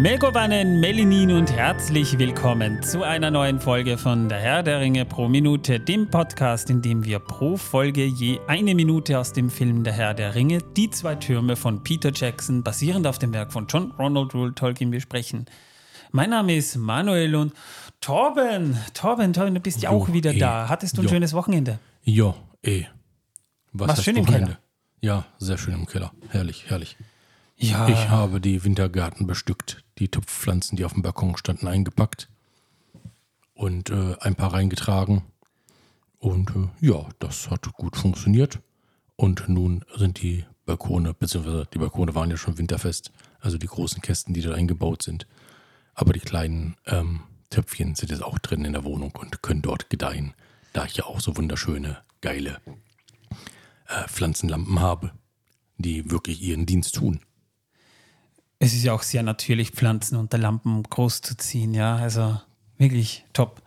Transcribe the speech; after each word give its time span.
Megowannen, 0.00 0.80
Melinin 0.80 1.30
und 1.30 1.52
herzlich 1.52 2.18
willkommen 2.18 2.82
zu 2.82 3.02
einer 3.02 3.30
neuen 3.30 3.60
Folge 3.60 3.98
von 3.98 4.30
Der 4.30 4.38
Herr 4.38 4.62
der 4.62 4.80
Ringe 4.80 5.04
pro 5.04 5.28
Minute, 5.28 5.78
dem 5.78 6.08
Podcast, 6.08 6.70
in 6.70 6.80
dem 6.80 7.04
wir 7.04 7.18
pro 7.18 7.58
Folge 7.58 8.06
je 8.06 8.40
eine 8.48 8.74
Minute 8.74 9.18
aus 9.18 9.34
dem 9.34 9.50
Film 9.50 9.84
Der 9.84 9.92
Herr 9.92 10.14
der 10.14 10.34
Ringe, 10.34 10.62
die 10.74 10.88
zwei 10.88 11.16
Türme 11.16 11.54
von 11.54 11.84
Peter 11.84 12.10
Jackson, 12.14 12.64
basierend 12.64 13.06
auf 13.06 13.18
dem 13.18 13.34
Werk 13.34 13.52
von 13.52 13.66
John 13.66 13.90
Ronald 13.98 14.32
Rule 14.32 14.54
Tolkien, 14.54 14.90
besprechen. 14.90 15.44
Mein 16.12 16.30
Name 16.30 16.56
ist 16.56 16.76
Manuel 16.76 17.34
und 17.34 17.52
Torben, 18.00 18.78
Torben, 18.94 19.34
Torben, 19.34 19.54
du 19.54 19.60
bist 19.60 19.82
ja 19.82 19.90
auch 19.90 20.10
wieder 20.10 20.32
eh. 20.32 20.38
da. 20.38 20.70
Hattest 20.70 20.96
du 20.96 21.02
ein 21.02 21.04
Jo. 21.04 21.10
schönes 21.10 21.34
Wochenende? 21.34 21.78
Ja, 22.04 22.34
eh. 22.62 22.86
Was 23.74 23.90
heißt 23.90 24.04
schön 24.04 24.16
im 24.16 24.26
Wochenende? 24.26 24.46
Keller? 24.46 24.60
Ja, 25.02 25.26
sehr 25.36 25.58
schön 25.58 25.74
im 25.74 25.84
Keller. 25.84 26.10
Herrlich, 26.30 26.64
herrlich. 26.68 26.96
Ja. 27.62 27.88
Ich 27.88 28.08
habe 28.08 28.40
die 28.40 28.64
Wintergarten 28.64 29.26
bestückt, 29.26 29.84
die 29.98 30.08
Topfpflanzen, 30.08 30.76
die 30.76 30.84
auf 30.86 30.94
dem 30.94 31.02
Balkon 31.02 31.36
standen, 31.36 31.68
eingepackt 31.68 32.30
und 33.52 33.90
äh, 33.90 34.16
ein 34.20 34.34
paar 34.34 34.54
reingetragen. 34.54 35.22
Und 36.18 36.50
äh, 36.56 36.86
ja, 36.86 37.06
das 37.18 37.50
hat 37.50 37.70
gut 37.74 37.96
funktioniert. 37.96 38.60
Und 39.16 39.46
nun 39.50 39.84
sind 39.94 40.22
die 40.22 40.46
Balkone, 40.64 41.12
beziehungsweise 41.12 41.68
die 41.74 41.78
Balkone 41.78 42.14
waren 42.14 42.30
ja 42.30 42.38
schon 42.38 42.56
winterfest, 42.56 43.12
also 43.40 43.58
die 43.58 43.66
großen 43.66 44.00
Kästen, 44.00 44.32
die 44.32 44.40
da 44.40 44.54
eingebaut 44.54 45.02
sind. 45.02 45.26
Aber 45.92 46.14
die 46.14 46.20
kleinen 46.20 46.76
ähm, 46.86 47.20
Töpfchen 47.50 47.94
sind 47.94 48.10
jetzt 48.10 48.22
auch 48.22 48.38
drin 48.38 48.64
in 48.64 48.72
der 48.72 48.84
Wohnung 48.84 49.12
und 49.16 49.42
können 49.42 49.60
dort 49.60 49.90
gedeihen, 49.90 50.32
da 50.72 50.86
ich 50.86 50.96
ja 50.96 51.04
auch 51.04 51.20
so 51.20 51.36
wunderschöne, 51.36 51.98
geile 52.22 52.62
äh, 53.86 54.08
Pflanzenlampen 54.08 54.80
habe, 54.80 55.12
die 55.76 56.10
wirklich 56.10 56.40
ihren 56.40 56.64
Dienst 56.64 56.94
tun. 56.94 57.20
Es 58.62 58.74
ist 58.74 58.84
ja 58.84 58.92
auch 58.92 59.02
sehr 59.02 59.22
natürlich, 59.22 59.70
Pflanzen 59.70 60.16
unter 60.16 60.36
Lampen 60.36 60.82
groß 60.82 61.22
zu 61.22 61.36
ziehen, 61.36 61.72
ja. 61.72 61.96
Also 61.96 62.38
wirklich 62.76 63.24
top. 63.32 63.62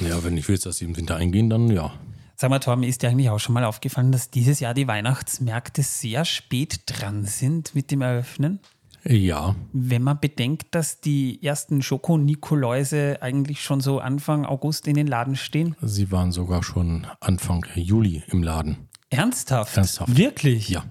Ja, 0.00 0.22
wenn 0.24 0.36
ich 0.36 0.48
willst, 0.48 0.66
dass 0.66 0.78
sie 0.78 0.84
im 0.84 0.96
Winter 0.96 1.16
eingehen, 1.16 1.48
dann 1.48 1.68
ja. 1.70 1.92
Sag 2.34 2.50
mal, 2.50 2.58
Torben, 2.58 2.82
ist 2.82 3.02
dir 3.02 3.08
eigentlich 3.08 3.30
auch 3.30 3.38
schon 3.38 3.54
mal 3.54 3.64
aufgefallen, 3.64 4.10
dass 4.10 4.30
dieses 4.30 4.58
Jahr 4.58 4.74
die 4.74 4.88
Weihnachtsmärkte 4.88 5.84
sehr 5.84 6.24
spät 6.24 6.80
dran 6.86 7.24
sind 7.24 7.76
mit 7.76 7.92
dem 7.92 8.02
Eröffnen? 8.02 8.58
Ja, 9.04 9.54
Wenn 9.72 10.02
man 10.02 10.18
bedenkt, 10.20 10.74
dass 10.74 11.00
die 11.00 11.40
ersten 11.42 11.80
Schoko-Nikoläuse 11.82 13.18
eigentlich 13.20 13.62
schon 13.62 13.80
so 13.80 14.00
Anfang 14.00 14.44
August 14.44 14.88
in 14.88 14.94
den 14.94 15.06
Laden 15.06 15.36
stehen. 15.36 15.76
sie 15.82 16.10
waren 16.10 16.32
sogar 16.32 16.64
schon 16.64 17.06
Anfang 17.20 17.64
Juli 17.74 18.24
im 18.28 18.42
Laden. 18.42 18.88
Ernsthaft? 19.10 19.76
Ernsthaft. 19.76 20.16
Wirklich? 20.16 20.68
Ja. 20.68 20.84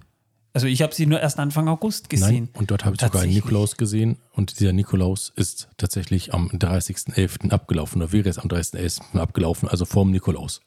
Also 0.53 0.67
ich 0.67 0.81
habe 0.81 0.93
sie 0.93 1.05
nur 1.05 1.19
erst 1.21 1.39
Anfang 1.39 1.67
August 1.69 2.09
gesehen. 2.09 2.27
Nein, 2.45 2.49
und 2.53 2.71
dort 2.71 2.83
habe 2.83 2.95
ich 2.95 3.01
sogar 3.01 3.21
einen. 3.21 3.33
Nikolaus 3.33 3.77
gesehen 3.77 4.17
und 4.33 4.59
dieser 4.59 4.73
Nikolaus 4.73 5.31
ist 5.35 5.69
tatsächlich 5.77 6.33
am 6.33 6.49
30.11. 6.49 7.51
abgelaufen 7.51 8.01
oder 8.01 8.11
wäre 8.11 8.27
es 8.27 8.37
am 8.37 8.49
30.11. 8.49 9.17
abgelaufen, 9.17 9.69
also 9.69 9.85
vorm 9.85 10.11
Nikolaus. 10.11 10.59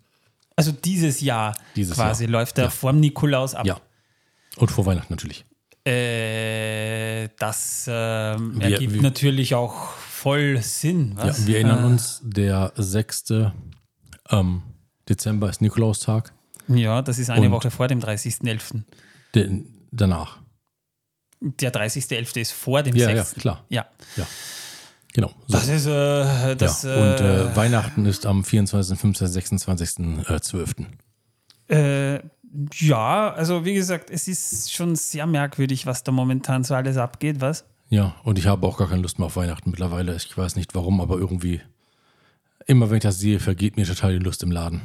Also 0.57 0.73
dieses 0.73 1.21
Jahr 1.21 1.57
Dieses 1.77 1.97
quasi 1.97 2.25
Jahr. 2.25 2.31
läuft 2.33 2.57
der 2.57 2.65
Ja. 2.65 2.71
vorm 2.71 3.01
Nikolaus 3.01 3.55
ab. 3.55 3.67
Ja. 3.67 3.79
Und 4.57 4.71
vor 4.71 4.87
Weihnachten 4.87 5.13
natürlich. 5.13 5.45
Äh, 5.87 7.29
das 7.39 7.87
Wir- 7.87 8.63
ergibt 8.63 8.95
wir- 8.95 9.03
natürlich 9.03 9.55
auch 9.55 9.91
voll 9.97 10.61
Sinn. 10.63 11.13
Was? 11.17 11.41
Ja, 11.41 11.47
wir 11.47 11.55
erinnern 11.57 11.83
Äh, 11.85 11.87
uns, 11.87 12.21
der 12.25 12.73
6. 12.77 13.53
Ähm, 14.31 14.63
Dezember 15.09 15.51
ist 15.51 15.61
Nikolaustag. 15.61 16.33
Ja, 16.69 17.03
das 17.03 17.19
ist 17.19 17.29
eine 17.31 17.47
Und- 17.47 17.53
Woche 17.53 17.71
vor 17.71 17.89
dem 17.89 18.01
30.11. 18.01 18.85
Der, 19.35 19.49
danach. 19.97 20.39
Der 21.41 21.73
30.11. 21.73 22.41
ist 22.41 22.53
vor 22.53 22.83
dem 22.83 22.97
Ja, 22.97 23.11
ja, 23.11 23.25
6. 23.25 23.41
klar. 23.41 23.65
Ja, 23.69 23.87
Ja. 24.17 24.27
Genau. 25.13 25.31
So. 25.47 25.59
das 25.59 25.69
ist 25.69 25.87
äh, 25.87 26.57
das. 26.57 26.83
ja. 26.83 26.95
Und 26.95 27.21
äh, 27.21 27.43
äh, 27.45 27.57
Weihnachten 27.57 28.05
ist 28.05 28.27
am 28.27 28.43
24., 28.43 28.99
25., 28.99 29.33
26., 29.33 30.29
äh, 30.29 30.41
12. 30.41 30.75
äh, 31.69 32.21
ja, 32.73 33.33
also 33.33 33.65
wie 33.65 33.75
gesagt, 33.75 34.11
es 34.11 34.27
ist 34.29 34.73
schon 34.73 34.95
sehr 34.97 35.27
merkwürdig, 35.27 35.87
was 35.87 36.03
da 36.05 36.13
momentan 36.13 36.63
so 36.65 36.75
alles 36.75 36.97
abgeht, 36.97 37.41
was? 37.41 37.65
Ja, 37.91 38.15
und 38.25 38.39
ich 38.39 38.47
habe 38.47 38.67
auch 38.67 38.77
gar 38.79 38.89
keine 38.89 39.03
Lust 39.03 39.19
mehr 39.19 39.27
auf 39.27 39.37
Weihnachten 39.37 39.71
mittlerweile. 39.71 40.15
Ich 40.17 40.37
weiß 40.37 40.57
nicht 40.57 40.75
warum, 40.75 41.01
aber 41.01 41.17
irgendwie, 41.19 41.61
immer 42.67 42.91
wenn 42.91 42.97
ich 42.99 43.03
das 43.03 43.19
sehe, 43.19 43.39
vergeht 43.41 43.77
mir 43.77 43.85
total 43.87 44.19
die 44.19 44.25
Lust 44.25 44.43
im 44.43 44.51
Laden. 44.53 44.83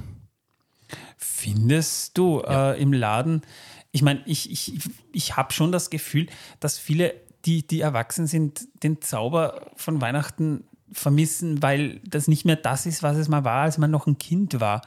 Findest 1.17 2.17
du 2.17 2.41
äh, 2.41 2.79
im 2.81 2.93
Laden? 2.93 3.41
Ich 3.91 4.01
meine, 4.01 4.21
ich, 4.25 4.51
ich, 4.51 4.73
ich 5.11 5.35
habe 5.37 5.51
schon 5.53 5.71
das 5.71 5.89
Gefühl, 5.89 6.27
dass 6.59 6.77
viele, 6.77 7.13
die, 7.45 7.65
die 7.65 7.81
erwachsen 7.81 8.27
sind, 8.27 8.67
den 8.83 9.01
Zauber 9.01 9.71
von 9.75 9.99
Weihnachten 10.01 10.63
vermissen, 10.91 11.61
weil 11.61 11.99
das 12.03 12.27
nicht 12.27 12.45
mehr 12.45 12.55
das 12.55 12.85
ist, 12.85 13.03
was 13.03 13.17
es 13.17 13.27
mal 13.27 13.43
war, 13.43 13.63
als 13.63 13.77
man 13.77 13.91
noch 13.91 14.07
ein 14.07 14.17
Kind 14.17 14.59
war. 14.59 14.81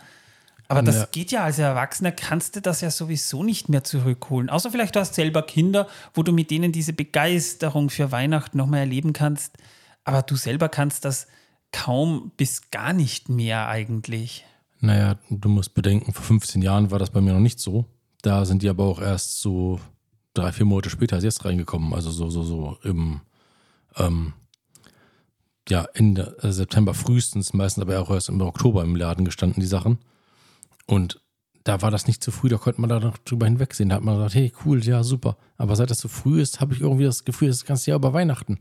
Aber 0.68 0.82
das 0.82 0.96
Ja. 0.96 1.08
geht 1.10 1.32
ja 1.32 1.44
als 1.44 1.58
Erwachsener, 1.58 2.12
kannst 2.12 2.56
du 2.56 2.62
das 2.62 2.80
ja 2.80 2.90
sowieso 2.90 3.42
nicht 3.42 3.68
mehr 3.68 3.84
zurückholen. 3.84 4.48
Außer 4.48 4.70
vielleicht 4.70 4.96
du 4.96 5.00
hast 5.00 5.14
selber 5.14 5.42
Kinder, 5.42 5.86
wo 6.14 6.22
du 6.22 6.32
mit 6.32 6.50
denen 6.50 6.72
diese 6.72 6.92
Begeisterung 6.92 7.90
für 7.90 8.10
Weihnachten 8.10 8.56
nochmal 8.56 8.80
erleben 8.80 9.12
kannst. 9.12 9.58
Aber 10.04 10.22
du 10.22 10.34
selber 10.36 10.68
kannst 10.68 11.04
das 11.04 11.26
kaum 11.72 12.32
bis 12.36 12.70
gar 12.70 12.92
nicht 12.92 13.28
mehr 13.28 13.68
eigentlich. 13.68 14.44
Naja, 14.80 15.16
du 15.30 15.48
musst 15.48 15.74
bedenken, 15.74 16.12
vor 16.12 16.24
15 16.24 16.62
Jahren 16.62 16.90
war 16.90 16.98
das 16.98 17.10
bei 17.10 17.20
mir 17.20 17.32
noch 17.34 17.40
nicht 17.40 17.60
so. 17.60 17.84
Da 18.22 18.44
sind 18.44 18.62
die 18.62 18.68
aber 18.68 18.84
auch 18.84 19.00
erst 19.00 19.40
so 19.40 19.80
drei, 20.34 20.52
vier 20.52 20.64
Monate 20.64 20.90
später 20.90 21.16
als 21.16 21.24
jetzt 21.24 21.44
reingekommen. 21.44 21.92
Also 21.92 22.10
so, 22.10 22.30
so, 22.30 22.42
so 22.42 22.78
im 22.82 23.20
ähm, 23.96 24.32
ja, 25.68 25.86
Ende 25.94 26.36
äh, 26.42 26.50
September 26.50 26.94
frühestens, 26.94 27.52
meistens 27.52 27.82
aber 27.82 28.00
auch 28.00 28.10
erst 28.10 28.28
im 28.28 28.40
Oktober 28.40 28.82
im 28.82 28.96
Laden 28.96 29.24
gestanden, 29.24 29.60
die 29.60 29.66
Sachen. 29.66 29.98
Und 30.86 31.20
da 31.64 31.82
war 31.82 31.90
das 31.90 32.06
nicht 32.06 32.22
zu 32.24 32.32
früh, 32.32 32.48
da 32.48 32.56
konnte 32.56 32.80
man 32.80 32.90
da 32.90 32.98
noch 32.98 33.18
drüber 33.18 33.46
hinwegsehen. 33.46 33.90
Da 33.90 33.96
hat 33.96 34.02
man 34.02 34.16
gesagt, 34.16 34.34
hey, 34.34 34.52
cool, 34.64 34.82
ja, 34.84 35.04
super. 35.04 35.36
Aber 35.56 35.76
seit 35.76 35.90
das 35.90 35.98
so 35.98 36.08
früh 36.08 36.40
ist, 36.40 36.60
habe 36.60 36.74
ich 36.74 36.80
irgendwie 36.80 37.04
das 37.04 37.24
Gefühl, 37.24 37.48
das 37.48 37.64
ganze 37.64 37.90
Jahr 37.90 37.98
über 37.98 38.12
Weihnachten. 38.12 38.58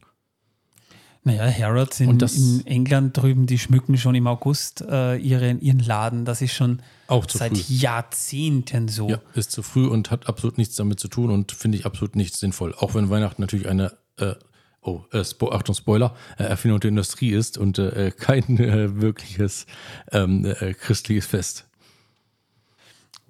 Naja, 1.24 1.52
Harrods 1.52 2.00
in, 2.00 2.20
in 2.20 2.66
England 2.66 3.16
drüben, 3.16 3.46
die 3.46 3.60
schmücken 3.60 3.96
schon 3.98 4.16
im 4.16 4.26
August 4.26 4.82
äh, 4.82 5.18
ihre, 5.18 5.52
ihren 5.52 5.80
Laden. 5.80 6.26
Das 6.26 6.42
ist 6.42 6.54
schon 6.54 6.82
seit 7.28 7.56
früh. 7.56 7.76
Jahrzehnten 7.76 8.88
so. 8.88 9.08
Ja, 9.08 9.20
ist 9.36 9.52
zu 9.52 9.62
früh 9.62 9.86
und 9.86 10.10
hat 10.10 10.28
absolut 10.28 10.58
nichts 10.58 10.76
damit 10.78 11.00
zu 11.00 11.10
tun 11.10 11.30
und 11.30 11.52
finde 11.52 11.78
ich 11.78 11.86
absolut 11.86 12.16
nicht 12.16 12.36
sinnvoll. 12.36 12.74
Auch 12.76 12.96
wenn 12.96 13.12
Weihnachten 13.12 13.42
natürlich 13.42 13.68
eine, 13.68 13.96
äh, 14.18 14.34
oh, 14.82 15.02
äh, 15.12 15.24
Spo 15.24 15.52
Achtung, 15.52 15.76
Spoiler, 15.76 16.16
äh, 16.40 16.44
Erfindung 16.44 16.80
der 16.80 16.90
Industrie 16.90 17.30
ist 17.30 17.60
und 17.60 17.78
äh, 17.78 18.12
kein 18.18 18.58
äh, 18.58 19.00
wirkliches 19.00 19.68
ähm, 20.12 20.46
äh, 20.46 20.74
christliches 20.74 21.28
Fest. 21.28 21.68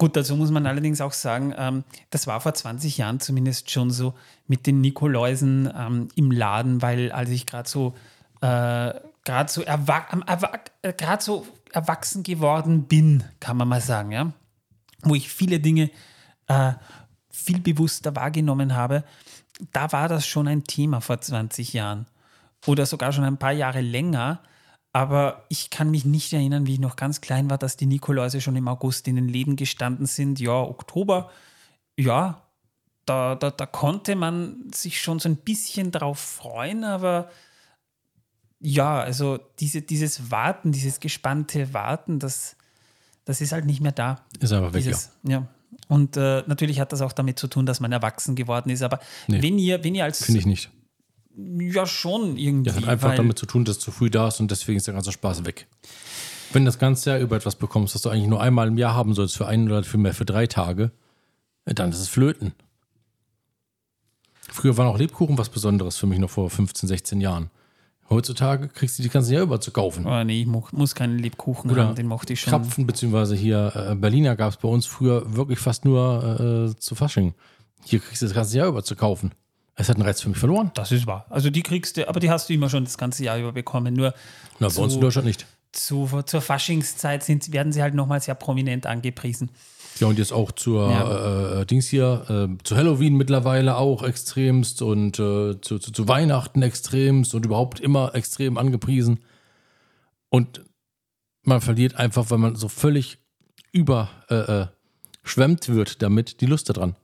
Gut, 0.02 0.16
dazu 0.16 0.34
muss 0.34 0.50
man 0.50 0.66
allerdings 0.66 1.00
auch 1.00 1.12
sagen, 1.12 1.54
ähm, 1.56 1.84
das 2.10 2.26
war 2.26 2.40
vor 2.40 2.52
20 2.52 2.98
Jahren 2.98 3.20
zumindest 3.20 3.70
schon 3.70 3.92
so 3.92 4.14
mit 4.48 4.66
den 4.66 4.80
Nikoläusen 4.80 5.72
ähm, 5.72 6.08
im 6.16 6.32
Laden, 6.32 6.82
weil 6.82 7.12
als 7.12 7.30
ich 7.30 7.46
gerade 7.46 7.68
so 7.68 7.94
äh, 8.40 8.94
so, 9.46 9.62
erwa 9.62 9.98
erwa 10.26 10.58
äh, 10.82 11.20
so 11.20 11.46
erwachsen 11.70 12.24
geworden 12.24 12.88
bin, 12.88 13.22
kann 13.38 13.56
man 13.56 13.68
mal 13.68 13.80
sagen, 13.80 14.10
ja, 14.10 14.32
wo 15.04 15.14
ich 15.14 15.28
viele 15.28 15.60
Dinge 15.60 15.88
äh, 16.48 16.72
viel 17.30 17.60
bewusster 17.60 18.16
wahrgenommen 18.16 18.74
habe, 18.74 19.04
da 19.70 19.92
war 19.92 20.08
das 20.08 20.26
schon 20.26 20.48
ein 20.48 20.64
Thema 20.64 21.00
vor 21.00 21.20
20 21.20 21.74
Jahren 21.74 22.06
oder 22.66 22.86
sogar 22.86 23.12
schon 23.12 23.22
ein 23.22 23.38
paar 23.38 23.52
Jahre 23.52 23.82
länger. 23.82 24.40
Aber 24.94 25.44
ich 25.48 25.70
kann 25.70 25.90
mich 25.90 26.04
nicht 26.04 26.32
erinnern, 26.34 26.66
wie 26.66 26.74
ich 26.74 26.80
noch 26.80 26.96
ganz 26.96 27.20
klein 27.22 27.48
war, 27.48 27.56
dass 27.56 27.76
die 27.76 27.86
Nikoläuse 27.86 28.40
schon 28.42 28.56
im 28.56 28.68
August 28.68 29.08
in 29.08 29.16
den 29.16 29.28
Läden 29.28 29.56
gestanden 29.56 30.04
sind. 30.06 30.38
Ja, 30.38 30.52
Oktober, 30.60 31.30
ja, 31.96 32.42
da, 33.06 33.34
da, 33.34 33.50
da 33.50 33.66
konnte 33.66 34.14
man 34.16 34.70
sich 34.74 35.00
schon 35.00 35.18
so 35.18 35.28
ein 35.28 35.36
bisschen 35.36 35.90
drauf 35.92 36.18
freuen, 36.18 36.84
aber 36.84 37.30
ja, 38.60 39.00
also 39.00 39.38
diese, 39.58 39.82
dieses 39.82 40.30
Warten, 40.30 40.72
dieses 40.72 41.00
gespannte 41.00 41.72
Warten, 41.74 42.18
das, 42.18 42.56
das 43.24 43.40
ist 43.40 43.52
halt 43.52 43.64
nicht 43.64 43.80
mehr 43.80 43.92
da. 43.92 44.20
Ist 44.38 44.52
einfach 44.52 44.72
weg, 44.72 44.84
Dieses, 44.84 45.10
ja. 45.24 45.46
Und 45.88 46.16
äh, 46.16 46.44
natürlich 46.46 46.78
hat 46.80 46.92
das 46.92 47.00
auch 47.00 47.12
damit 47.12 47.38
zu 47.38 47.48
tun, 47.48 47.66
dass 47.66 47.80
man 47.80 47.90
erwachsen 47.92 48.36
geworden 48.36 48.70
ist. 48.70 48.82
Aber 48.82 49.00
Nee. 49.26 49.42
wenn 49.42 49.58
ihr, 49.58 49.82
wenn 49.82 49.94
ihr 49.94 50.04
als 50.04 50.24
Finde 50.24 50.38
ich 50.40 50.46
nicht. 50.46 50.70
Ja 51.36 51.86
schon 51.86 52.36
irgendwie, 52.36 52.70
Das 52.70 52.76
hat 52.76 52.88
einfach 52.88 53.14
damit 53.14 53.38
zu 53.38 53.46
tun, 53.46 53.64
dass 53.64 53.76
es 53.76 53.82
zu 53.82 53.90
früh 53.90 54.10
da 54.10 54.28
ist 54.28 54.40
und 54.40 54.50
deswegen 54.50 54.76
ist 54.76 54.86
der 54.86 54.94
ganze 54.94 55.12
Spaß 55.12 55.44
weg. 55.44 55.66
Wenn 56.52 56.64
du 56.64 56.68
das 56.68 56.78
ganze 56.78 57.10
Jahr 57.10 57.18
über 57.18 57.36
etwas 57.36 57.56
bekommst, 57.56 57.94
das 57.94 58.02
du 58.02 58.10
eigentlich 58.10 58.28
nur 58.28 58.42
einmal 58.42 58.68
im 58.68 58.76
Jahr 58.76 58.94
haben 58.94 59.14
sollst, 59.14 59.36
für 59.36 59.46
einen 59.46 59.68
oder 59.68 59.82
für 59.84 59.98
mehr 59.98 60.14
für 60.14 60.26
drei 60.26 60.46
Tage, 60.46 60.90
äh, 61.64 61.74
dann 61.74 61.90
ist 61.90 62.00
es 62.00 62.08
Flöten. 62.08 62.52
Früher 64.50 64.76
waren 64.76 64.86
auch 64.86 64.98
Lebkuchen 64.98 65.38
was 65.38 65.48
Besonderes 65.48 65.96
für 65.96 66.06
mich 66.06 66.18
noch 66.18 66.30
vor 66.30 66.50
15, 66.50 66.88
16 66.88 67.20
Jahren. 67.20 67.50
Heutzutage 68.10 68.68
kriegst 68.68 68.98
du 68.98 69.02
die 69.02 69.08
ganze 69.08 69.32
Jahr 69.32 69.44
über 69.44 69.60
zu 69.60 69.70
kaufen. 69.70 70.06
Oh, 70.06 70.24
nee, 70.24 70.42
ich 70.42 70.46
muss 70.46 70.94
keinen 70.94 71.18
Lebkuchen 71.18 71.70
Oder 71.70 71.88
haben, 71.88 71.94
den 71.94 72.06
mochte 72.06 72.34
ich 72.34 72.42
schon. 72.42 72.50
Krapfen, 72.50 72.86
beziehungsweise 72.86 73.34
hier 73.34 73.72
äh, 73.74 73.94
Berliner 73.94 74.36
gab 74.36 74.50
es 74.50 74.58
bei 74.58 74.68
uns 74.68 74.84
früher 74.84 75.34
wirklich 75.34 75.58
fast 75.58 75.86
nur 75.86 76.68
äh, 76.74 76.78
zu 76.78 76.94
Fasching. 76.94 77.32
Hier 77.84 78.00
kriegst 78.00 78.20
du 78.20 78.26
das 78.26 78.34
ganze 78.34 78.58
Jahr 78.58 78.68
über 78.68 78.84
zu 78.84 78.96
kaufen. 78.96 79.32
Es 79.74 79.88
hat 79.88 79.96
einen 79.96 80.04
Reiz 80.04 80.20
für 80.20 80.28
mich 80.28 80.38
verloren. 80.38 80.70
Das 80.74 80.92
ist 80.92 81.06
wahr. 81.06 81.26
Also 81.30 81.48
die 81.50 81.62
kriegst 81.62 81.96
du, 81.96 82.08
aber 82.08 82.20
die 82.20 82.30
hast 82.30 82.48
du 82.48 82.52
immer 82.52 82.68
schon 82.68 82.84
das 82.84 82.98
ganze 82.98 83.24
Jahr 83.24 83.38
über 83.38 83.52
bekommen. 83.52 83.94
Nur 83.94 84.12
Na, 84.58 84.68
bei 84.68 84.82
uns 84.82 84.94
in 84.94 85.00
Deutschland 85.00 85.26
nicht. 85.26 85.46
zu, 85.72 86.08
zur 86.26 86.40
Faschingszeit 86.42 87.22
sind, 87.24 87.52
werden 87.52 87.72
sie 87.72 87.82
halt 87.82 87.94
nochmal 87.94 88.20
sehr 88.20 88.34
prominent 88.34 88.86
angepriesen. 88.86 89.50
Ja, 89.98 90.06
und 90.06 90.18
jetzt 90.18 90.32
auch 90.32 90.52
zur 90.52 90.90
Ja. 90.90 91.60
äh, 91.60 91.66
Dings 91.66 91.88
hier, 91.88 92.24
äh, 92.50 92.62
zu 92.64 92.76
Halloween 92.76 93.14
mittlerweile 93.16 93.76
auch 93.76 94.02
extremst 94.02 94.82
und 94.82 95.18
äh, 95.18 95.60
zu, 95.60 95.78
zu, 95.78 95.92
zu 95.92 96.08
Weihnachten 96.08 96.62
extremst 96.62 97.34
und 97.34 97.44
überhaupt 97.44 97.80
immer 97.80 98.14
extrem 98.14 98.58
angepriesen. 98.58 99.20
Und 100.28 100.62
man 101.42 101.60
verliert 101.60 101.96
einfach, 101.96 102.30
weil 102.30 102.38
man 102.38 102.56
so 102.56 102.68
völlig 102.68 103.18
überschwemmt 103.72 105.68
äh, 105.68 105.72
äh, 105.72 105.74
wird 105.74 106.02
damit, 106.02 106.40
die 106.40 106.46
Lust 106.46 106.68
daran. 106.70 106.96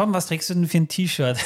Tom, 0.00 0.14
was 0.14 0.28
trägst 0.28 0.48
du 0.48 0.54
denn 0.54 0.66
für 0.66 0.78
ein 0.78 0.88
T-Shirt? 0.88 1.36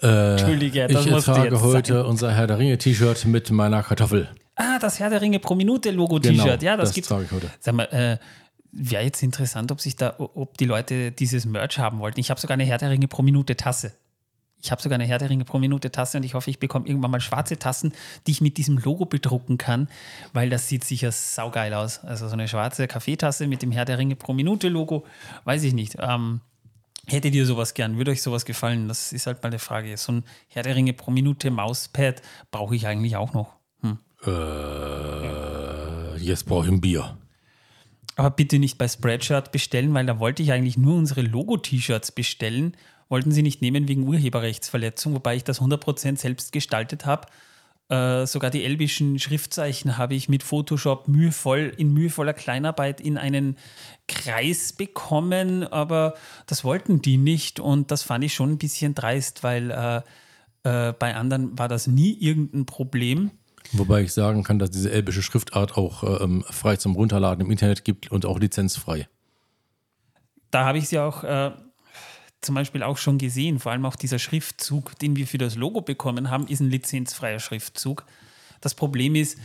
Äh, 0.00 0.30
Entschuldige, 0.30 0.86
das 0.86 1.04
ich 1.04 1.24
trage 1.24 1.60
heute 1.60 1.92
sein. 1.92 2.06
unser 2.06 2.32
Herr 2.32 2.46
der 2.46 2.58
Ringe 2.58 2.78
T-Shirt 2.78 3.26
mit 3.26 3.50
meiner 3.50 3.82
Kartoffel. 3.82 4.30
Ah, 4.54 4.78
das 4.78 4.98
Herr 4.98 5.10
der 5.10 5.20
Ringe 5.20 5.40
pro 5.40 5.54
Minute 5.54 5.90
Logo 5.90 6.18
T-Shirt. 6.18 6.62
ja, 6.62 6.78
das, 6.78 6.94
gibt's. 6.94 7.10
Genau, 7.10 7.20
trage 7.20 7.36
ich 7.36 7.42
heute. 7.44 7.54
Sag 7.60 7.74
mal, 7.74 7.84
äh, 7.92 8.16
wäre 8.72 9.02
jetzt 9.02 9.22
interessant, 9.22 9.72
ob 9.72 9.82
sich 9.82 9.96
da, 9.96 10.14
ob 10.16 10.56
die 10.56 10.64
Leute 10.64 11.12
dieses 11.12 11.44
Merch 11.44 11.78
haben 11.78 11.98
wollten. 11.98 12.18
Ich 12.18 12.30
habe 12.30 12.40
sogar 12.40 12.54
eine 12.54 12.64
Herr 12.64 12.78
der 12.78 12.88
Ringe 12.88 13.08
pro 13.08 13.20
Minute 13.20 13.58
Tasse. 13.58 13.92
Ich 14.62 14.70
habe 14.70 14.80
sogar 14.80 14.94
eine 14.94 15.04
Herr 15.04 15.18
der 15.18 15.28
Ringe 15.28 15.44
pro 15.44 15.58
Minute 15.58 15.92
Tasse 15.92 16.16
und 16.16 16.24
ich 16.24 16.32
hoffe, 16.32 16.48
ich 16.48 16.60
bekomme 16.60 16.86
irgendwann 16.86 17.10
mal 17.10 17.20
schwarze 17.20 17.58
Tassen, 17.58 17.92
die 18.26 18.30
ich 18.30 18.40
mit 18.40 18.56
diesem 18.56 18.78
Logo 18.78 19.04
bedrucken 19.04 19.58
kann, 19.58 19.88
weil 20.32 20.48
das 20.48 20.70
sieht 20.70 20.84
sicher 20.84 21.12
saugeil 21.12 21.74
aus. 21.74 22.02
Also 22.04 22.26
so 22.26 22.32
eine 22.32 22.48
schwarze 22.48 22.86
Kaffeetasse 22.86 23.48
mit 23.48 23.60
dem 23.60 23.70
Herr 23.70 23.84
der 23.84 23.98
Ringe 23.98 24.16
pro 24.16 24.32
Minute 24.32 24.70
Logo, 24.70 25.04
weiß 25.44 25.62
ich 25.64 25.74
nicht. 25.74 25.98
Ähm, 26.00 26.40
hättet 27.06 27.34
ihr 27.34 27.46
sowas 27.46 27.74
gern? 27.74 27.96
Würde 27.96 28.10
euch 28.10 28.22
sowas 28.22 28.44
gefallen? 28.44 28.88
Das 28.88 29.12
ist 29.12 29.26
halt 29.26 29.42
mal 29.42 29.48
eine 29.48 29.58
Frage. 29.58 29.96
So 29.96 30.12
ein 30.12 30.24
Herr 30.48 30.62
der 30.62 30.76
Ringe 30.76 30.92
pro 30.92 31.10
Minute 31.10 31.50
Mauspad 31.50 32.22
brauche 32.50 32.74
ich 32.74 32.86
eigentlich 32.86 33.16
auch 33.16 33.34
noch. 33.34 33.54
Hm. 33.80 33.98
Äh, 34.26 36.16
jetzt 36.18 36.46
brauche 36.46 36.66
ich 36.66 36.72
ein 36.72 36.80
Bier. 36.80 37.16
Aber 38.16 38.30
bitte 38.30 38.58
nicht 38.58 38.78
bei 38.78 38.86
Spreadshirt 38.86 39.50
bestellen, 39.50 39.92
weil 39.92 40.06
da 40.06 40.18
wollte 40.20 40.42
ich 40.42 40.52
eigentlich 40.52 40.76
nur 40.76 40.96
unsere 40.96 41.22
Logo-T-Shirts 41.22 42.12
bestellen. 42.12 42.76
Wollten 43.08 43.32
sie 43.32 43.42
nicht 43.42 43.60
nehmen 43.60 43.88
wegen 43.88 44.06
Urheberrechtsverletzung, 44.06 45.14
wobei 45.14 45.36
ich 45.36 45.44
das 45.44 45.60
100% 45.60 46.16
selbst 46.16 46.52
gestaltet 46.52 47.06
habe. 47.06 47.26
Äh, 47.90 48.26
sogar 48.26 48.50
die 48.50 48.64
elbischen 48.64 49.18
Schriftzeichen 49.18 49.98
habe 49.98 50.14
ich 50.14 50.30
mit 50.30 50.42
Photoshop 50.42 51.06
mühevoll, 51.06 51.70
in 51.76 51.92
mühevoller 51.92 52.32
Kleinarbeit 52.32 52.98
in 52.98 53.18
einen 53.18 53.58
Kreis 54.08 54.72
bekommen, 54.72 55.64
aber 55.64 56.14
das 56.46 56.64
wollten 56.64 57.02
die 57.02 57.18
nicht 57.18 57.60
und 57.60 57.90
das 57.90 58.02
fand 58.02 58.24
ich 58.24 58.32
schon 58.32 58.52
ein 58.52 58.58
bisschen 58.58 58.94
dreist, 58.94 59.42
weil 59.42 59.70
äh, 59.70 60.00
äh, 60.64 60.94
bei 60.94 61.14
anderen 61.14 61.58
war 61.58 61.68
das 61.68 61.86
nie 61.86 62.14
irgendein 62.14 62.64
Problem. 62.64 63.30
Wobei 63.72 64.02
ich 64.02 64.14
sagen 64.14 64.44
kann, 64.44 64.58
dass 64.58 64.70
diese 64.70 64.90
elbische 64.90 65.22
Schriftart 65.22 65.76
auch 65.76 66.22
ähm, 66.22 66.42
frei 66.48 66.76
zum 66.76 66.94
Runterladen 66.94 67.44
im 67.44 67.50
Internet 67.50 67.84
gibt 67.84 68.10
und 68.10 68.24
auch 68.24 68.38
lizenzfrei. 68.38 69.08
da 70.50 70.64
habe 70.64 70.78
ich 70.78 70.88
sie 70.88 70.98
auch 70.98 71.22
äh, 71.22 71.50
zum 72.44 72.54
Beispiel 72.54 72.82
auch 72.82 72.98
schon 72.98 73.18
gesehen. 73.18 73.58
Vor 73.58 73.72
allem 73.72 73.86
auch 73.86 73.96
dieser 73.96 74.18
Schriftzug, 74.18 74.98
den 74.98 75.16
wir 75.16 75.26
für 75.26 75.38
das 75.38 75.56
Logo 75.56 75.80
bekommen 75.80 76.30
haben, 76.30 76.46
ist 76.46 76.60
ein 76.60 76.70
lizenzfreier 76.70 77.40
Schriftzug. 77.40 78.04
Das 78.60 78.74
Problem 78.74 79.14
ist, 79.14 79.38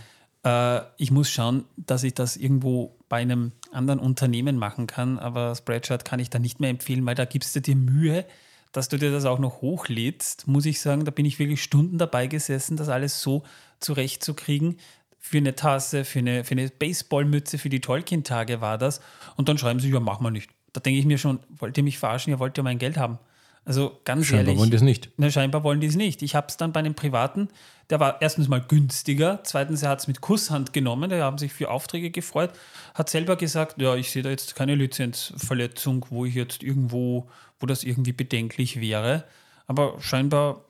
äh, 0.43 0.81
ich 0.97 1.11
muss 1.11 1.29
schauen, 1.29 1.65
dass 1.77 2.03
ich 2.03 2.13
das 2.13 2.37
irgendwo 2.37 2.95
bei 3.09 3.17
einem 3.17 3.51
anderen 3.71 3.99
Unternehmen 3.99 4.57
machen 4.57 4.87
kann, 4.87 5.19
aber 5.19 5.55
Spreadshirt 5.55 6.05
kann 6.05 6.19
ich 6.19 6.29
da 6.29 6.39
nicht 6.39 6.59
mehr 6.59 6.69
empfehlen, 6.69 7.05
weil 7.05 7.15
da 7.15 7.25
gibst 7.25 7.55
du 7.55 7.61
dir 7.61 7.75
Mühe, 7.75 8.25
dass 8.71 8.89
du 8.89 8.97
dir 8.97 9.11
das 9.11 9.25
auch 9.25 9.39
noch 9.39 9.61
hochlädst. 9.61 10.47
Muss 10.47 10.65
ich 10.65 10.79
sagen, 10.79 11.05
da 11.05 11.11
bin 11.11 11.25
ich 11.25 11.39
wirklich 11.39 11.63
Stunden 11.63 11.97
dabei 11.97 12.27
gesessen, 12.27 12.77
das 12.77 12.89
alles 12.89 13.21
so 13.21 13.43
zurechtzukriegen. 13.79 14.77
Für 15.17 15.37
eine 15.37 15.55
Tasse, 15.55 16.05
für 16.05 16.19
eine, 16.19 16.43
für 16.43 16.51
eine 16.51 16.69
Baseballmütze, 16.69 17.57
für 17.57 17.69
die 17.69 17.81
Tolkien-Tage 17.81 18.61
war 18.61 18.77
das. 18.77 19.01
Und 19.35 19.49
dann 19.49 19.57
schreiben 19.57 19.79
sie, 19.79 19.89
ja, 19.89 19.99
mach 19.99 20.19
mal 20.19 20.31
nicht. 20.31 20.49
Da 20.73 20.79
denke 20.79 20.99
ich 20.99 21.05
mir 21.05 21.17
schon, 21.17 21.39
wollt 21.57 21.77
ihr 21.77 21.83
mich 21.83 21.97
verarschen? 21.97 22.31
Ihr 22.31 22.39
wollt 22.39 22.57
ja 22.57 22.63
mein 22.63 22.77
Geld 22.79 22.97
haben. 22.97 23.19
Also 23.65 23.99
ganz 24.03 24.25
Scheinbar 24.25 24.47
ehrlich. 24.47 24.59
wollen 24.59 24.71
die 24.71 24.77
es 24.77 24.81
nicht. 24.81 25.09
Na, 25.17 25.29
scheinbar 25.29 25.63
wollen 25.63 25.79
die 25.79 25.87
es 25.87 25.95
nicht. 25.95 26.21
Ich 26.21 26.33
habe 26.33 26.47
es 26.47 26.57
dann 26.57 26.71
bei 26.71 26.79
einem 26.79 26.95
Privaten, 26.95 27.49
der 27.89 27.99
war 27.99 28.21
erstens 28.21 28.47
mal 28.47 28.61
günstiger, 28.61 29.41
zweitens, 29.43 29.83
er 29.83 29.89
hat 29.89 29.99
es 29.99 30.07
mit 30.07 30.21
Kusshand 30.21 30.73
genommen, 30.73 31.09
die 31.09 31.17
haben 31.17 31.37
sich 31.37 31.53
für 31.53 31.69
Aufträge 31.69 32.09
gefreut, 32.09 32.51
hat 32.93 33.09
selber 33.09 33.35
gesagt, 33.35 33.81
ja, 33.81 33.95
ich 33.95 34.11
sehe 34.11 34.23
da 34.23 34.29
jetzt 34.29 34.55
keine 34.55 34.75
Lizenzverletzung, 34.75 36.05
wo 36.09 36.25
ich 36.25 36.35
jetzt 36.35 36.63
irgendwo, 36.63 37.29
wo 37.59 37.67
das 37.67 37.83
irgendwie 37.83 38.11
bedenklich 38.13 38.79
wäre. 38.79 39.23
Aber 39.67 40.01
scheinbar, 40.01 40.61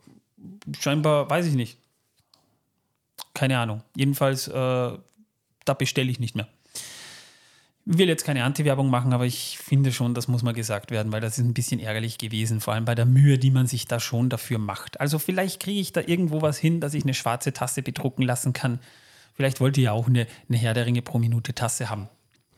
scheinbar, 0.77 1.29
weiß 1.29 1.45
ich 1.45 1.53
nicht. 1.53 1.77
Keine 3.33 3.59
Ahnung. 3.59 3.81
Jedenfalls, 3.95 4.47
äh, 4.47 4.51
da 4.51 5.73
bestelle 5.77 6.11
ich 6.11 6.19
nicht 6.19 6.35
mehr. 6.35 6.47
Ich 7.91 7.97
will 7.97 8.07
jetzt 8.07 8.23
keine 8.23 8.43
Anti-Werbung 8.43 8.91
machen, 8.91 9.13
aber 9.13 9.25
ich 9.25 9.57
finde 9.57 9.91
schon, 9.91 10.13
das 10.13 10.27
muss 10.27 10.43
mal 10.43 10.53
gesagt 10.53 10.91
werden, 10.91 11.11
weil 11.11 11.21
das 11.21 11.39
ist 11.39 11.43
ein 11.45 11.55
bisschen 11.55 11.79
ärgerlich 11.79 12.19
gewesen, 12.19 12.61
vor 12.61 12.75
allem 12.75 12.85
bei 12.85 12.93
der 12.93 13.07
Mühe, 13.07 13.39
die 13.39 13.49
man 13.49 13.65
sich 13.65 13.87
da 13.87 13.99
schon 13.99 14.29
dafür 14.29 14.59
macht. 14.59 14.99
Also 15.01 15.17
vielleicht 15.17 15.59
kriege 15.59 15.79
ich 15.79 15.91
da 15.91 16.01
irgendwo 16.05 16.43
was 16.43 16.59
hin, 16.59 16.81
dass 16.81 16.93
ich 16.93 17.03
eine 17.03 17.15
schwarze 17.15 17.51
Tasse 17.51 17.81
bedrucken 17.81 18.21
lassen 18.21 18.53
kann. 18.53 18.79
Vielleicht 19.33 19.59
wollt 19.59 19.75
ihr 19.77 19.85
ja 19.85 19.91
auch 19.93 20.07
eine, 20.07 20.27
eine 20.49 20.57
Herr 20.59 20.75
der 20.75 20.85
Ringe 20.85 21.01
pro 21.01 21.17
Minute 21.17 21.55
Tasse 21.55 21.89
haben. 21.89 22.09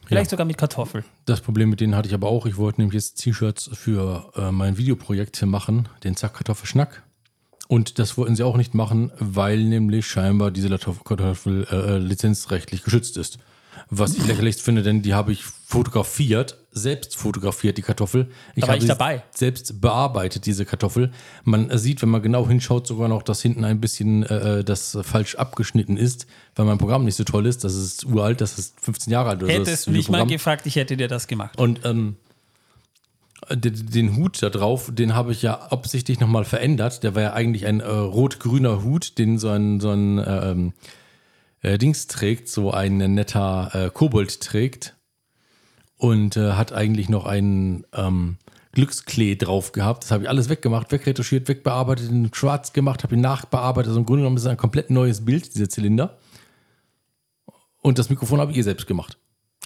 Vielleicht 0.05 0.25
Ja. 0.27 0.31
sogar 0.31 0.45
mit 0.45 0.57
Kartoffel. 0.57 1.05
Das 1.25 1.39
Problem 1.39 1.69
mit 1.69 1.79
denen 1.79 1.95
hatte 1.95 2.09
ich 2.09 2.13
aber 2.13 2.27
auch. 2.27 2.45
Ich 2.45 2.57
wollte 2.57 2.81
nämlich 2.81 2.95
jetzt 2.95 3.21
T-Shirts 3.21 3.69
für 3.73 4.33
äh, 4.35 4.51
mein 4.51 4.77
Videoprojekt 4.77 5.37
hier 5.37 5.47
machen, 5.47 5.87
den 6.03 6.17
Zack 6.17 6.33
Kartoffelschnack. 6.33 7.03
Und 7.69 7.99
das 7.99 8.17
wollten 8.17 8.35
sie 8.35 8.43
auch 8.43 8.57
nicht 8.57 8.73
machen, 8.73 9.11
weil 9.17 9.63
nämlich 9.63 10.07
scheinbar 10.07 10.51
diese 10.51 10.67
Kartoffel, 10.67 11.03
Kartoffel 11.05 11.67
äh, 11.71 11.97
lizenzrechtlich 11.99 12.83
geschützt 12.83 13.15
ist. 13.15 13.37
Was 13.93 14.15
ich 14.15 14.25
lächerlich 14.25 14.55
finde, 14.55 14.83
denn 14.83 15.01
die 15.01 15.13
habe 15.13 15.33
ich 15.33 15.43
fotografiert, 15.43 16.55
selbst 16.71 17.17
fotografiert, 17.17 17.77
die 17.77 17.81
Kartoffel. 17.81 18.31
Ich 18.55 18.61
Da 18.61 18.67
war 18.67 18.75
habe 18.75 18.81
ich 18.81 18.87
dabei. 18.87 19.23
Selbst 19.35 19.81
bearbeitet, 19.81 20.45
diese 20.45 20.63
Kartoffel. 20.63 21.11
Man 21.43 21.77
sieht, 21.77 22.01
wenn 22.01 22.07
man 22.07 22.21
genau 22.21 22.47
hinschaut, 22.47 22.87
sogar 22.87 23.09
noch, 23.09 23.21
dass 23.21 23.41
hinten 23.41 23.65
ein 23.65 23.81
bisschen 23.81 24.23
äh, 24.23 24.63
das 24.63 24.95
äh, 24.95 25.03
falsch 25.03 25.35
abgeschnitten 25.35 25.97
ist, 25.97 26.25
weil 26.55 26.65
mein 26.65 26.77
Programm 26.77 27.03
nicht 27.03 27.15
so 27.15 27.25
toll 27.25 27.45
ist. 27.45 27.65
Das 27.65 27.75
ist 27.75 28.05
uralt, 28.05 28.39
das 28.39 28.57
ist 28.57 28.79
15 28.79 29.11
Jahre 29.11 29.31
alt. 29.31 29.43
Oder 29.43 29.59
das 29.59 29.67
Hättest 29.67 29.87
du 29.87 29.91
mich 29.91 30.09
mal 30.09 30.25
gefragt, 30.25 30.65
ich 30.67 30.77
hätte 30.77 30.95
dir 30.95 31.09
das 31.09 31.27
gemacht. 31.27 31.59
Und 31.59 31.81
ähm, 31.83 32.15
den, 33.49 33.87
den 33.87 34.15
Hut 34.15 34.41
da 34.41 34.49
drauf, 34.49 34.89
den 34.93 35.15
habe 35.15 35.33
ich 35.33 35.41
ja 35.41 35.55
absichtlich 35.69 36.21
nochmal 36.21 36.45
verändert. 36.45 37.03
Der 37.03 37.13
war 37.15 37.23
ja 37.23 37.33
eigentlich 37.33 37.65
ein 37.65 37.81
äh, 37.81 37.89
rot-grüner 37.89 38.83
Hut, 38.83 39.17
den 39.17 39.37
so 39.37 39.49
ein, 39.49 39.81
so 39.81 39.89
ein 39.89 40.17
äh, 40.17 40.51
ähm, 40.51 40.73
äh, 41.61 41.77
Dings 41.77 42.07
trägt, 42.07 42.49
so 42.49 42.71
ein 42.71 42.97
netter 42.97 43.71
äh, 43.73 43.89
Kobold 43.89 44.41
trägt. 44.41 44.95
Und 45.97 46.35
äh, 46.35 46.53
hat 46.53 46.73
eigentlich 46.73 47.09
noch 47.09 47.25
einen 47.25 47.85
ähm, 47.93 48.37
Glücksklee 48.71 49.35
drauf 49.35 49.71
gehabt. 49.71 50.03
Das 50.03 50.11
habe 50.11 50.23
ich 50.23 50.29
alles 50.29 50.49
weggemacht, 50.49 50.91
wegretuschiert, 50.91 51.47
wegbearbeitet, 51.47 52.09
in 52.09 52.33
schwarz 52.33 52.73
gemacht, 52.73 53.03
habe 53.03 53.15
ihn 53.15 53.21
nachbearbeitet. 53.21 53.89
Also 53.89 53.99
im 53.99 54.05
Grunde 54.05 54.21
genommen 54.21 54.37
ist 54.37 54.43
es 54.43 54.49
ein 54.49 54.57
komplett 54.57 54.89
neues 54.89 55.23
Bild, 55.23 55.53
dieser 55.53 55.69
Zylinder. 55.69 56.17
Und 57.81 57.99
das 57.99 58.09
Mikrofon 58.09 58.39
habe 58.39 58.51
ich 58.51 58.57
ihr 58.57 58.63
selbst 58.63 58.87
gemacht. 58.87 59.17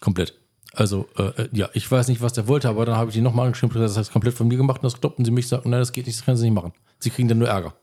Komplett. 0.02 0.34
Also, 0.74 1.08
äh, 1.18 1.44
äh, 1.44 1.50
ja, 1.54 1.70
ich 1.74 1.90
weiß 1.90 2.08
nicht, 2.10 2.22
was 2.22 2.34
der 2.34 2.48
wollte, 2.48 2.68
aber 2.68 2.86
dann 2.86 2.98
habe 2.98 3.10
ich 3.10 3.16
die 3.16 3.22
nochmal 3.22 3.46
angeschrieben, 3.46 3.80
das 3.80 3.98
heißt 3.98 4.12
komplett 4.12 4.34
von 4.34 4.48
mir 4.48 4.58
gemacht 4.58 4.82
und 4.82 4.84
das 4.84 5.00
kloppten 5.00 5.24
sie 5.24 5.32
mich, 5.32 5.48
sagten, 5.48 5.70
nein, 5.70 5.80
das 5.80 5.94
geht 5.94 6.06
nicht, 6.06 6.18
das 6.18 6.26
können 6.26 6.38
sie 6.38 6.46
nicht 6.46 6.54
machen. 6.54 6.74
Sie 7.00 7.10
kriegen 7.12 7.30
dann 7.30 7.38
nur 7.38 7.48
Ärger. 7.48 7.76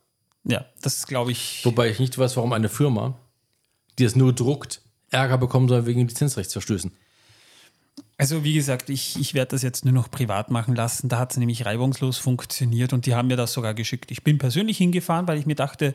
Ja, 0.44 0.66
das 0.82 0.96
ist, 0.96 1.06
glaube 1.06 1.30
ich. 1.32 1.64
Wobei 1.64 1.88
ich 1.88 2.00
nicht 2.00 2.18
weiß, 2.18 2.36
warum 2.36 2.52
eine 2.52 2.68
Firma, 2.68 3.16
die 4.02 4.06
es 4.06 4.16
nur 4.16 4.32
druckt, 4.32 4.82
Ärger 5.10 5.38
bekommen 5.38 5.68
soll 5.68 5.86
wegen 5.86 6.08
Lizenzrechtsverstößen. 6.08 6.90
Also 8.18 8.42
wie 8.42 8.54
gesagt, 8.54 8.90
ich, 8.90 9.16
ich 9.20 9.32
werde 9.32 9.52
das 9.52 9.62
jetzt 9.62 9.84
nur 9.84 9.94
noch 9.94 10.10
privat 10.10 10.50
machen 10.50 10.74
lassen. 10.74 11.08
Da 11.08 11.20
hat 11.20 11.30
es 11.30 11.36
nämlich 11.36 11.64
reibungslos 11.66 12.18
funktioniert 12.18 12.92
und 12.92 13.06
die 13.06 13.14
haben 13.14 13.28
mir 13.28 13.36
das 13.36 13.52
sogar 13.52 13.74
geschickt. 13.74 14.10
Ich 14.10 14.24
bin 14.24 14.38
persönlich 14.38 14.78
hingefahren, 14.78 15.28
weil 15.28 15.38
ich 15.38 15.46
mir 15.46 15.54
dachte, 15.54 15.94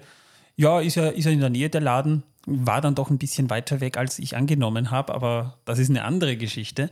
ja, 0.56 0.80
ist 0.80 0.96
ja, 0.96 1.08
ist 1.08 1.26
ja 1.26 1.32
in 1.32 1.42
der 1.42 1.50
Nähe 1.50 1.70
der 1.70 1.82
Laden. 1.82 2.24
War 2.46 2.80
dann 2.80 2.96
doch 2.96 3.10
ein 3.10 3.18
bisschen 3.18 3.50
weiter 3.50 3.82
weg, 3.82 3.98
als 3.98 4.20
ich 4.20 4.38
angenommen 4.38 4.90
habe, 4.90 5.14
aber 5.14 5.58
das 5.66 5.80
ist 5.80 5.90
eine 5.90 6.06
andere 6.06 6.38
Geschichte. 6.38 6.90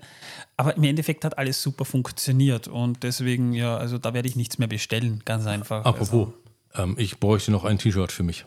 Aber 0.57 0.75
im 0.75 0.83
Endeffekt 0.83 1.23
hat 1.23 1.37
alles 1.37 1.61
super 1.61 1.85
funktioniert 1.85 2.67
und 2.67 3.03
deswegen, 3.03 3.53
ja, 3.53 3.77
also 3.77 3.97
da 3.97 4.13
werde 4.13 4.27
ich 4.27 4.35
nichts 4.35 4.57
mehr 4.57 4.67
bestellen, 4.67 5.21
ganz 5.23 5.45
einfach. 5.45 5.85
Apropos, 5.85 6.33
ähm, 6.73 6.95
ich 6.97 7.21
bräuchte 7.21 7.51
noch 7.51 7.63
ein 7.63 7.77
T-Shirt 7.77 8.11
für 8.11 8.23
mich. 8.23 8.45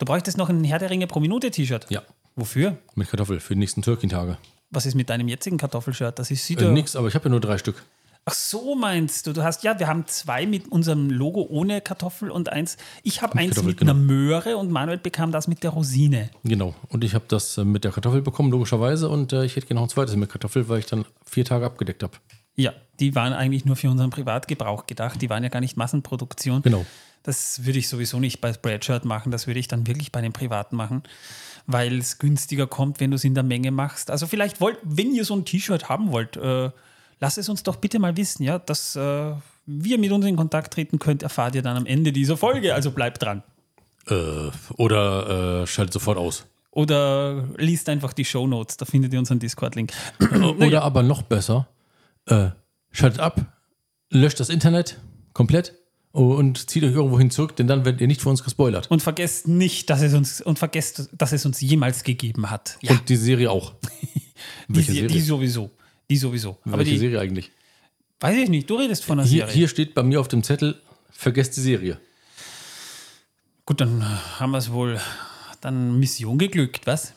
Du 0.00 0.06
bräuchtest 0.06 0.38
noch 0.38 0.48
ein 0.48 0.64
Herr 0.64 0.78
der 0.78 0.88
Ringe 0.88 1.06
pro 1.06 1.20
Minute 1.20 1.50
T-Shirt. 1.50 1.86
Ja, 1.90 2.00
Wofür? 2.34 2.78
mit 2.94 3.10
Kartoffel 3.10 3.38
für 3.38 3.52
die 3.52 3.60
nächsten 3.60 3.82
Türkin-Tage. 3.82 4.38
Was 4.70 4.86
ist 4.86 4.94
mit 4.94 5.10
deinem 5.10 5.28
jetzigen 5.28 5.58
Kartoffelshirt? 5.58 6.18
Das 6.18 6.30
ist 6.30 6.46
sieht 6.46 6.62
Äh, 6.62 6.70
nix, 6.70 6.96
aber 6.96 7.08
ich 7.08 7.14
habe 7.14 7.26
ja 7.26 7.30
nur 7.32 7.40
drei 7.40 7.58
Stück. 7.58 7.84
Ach 8.24 8.32
so 8.32 8.74
meinst 8.74 9.26
du? 9.26 9.34
Du 9.34 9.42
hast 9.42 9.62
ja, 9.62 9.78
wir 9.78 9.88
haben 9.88 10.06
zwei 10.06 10.46
mit 10.46 10.72
unserem 10.72 11.10
Logo 11.10 11.42
ohne 11.42 11.82
Kartoffel 11.82 12.30
und 12.30 12.50
eins. 12.50 12.78
Ich 13.02 13.20
habe 13.20 13.36
eins 13.36 13.56
Kartoffel, 13.56 13.68
mit 13.68 13.78
genau. 13.78 13.92
einer 13.92 14.00
Möhre 14.00 14.56
und 14.56 14.70
Manuel 14.70 14.96
bekam 14.96 15.32
das 15.32 15.48
mit 15.48 15.62
der 15.62 15.70
Rosine. 15.70 16.30
Genau. 16.44 16.74
Und 16.88 17.04
ich 17.04 17.14
habe 17.14 17.26
das 17.28 17.58
äh, 17.58 17.64
mit 17.66 17.84
der 17.84 17.92
Kartoffel 17.92 18.22
bekommen, 18.22 18.50
logischerweise. 18.50 19.10
Und 19.10 19.34
äh, 19.34 19.44
ich 19.44 19.56
hätte 19.56 19.66
gerne 19.66 19.80
noch 19.80 19.86
ein 19.86 19.90
zweites 19.90 20.16
mit 20.16 20.30
Kartoffel, 20.30 20.70
weil 20.70 20.78
ich 20.78 20.86
dann 20.86 21.04
vier 21.26 21.44
Tage 21.44 21.66
abgedeckt 21.66 22.02
habe. 22.02 22.14
Ja, 22.56 22.72
die 23.00 23.14
waren 23.14 23.34
eigentlich 23.34 23.66
nur 23.66 23.76
für 23.76 23.90
unseren 23.90 24.08
Privatgebrauch 24.08 24.86
gedacht. 24.86 25.20
Die 25.20 25.28
waren 25.28 25.42
ja 25.42 25.50
gar 25.50 25.60
nicht 25.60 25.76
Massenproduktion. 25.76 26.62
Genau. 26.62 26.86
Das 27.22 27.64
würde 27.64 27.78
ich 27.78 27.88
sowieso 27.88 28.18
nicht 28.18 28.40
bei 28.40 28.52
Spreadshirt 28.52 29.04
machen, 29.04 29.30
das 29.30 29.46
würde 29.46 29.60
ich 29.60 29.68
dann 29.68 29.86
wirklich 29.86 30.10
bei 30.10 30.20
den 30.22 30.32
Privaten 30.32 30.76
machen, 30.76 31.02
weil 31.66 31.98
es 31.98 32.18
günstiger 32.18 32.66
kommt, 32.66 32.98
wenn 33.00 33.10
du 33.10 33.16
es 33.16 33.24
in 33.24 33.34
der 33.34 33.42
Menge 33.42 33.70
machst. 33.70 34.10
Also 34.10 34.26
vielleicht 34.26 34.60
wollt, 34.60 34.78
wenn 34.82 35.14
ihr 35.14 35.24
so 35.24 35.34
ein 35.34 35.44
T-Shirt 35.44 35.88
haben 35.88 36.12
wollt, 36.12 36.36
äh, 36.36 36.70
lasst 37.20 37.38
es 37.38 37.48
uns 37.48 37.62
doch 37.62 37.76
bitte 37.76 37.98
mal 37.98 38.16
wissen, 38.16 38.42
ja, 38.42 38.58
dass 38.58 38.96
äh, 38.96 39.32
wir 39.66 39.98
mit 39.98 40.10
uns 40.12 40.24
in 40.24 40.36
Kontakt 40.36 40.72
treten 40.72 40.98
könnt, 40.98 41.22
erfahrt 41.22 41.54
ihr 41.54 41.62
dann 41.62 41.76
am 41.76 41.86
Ende 41.86 42.12
dieser 42.12 42.36
Folge. 42.36 42.74
Also 42.74 42.90
bleibt 42.90 43.22
dran. 43.22 43.42
Äh, 44.08 44.50
oder 44.76 45.62
äh, 45.62 45.66
schaltet 45.66 45.92
sofort 45.92 46.18
aus. 46.18 46.46
Oder 46.72 47.48
liest 47.56 47.88
einfach 47.88 48.12
die 48.12 48.24
Show 48.24 48.46
Notes, 48.46 48.76
da 48.76 48.86
findet 48.86 49.12
ihr 49.12 49.18
unseren 49.18 49.40
Discord-Link. 49.40 49.92
Oder 50.58 50.82
aber 50.82 51.02
noch 51.02 51.22
besser, 51.22 51.68
äh, 52.26 52.50
schaltet 52.92 53.20
ab, 53.20 53.40
löscht 54.08 54.38
das 54.38 54.48
Internet 54.48 55.00
komplett 55.32 55.74
und 56.12 56.68
zieht 56.70 56.82
euch 56.82 56.92
irgendwo 56.92 57.18
hin 57.18 57.30
zurück, 57.30 57.54
denn 57.56 57.66
dann 57.68 57.84
werdet 57.84 58.00
ihr 58.00 58.06
nicht 58.08 58.20
von 58.20 58.30
uns 58.30 58.42
gespoilert. 58.42 58.90
Und 58.90 59.00
vergesst 59.02 59.46
nicht, 59.46 59.90
dass 59.90 60.02
es 60.02 60.12
uns 60.14 60.40
und 60.40 60.58
vergesst, 60.58 61.08
dass 61.12 61.32
es 61.32 61.46
uns 61.46 61.60
jemals 61.60 62.02
gegeben 62.02 62.50
hat. 62.50 62.78
Ja, 62.80 62.92
Und 62.92 63.08
die 63.08 63.16
Serie 63.16 63.50
auch. 63.50 63.74
die, 64.68 64.82
Serie? 64.82 65.06
die 65.06 65.20
sowieso. 65.20 65.70
Die 66.08 66.16
sowieso. 66.16 66.58
Aber 66.64 66.78
Welche 66.78 66.92
die, 66.92 66.98
Serie 66.98 67.20
eigentlich? 67.20 67.50
weiß 68.18 68.36
ich 68.36 68.48
nicht, 68.50 68.68
du 68.68 68.74
redest 68.76 69.04
von 69.04 69.18
einer 69.18 69.28
Hier, 69.28 69.44
Serie. 69.46 69.54
hier 69.54 69.68
steht 69.68 69.94
bei 69.94 70.02
mir 70.02 70.20
auf 70.20 70.28
dem 70.28 70.42
Zettel, 70.42 70.80
vergesst 71.10 71.56
die 71.56 71.60
Serie. 71.62 71.98
Gut, 73.64 73.80
dann 73.80 74.04
haben 74.38 74.50
wir 74.50 74.58
es 74.58 74.72
wohl 74.72 75.00
dann 75.60 75.98
Mission 76.00 76.38
geglückt, 76.38 76.86
was? 76.86 77.14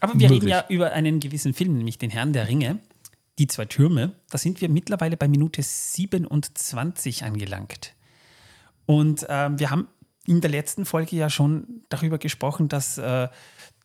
Aber 0.00 0.12
wir 0.14 0.26
reden 0.28 0.34
Möglich. 0.44 0.50
ja 0.50 0.64
über 0.68 0.92
einen 0.92 1.18
gewissen 1.18 1.54
Film, 1.54 1.76
nämlich 1.78 1.96
den 1.98 2.10
Herrn 2.10 2.32
der 2.34 2.46
Ringe, 2.46 2.78
die 3.38 3.46
zwei 3.46 3.64
Türme. 3.64 4.12
Da 4.30 4.36
sind 4.38 4.60
wir 4.60 4.68
mittlerweile 4.68 5.16
bei 5.16 5.28
Minute 5.28 5.62
27 5.62 7.24
angelangt. 7.24 7.94
Und 8.86 9.26
ähm, 9.28 9.58
wir 9.58 9.70
haben 9.70 9.88
in 10.26 10.40
der 10.40 10.50
letzten 10.50 10.84
Folge 10.84 11.16
ja 11.16 11.28
schon 11.28 11.82
darüber 11.88 12.18
gesprochen, 12.18 12.68
dass 12.68 12.98
äh, 12.98 13.28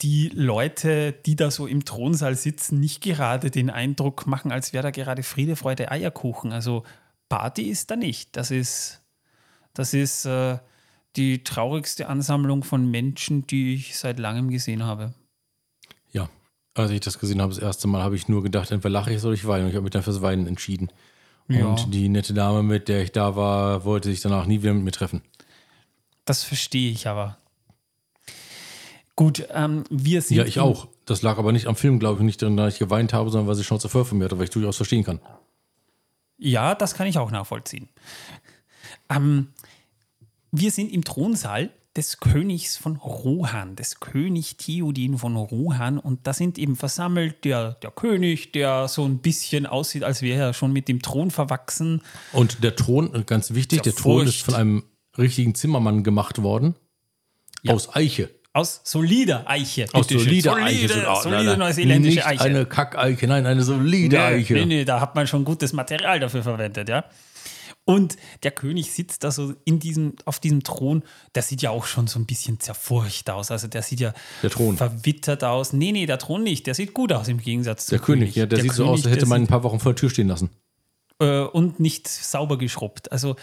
die 0.02 0.30
Leute, 0.30 1.12
die 1.12 1.36
da 1.36 1.52
so 1.52 1.68
im 1.68 1.84
Thronsaal 1.84 2.36
sitzen, 2.36 2.80
nicht 2.80 3.02
gerade 3.02 3.52
den 3.52 3.70
Eindruck 3.70 4.28
machen, 4.28 4.52
als 4.52 4.72
wäre 4.72 4.84
da 4.84 4.92
gerade 4.92 5.24
Friede, 5.24 5.56
Freude, 5.56 5.92
Eierkuchen. 5.92 6.54
Also 6.54 6.84
Party 7.28 7.64
ist 7.64 7.92
da 7.92 7.96
nicht. 7.96 8.38
Das 8.38 8.52
ist, 8.52 9.02
das 9.74 9.94
ist 9.94 10.26
äh, 10.26 10.60
die 11.16 11.44
traurigste 11.44 12.08
Ansammlung 12.08 12.64
von 12.64 12.90
Menschen, 12.90 13.46
die 13.48 13.76
ich 13.76 13.98
seit 13.98 14.20
langem 14.20 14.50
gesehen 14.50 14.84
habe. 14.84 15.14
Ja, 16.12 16.30
als 16.76 16.92
ich 16.92 17.02
das 17.02 17.20
gesehen 17.20 17.42
habe, 17.42 17.54
das 17.54 17.62
erste 17.62 17.88
Mal, 17.88 18.02
habe 18.02 18.16
ich 18.16 18.30
nur 18.30 18.42
gedacht, 18.42 18.72
entweder 18.72 18.92
lache 18.92 19.14
ich 19.14 19.24
oder 19.24 19.34
ich 19.34 19.46
weine. 19.46 19.66
Und 19.66 19.70
ich 19.72 19.76
habe 19.76 19.84
mich 19.84 19.92
dann 19.92 20.04
fürs 20.04 20.22
Weinen 20.22 20.48
entschieden. 20.48 20.90
Ja. 21.50 21.66
Und 21.66 21.94
die 21.94 22.10
nette 22.10 22.34
Dame, 22.34 22.64
mit 22.64 22.88
der 22.88 23.02
ich 23.02 23.12
da 23.12 23.36
war, 23.36 23.84
wollte 23.84 24.10
sich 24.10 24.22
danach 24.22 24.46
nie 24.46 24.62
wieder 24.62 24.74
mit 24.74 24.84
mir 24.84 24.92
treffen. 24.92 25.22
Das 26.26 26.44
verstehe 26.44 26.92
ich 26.92 27.08
aber. 27.08 27.38
Gut, 29.16 29.48
ähm, 29.52 29.84
wir 29.90 30.22
sind. 30.22 30.38
Ja, 30.38 30.46
ich 30.46 30.60
auch. 30.60 30.88
Das 31.06 31.24
lag 31.24 31.38
aber 31.40 31.52
nicht 31.52 31.66
am 31.66 31.76
Film, 31.76 32.00
glaube 32.00 32.20
ich, 32.20 32.24
nicht 32.26 32.42
daran, 32.42 32.56
dass 32.56 32.76
ich 32.76 32.80
geweint 32.80 33.14
habe, 33.14 33.30
sondern 33.32 33.48
weil 33.48 33.56
sie 33.56 33.64
Schnauze 33.64 33.90
voll 33.90 34.06
von 34.06 34.20
mir 34.20 34.26
hatte, 34.26 34.38
weil 34.38 34.46
ich 34.46 34.52
durchaus 34.52 34.78
verstehen 34.78 35.04
kann. 35.04 35.20
Ja, 36.38 36.76
das 36.76 36.94
kann 36.94 37.08
ich 37.08 37.18
auch 37.18 37.32
nachvollziehen. 37.32 37.90
Ähm, 39.10 39.48
wir 40.52 40.72
sind 40.72 40.94
im 40.94 41.04
Thronsaal 41.04 41.72
des 41.98 42.20
Königs 42.20 42.78
von 42.78 42.98
Rohan, 42.98 43.76
des 43.76 44.00
König 44.00 44.58
Theodin 44.58 45.18
von 45.18 45.36
Rohan. 45.36 45.98
Und 45.98 46.28
da 46.28 46.34
sind 46.34 46.58
eben 46.58 46.76
versammelt 46.76 47.44
der, 47.46 47.74
der 47.74 47.92
König, 47.92 48.52
der 48.52 48.88
so 48.88 49.06
ein 49.06 49.20
bisschen 49.20 49.66
aussieht, 49.66 50.04
als 50.04 50.22
wäre 50.22 50.40
er 50.48 50.54
schon 50.54 50.72
mit 50.72 50.88
dem 50.88 51.02
Thron 51.02 51.32
verwachsen. 51.32 52.02
Und 52.32 52.64
der 52.64 52.76
Thron, 52.76 53.26
ganz 53.26 53.54
wichtig, 53.54 53.82
Der 53.82 53.92
der 53.94 54.02
Thron 54.02 54.28
ist 54.28 54.44
von 54.44 54.54
einem 54.54 54.84
richtigen 55.18 55.56
Zimmermann 55.56 56.04
gemacht 56.04 56.42
worden. 56.42 56.76
Ja. 57.64 57.74
Aus 57.74 57.94
Eiche. 57.96 58.30
Aus 58.54 58.82
solider 58.84 59.48
Eiche. 59.50 59.88
Aus 59.94 60.08
solider 60.08 60.52
solide, 60.52 60.66
Eiche. 60.66 60.88
So- 60.90 61.00
oh, 61.08 61.22
solide 61.22 61.58
neuseeländische 61.58 62.16
Nicht 62.18 62.28
Eiche. 62.28 62.42
eine 62.44 62.66
Kackeiche, 62.66 63.28
nein, 63.28 63.46
eine 63.46 63.62
solide 63.64 64.16
Nee, 64.18 64.22
Eiche. 64.24 64.54
Nee, 64.54 64.66
nee, 64.66 64.86
da 64.86 65.00
hat 65.02 65.16
man 65.16 65.28
schon 65.28 65.44
gutes 65.46 65.74
Material 65.74 66.20
dafür 66.20 66.42
verwendet, 66.44 66.88
ja. 66.90 67.04
Und 67.90 68.18
der 68.44 68.52
König 68.52 68.92
sitzt 68.92 69.24
da 69.24 69.32
so 69.32 69.56
in 69.66 69.80
diesem, 69.80 70.14
auf 70.26 70.40
diesem 70.40 70.62
Thron, 70.62 71.02
der 71.34 71.42
sieht 71.42 71.64
ja 71.64 71.72
auch 71.72 71.86
schon 71.86 72.06
so 72.06 72.20
ein 72.20 72.28
bisschen 72.28 72.60
zerfurcht 72.60 73.32
aus. 73.32 73.50
Also 73.50 73.68
der 73.68 73.82
sieht 73.82 74.00
ja 74.00 74.14
Der 74.44 74.52
Thron. 74.52 74.78
verwittert 74.78 75.44
aus. 75.44 75.74
Nee, 75.74 75.92
nee, 75.92 76.06
der 76.06 76.20
Thron 76.20 76.44
nicht. 76.44 76.68
Der 76.68 76.76
sieht 76.76 76.94
gut 76.94 77.12
aus 77.12 77.28
im 77.30 77.40
Gegensatz 77.40 77.88
zum 77.88 77.98
Der 77.98 78.06
König, 78.06 78.36
ja, 78.36 78.46
der, 78.46 78.62
sieht 78.62 78.74
so 78.74 78.86
aus, 78.86 79.00
als 79.00 79.08
hätte 79.08 79.22
der 79.22 79.28
man 79.28 79.42
ein 79.42 79.48
paar 79.48 79.64
Wochen 79.64 79.80
vor 79.80 79.94
der 79.94 80.00
Tür 80.02 80.12
stehen 80.12 80.28
lassen. 80.28 80.52
Äh, 81.20 81.42
und 81.42 81.80
nicht 81.80 82.08
sauber 82.08 82.58
geschrubbt. 82.58 83.12
Also 83.12 83.36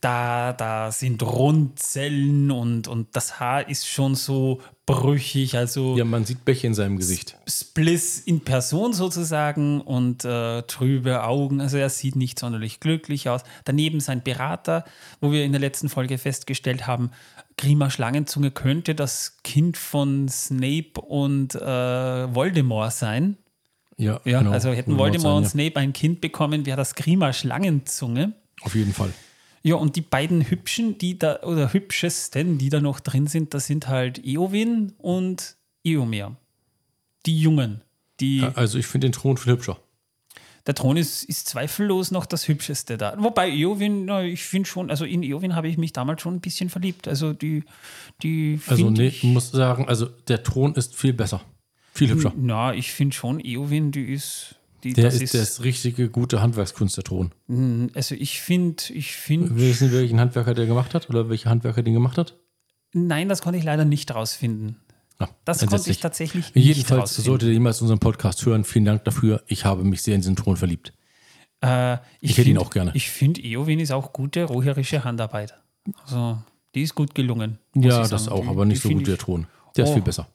da, 0.00 0.52
da 0.52 0.92
sind 0.92 1.22
Rundzellen 1.22 2.50
und, 2.50 2.88
und 2.88 3.08
das 3.14 3.38
Haar 3.38 3.68
ist 3.68 3.86
schon 3.86 4.14
so 4.14 4.60
brüchig, 4.86 5.56
also 5.56 5.96
Ja, 5.96 6.04
man 6.04 6.24
sieht 6.24 6.44
Bäche 6.44 6.66
in 6.66 6.74
seinem 6.74 6.96
Gesicht. 6.96 7.36
Spliss 7.46 8.18
in 8.18 8.40
Person 8.40 8.92
sozusagen 8.92 9.80
und 9.80 10.24
äh, 10.24 10.62
trübe 10.62 11.22
Augen. 11.22 11.60
Also 11.60 11.76
er 11.76 11.90
sieht 11.90 12.16
nicht 12.16 12.38
sonderlich 12.38 12.80
glücklich 12.80 13.28
aus. 13.28 13.42
Daneben 13.64 14.00
sein 14.00 14.22
Berater, 14.22 14.84
wo 15.20 15.32
wir 15.32 15.44
in 15.44 15.52
der 15.52 15.60
letzten 15.60 15.88
Folge 15.88 16.18
festgestellt 16.18 16.86
haben, 16.86 17.10
Grima 17.56 17.90
Schlangenzunge 17.90 18.50
könnte 18.50 18.94
das 18.94 19.36
Kind 19.44 19.76
von 19.76 20.28
Snape 20.28 21.00
und 21.06 21.54
äh, 21.54 22.34
Voldemort 22.34 22.92
sein. 22.92 23.36
Ja, 24.00 24.20
Ja, 24.24 24.38
genau. 24.40 24.52
also 24.52 24.72
hätten 24.72 24.96
Voldemort 24.96 25.36
und 25.36 25.48
Snape 25.48 25.76
ein 25.76 25.92
Kind 25.92 26.20
bekommen, 26.20 26.66
wäre 26.66 26.76
das 26.76 26.94
Grima 26.94 27.32
Schlangenzunge. 27.32 28.32
Auf 28.62 28.74
jeden 28.74 28.92
Fall. 28.92 29.12
Ja, 29.62 29.74
und 29.74 29.96
die 29.96 30.00
beiden 30.00 30.48
Hübschen, 30.48 30.96
die 30.96 31.18
da, 31.18 31.40
oder 31.42 31.72
Hübschesten, 31.72 32.56
die 32.56 32.70
da 32.70 32.80
noch 32.80 33.00
drin 33.00 33.26
sind, 33.26 33.52
das 33.52 33.66
sind 33.66 33.88
halt 33.88 34.24
Eowyn 34.24 34.94
und 34.96 35.56
Eomer. 35.84 36.36
Die 37.26 37.38
Jungen. 37.38 37.82
Die, 38.20 38.38
Ja, 38.38 38.52
also 38.54 38.78
ich 38.78 38.86
finde 38.86 39.08
den 39.08 39.12
Thron 39.12 39.36
viel 39.36 39.52
hübscher. 39.52 39.78
Der 40.66 40.74
Thron 40.74 40.96
ist, 40.96 41.24
ist 41.24 41.48
zweifellos 41.48 42.10
noch 42.10 42.26
das 42.26 42.46
Hübscheste 42.46 42.96
da. 42.96 43.14
Wobei 43.18 43.50
Eowyn, 43.50 44.08
ich 44.24 44.44
finde 44.44 44.68
schon, 44.68 44.90
also 44.90 45.04
in 45.04 45.22
Eowyn 45.22 45.54
habe 45.54 45.68
ich 45.68 45.78
mich 45.78 45.92
damals 45.92 46.22
schon 46.22 46.34
ein 46.34 46.40
bisschen 46.40 46.68
verliebt. 46.70 47.08
Also 47.08 47.32
die, 47.32 47.64
die 48.22 48.60
Also 48.66 48.90
nee, 48.90 49.08
ich 49.08 49.24
muss 49.24 49.50
sagen, 49.50 49.88
also 49.88 50.06
der 50.06 50.42
Thron 50.42 50.74
ist 50.74 50.94
viel 50.94 51.12
besser. 51.12 51.42
Viel 51.92 52.10
hübscher. 52.10 52.32
na, 52.36 52.72
ich 52.74 52.92
finde 52.92 53.14
schon, 53.14 53.40
Eowyn, 53.40 53.90
die 53.92 54.04
ist, 54.12 54.56
die, 54.84 54.92
Der 54.94 55.04
das 55.04 55.20
ist, 55.20 55.34
ist 55.34 55.62
richtige 55.64 56.08
gute 56.08 56.40
Handwerkskunst, 56.40 56.96
der 56.96 57.04
Thron. 57.04 57.32
Also 57.94 58.14
ich 58.14 58.40
finde, 58.40 58.82
ich 58.94 59.12
finde, 59.12 59.54
Wissen 59.56 59.90
wir, 59.92 59.98
welchen 60.00 60.20
Handwerker 60.20 60.54
der 60.54 60.66
gemacht 60.66 60.94
hat 60.94 61.10
oder 61.10 61.28
welcher 61.28 61.50
Handwerker 61.50 61.82
den 61.82 61.94
gemacht 61.94 62.16
hat? 62.18 62.36
nein, 62.92 63.28
das 63.28 63.40
konnte 63.42 63.58
ich 63.58 63.64
leider 63.64 63.84
nicht 63.84 64.12
rausfinden. 64.14 64.76
Ja, 65.20 65.28
Das 65.44 65.64
konnte 65.66 65.90
ich 65.90 66.00
tatsächlich 66.00 66.54
nicht 66.54 66.64
Jedenfalls 66.64 67.02
rausfinden. 67.02 67.24
solltet 67.30 67.48
ihr 67.48 67.52
jemals 67.52 67.80
unseren 67.82 67.98
Podcast 67.98 68.44
hören. 68.46 68.64
Vielen 68.64 68.86
Dank 68.86 69.04
dafür. 69.04 69.42
Ich 69.46 69.64
habe 69.66 69.84
mich 69.84 70.00
sehr 70.02 70.14
in 70.14 70.22
diesen 70.22 70.34
Thron 70.34 70.56
verliebt. 70.56 70.92
Äh, 71.60 71.98
Ich 72.20 72.38
hätte 72.38 72.48
ihn 72.48 72.56
auch 72.58 72.70
gerne. 72.70 72.90
Ich 72.94 73.10
finde, 73.10 73.42
Eowyn 73.42 73.80
ist 73.80 73.92
auch 73.92 74.12
gute 74.14 74.44
räucherische 74.44 75.04
Handarbeit. 75.04 75.54
Also, 76.04 76.38
die 76.74 76.82
ist 76.82 76.94
gut 76.94 77.14
gelungen. 77.14 77.58
Ja, 77.74 78.02
ich 78.02 78.08
das 78.08 78.28
auch, 78.28 78.46
aber 78.48 78.64
nicht 78.64 78.80
so 78.82 78.88
gut 78.88 79.00
wie 79.00 79.04
der 79.04 79.14
ich- 79.14 79.20
Thron. 79.20 79.46
Der 79.76 79.84
ist 79.84 79.90
Oh. 79.90 79.94
viel 79.94 80.02
besser. 80.02 80.26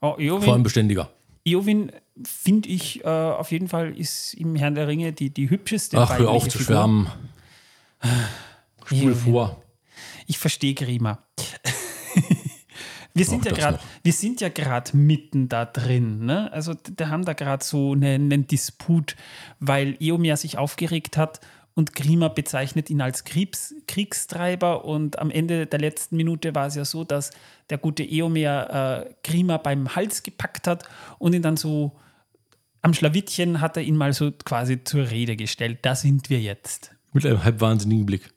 Oh, 0.00 0.12
Vor 0.12 0.18
allem 0.18 0.42
Eowyn, 0.42 0.62
beständiger. 0.62 1.10
Eowyn 1.44 1.92
finde 2.24 2.68
ich 2.68 3.04
äh, 3.04 3.08
auf 3.08 3.50
jeden 3.52 3.68
Fall 3.68 3.96
ist 3.96 4.34
im 4.34 4.56
Herrn 4.56 4.74
der 4.74 4.88
Ringe 4.88 5.12
die, 5.12 5.30
die 5.30 5.48
hübscheste 5.48 5.98
Ach, 5.98 6.18
hör 6.18 6.30
auf 6.30 6.48
zu 6.48 6.58
schwärmen. 6.58 7.08
Spul 8.84 8.98
Eowyn. 8.98 9.14
vor. 9.14 9.62
Ich 10.26 10.38
verstehe 10.38 10.74
Grima. 10.74 11.18
wir 13.14 13.24
sind 13.24 13.44
ja 13.44 13.70
noch. 13.70 13.78
wir 14.02 14.12
sind 14.12 14.40
ja 14.40 14.48
gerade 14.48 14.96
mitten 14.96 15.48
da 15.48 15.64
drin. 15.64 16.26
Ne? 16.26 16.52
Also 16.52 16.74
da 16.74 17.08
haben 17.08 17.24
da 17.24 17.32
gerade 17.32 17.64
so 17.64 17.92
einen, 17.92 18.32
einen 18.32 18.46
Disput, 18.46 19.16
weil 19.60 19.96
Eomer 20.00 20.36
sich 20.36 20.58
aufgeregt 20.58 21.16
hat 21.16 21.40
und 21.76 21.94
Grima 21.94 22.28
bezeichnet 22.28 22.88
ihn 22.88 23.02
als 23.02 23.24
Kriegs, 23.24 23.74
Kriegstreiber 23.86 24.86
und 24.86 25.18
am 25.18 25.30
Ende 25.30 25.66
der 25.66 25.78
letzten 25.78 26.16
Minute 26.16 26.54
war 26.54 26.66
es 26.66 26.74
ja 26.74 26.86
so, 26.86 27.04
dass 27.04 27.32
der 27.68 27.76
gute 27.76 28.02
Eomer 28.02 29.04
äh, 29.04 29.14
Grima 29.22 29.58
beim 29.58 29.94
Hals 29.94 30.22
gepackt 30.22 30.66
hat 30.66 30.88
und 31.18 31.34
ihn 31.34 31.42
dann 31.42 31.58
so 31.58 31.92
am 32.80 32.94
Schlawittchen 32.94 33.60
hat 33.60 33.76
er 33.76 33.82
ihn 33.82 33.96
mal 33.96 34.14
so 34.14 34.32
quasi 34.32 34.84
zur 34.84 35.10
Rede 35.10 35.36
gestellt. 35.36 35.80
Da 35.82 35.94
sind 35.94 36.30
wir 36.30 36.40
jetzt. 36.40 36.92
Mit 37.12 37.26
einem 37.26 37.44
halb 37.44 37.60
wahnsinnigen 37.60 38.06
Blick. 38.06 38.32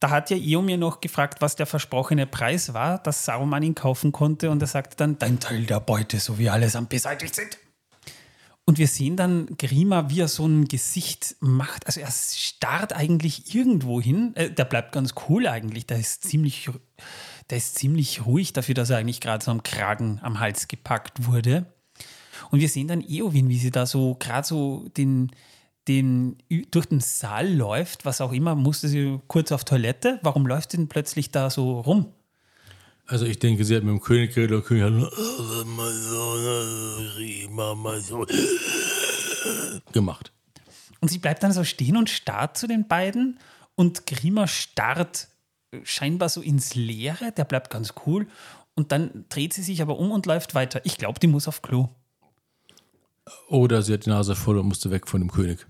Da 0.00 0.10
hat 0.10 0.30
ja 0.30 0.36
Eomer 0.36 0.78
noch 0.78 1.00
gefragt, 1.00 1.42
was 1.42 1.54
der 1.54 1.66
versprochene 1.66 2.26
Preis 2.26 2.74
war, 2.74 2.98
dass 2.98 3.24
Saruman 3.24 3.62
ihn 3.62 3.76
kaufen 3.76 4.10
konnte. 4.10 4.50
Und 4.50 4.60
er 4.62 4.66
sagte 4.66 4.96
dann, 4.96 5.16
dein 5.16 5.38
Teil 5.38 5.64
der 5.64 5.78
Beute, 5.78 6.18
so 6.18 6.38
wie 6.38 6.48
allesamt 6.48 6.88
beseitigt 6.88 7.36
sind. 7.36 7.56
Und 8.64 8.78
wir 8.78 8.86
sehen 8.86 9.16
dann 9.16 9.46
Grima, 9.58 10.08
wie 10.08 10.20
er 10.20 10.28
so 10.28 10.46
ein 10.46 10.66
Gesicht 10.66 11.36
macht. 11.40 11.86
Also 11.86 12.00
er 12.00 12.10
starrt 12.12 12.92
eigentlich 12.92 13.54
irgendwo 13.54 14.00
hin. 14.00 14.32
Äh, 14.36 14.50
der 14.50 14.64
bleibt 14.64 14.92
ganz 14.92 15.14
cool 15.28 15.48
eigentlich. 15.48 15.86
Der 15.86 15.98
ist 15.98 16.22
ziemlich, 16.22 16.70
der 17.50 17.58
ist 17.58 17.74
ziemlich 17.74 18.24
ruhig 18.24 18.52
dafür, 18.52 18.74
dass 18.74 18.90
er 18.90 18.98
eigentlich 18.98 19.20
gerade 19.20 19.44
so 19.44 19.50
am 19.50 19.64
Kragen 19.64 20.20
am 20.22 20.38
Hals 20.38 20.68
gepackt 20.68 21.26
wurde. 21.26 21.66
Und 22.50 22.60
wir 22.60 22.68
sehen 22.68 22.88
dann 22.88 23.00
Eowyn, 23.00 23.48
wie 23.48 23.58
sie 23.58 23.72
da 23.72 23.84
so 23.84 24.14
gerade 24.14 24.46
so 24.46 24.88
den, 24.96 25.32
den, 25.88 26.38
durch 26.70 26.86
den 26.86 27.00
Saal 27.00 27.52
läuft, 27.52 28.04
was 28.04 28.20
auch 28.20 28.32
immer, 28.32 28.54
musste 28.54 28.88
sie 28.88 29.18
kurz 29.26 29.50
auf 29.50 29.64
Toilette. 29.64 30.20
Warum 30.22 30.46
läuft 30.46 30.70
sie 30.70 30.76
denn 30.76 30.88
plötzlich 30.88 31.32
da 31.32 31.50
so 31.50 31.80
rum? 31.80 32.12
Also 33.06 33.26
ich 33.26 33.38
denke, 33.38 33.64
sie 33.64 33.76
hat 33.76 33.82
mit 33.82 33.92
dem 33.92 34.00
König 34.00 34.34
geredet 34.34 34.52
und 34.52 34.60
der 34.62 34.68
König 34.68 34.82
hat 34.84 34.92
"Oh, 34.92 35.64
mal 35.64 35.92
so, 35.92 37.74
mal 37.74 38.00
so 38.00 38.26
gemacht. 39.92 40.32
Und 41.00 41.08
sie 41.10 41.18
bleibt 41.18 41.42
dann 41.42 41.52
so 41.52 41.64
stehen 41.64 41.96
und 41.96 42.08
starrt 42.10 42.56
zu 42.56 42.66
den 42.66 42.86
beiden 42.86 43.38
und 43.74 44.06
Grima 44.06 44.46
starrt 44.46 45.28
scheinbar 45.82 46.28
so 46.28 46.40
ins 46.40 46.74
Leere, 46.74 47.32
der 47.32 47.44
bleibt 47.44 47.70
ganz 47.70 47.94
cool 48.06 48.26
und 48.74 48.92
dann 48.92 49.24
dreht 49.28 49.52
sie 49.52 49.62
sich 49.62 49.82
aber 49.82 49.98
um 49.98 50.10
und 50.10 50.26
läuft 50.26 50.54
weiter. 50.54 50.80
Ich 50.84 50.96
glaube, 50.96 51.18
die 51.18 51.26
muss 51.26 51.48
auf 51.48 51.60
Klo. 51.62 51.88
Oder 53.48 53.82
sie 53.82 53.92
hat 53.94 54.06
die 54.06 54.10
Nase 54.10 54.34
voll 54.36 54.58
und 54.58 54.68
musste 54.68 54.90
weg 54.90 55.08
von 55.08 55.20
dem 55.20 55.30
König. 55.30 55.66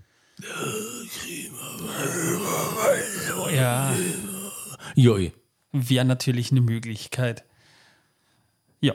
Ja, 3.51 3.93
Joi. 4.95 5.31
Wäre 5.73 6.05
natürlich 6.05 6.51
eine 6.51 6.61
Möglichkeit. 6.61 7.43
Ja. 8.79 8.93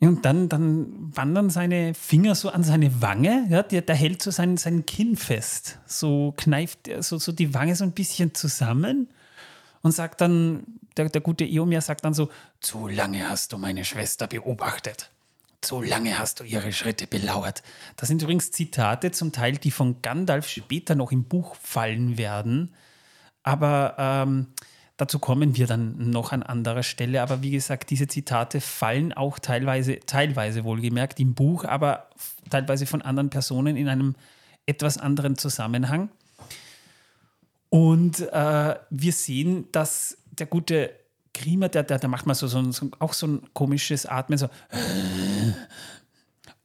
Und 0.00 0.26
dann, 0.26 0.50
dann 0.50 1.16
wandern 1.16 1.48
seine 1.48 1.94
Finger 1.94 2.34
so 2.34 2.50
an 2.50 2.62
seine 2.62 3.00
Wange. 3.00 3.46
Ja, 3.48 3.62
der, 3.62 3.80
der 3.80 3.94
hält 3.94 4.22
so 4.22 4.30
sein, 4.30 4.58
sein 4.58 4.84
Kinn 4.84 5.16
fest. 5.16 5.78
So 5.86 6.34
kneift 6.36 6.88
er 6.88 7.02
so, 7.02 7.18
so 7.18 7.32
die 7.32 7.54
Wange 7.54 7.74
so 7.76 7.84
ein 7.84 7.92
bisschen 7.92 8.34
zusammen 8.34 9.08
und 9.80 9.92
sagt 9.92 10.20
dann, 10.20 10.64
der, 10.96 11.08
der 11.08 11.20
gute 11.20 11.44
Eomir 11.44 11.80
sagt 11.80 12.04
dann 12.04 12.12
so: 12.12 12.28
Zu 12.60 12.88
lange 12.88 13.28
hast 13.28 13.52
du 13.52 13.58
meine 13.58 13.84
Schwester 13.84 14.26
beobachtet. 14.26 15.10
Zu 15.62 15.80
lange 15.80 16.18
hast 16.18 16.40
du 16.40 16.44
ihre 16.44 16.72
Schritte 16.72 17.06
belauert. 17.06 17.62
Das 17.96 18.08
sind 18.08 18.22
übrigens 18.22 18.50
Zitate, 18.50 19.10
zum 19.12 19.32
Teil, 19.32 19.56
die 19.56 19.70
von 19.70 20.02
Gandalf 20.02 20.48
später 20.48 20.94
noch 20.94 21.12
im 21.12 21.24
Buch 21.24 21.56
fallen 21.56 22.18
werden. 22.18 22.74
Aber 23.42 23.96
ähm, 23.98 24.48
dazu 24.96 25.18
kommen 25.18 25.56
wir 25.56 25.66
dann 25.66 26.10
noch 26.10 26.32
an 26.32 26.42
anderer 26.42 26.82
Stelle. 26.82 27.22
Aber 27.22 27.42
wie 27.42 27.50
gesagt, 27.50 27.90
diese 27.90 28.06
Zitate 28.06 28.60
fallen 28.60 29.12
auch 29.12 29.38
teilweise, 29.38 30.00
teilweise 30.00 30.64
wohlgemerkt 30.64 31.20
im 31.20 31.34
Buch, 31.34 31.64
aber 31.64 32.08
teilweise 32.50 32.86
von 32.86 33.02
anderen 33.02 33.30
Personen 33.30 33.76
in 33.76 33.88
einem 33.88 34.14
etwas 34.66 34.98
anderen 34.98 35.36
Zusammenhang. 35.36 36.10
Und 37.68 38.20
äh, 38.32 38.76
wir 38.90 39.12
sehen, 39.12 39.68
dass 39.72 40.18
der 40.30 40.46
gute 40.46 40.92
Grima, 41.34 41.68
der, 41.68 41.82
der, 41.82 41.98
der 41.98 42.08
macht 42.08 42.26
mal 42.26 42.34
so, 42.34 42.46
so, 42.46 42.72
so 42.72 42.90
auch 42.98 43.12
so 43.12 43.26
ein 43.26 43.42
komisches 43.52 44.06
Atmen, 44.06 44.38
so. 44.38 44.48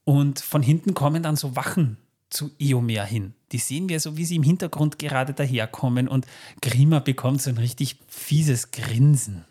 Und 0.03 0.39
von 0.39 0.63
hinten 0.63 0.93
kommen 0.93 1.23
dann 1.23 1.35
so 1.35 1.55
Wachen 1.55 1.97
zu 2.29 2.51
Eomer 2.59 3.03
hin. 3.03 3.33
Die 3.51 3.57
sehen 3.57 3.89
wir 3.89 3.99
so, 3.99 4.17
wie 4.17 4.25
sie 4.25 4.35
im 4.35 4.43
Hintergrund 4.43 4.99
gerade 4.99 5.33
daherkommen 5.33 6.07
und 6.07 6.25
Grima 6.61 6.99
bekommt 6.99 7.41
so 7.41 7.49
ein 7.49 7.57
richtig 7.57 7.97
fieses 8.07 8.71
Grinsen. 8.71 9.45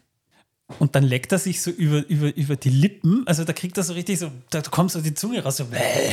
Und 0.79 0.95
dann 0.95 1.03
leckt 1.03 1.33
er 1.33 1.39
sich 1.39 1.63
so 1.63 1.71
über, 1.71 2.07
über, 2.09 2.35
über 2.37 2.57
die 2.57 2.71
Lippen, 2.71 3.27
also 3.27 3.45
da 3.45 3.53
kriegt 3.53 3.77
er 3.77 3.83
so 3.83 3.93
richtig 3.93 4.19
so, 4.19 4.31
da 4.51 4.63
kommt 4.63 4.93
so 4.93 5.01
die 5.01 5.15
Zunge 5.15 5.43
raus, 5.43 5.57
so 5.57 5.65
bäh. 5.65 6.13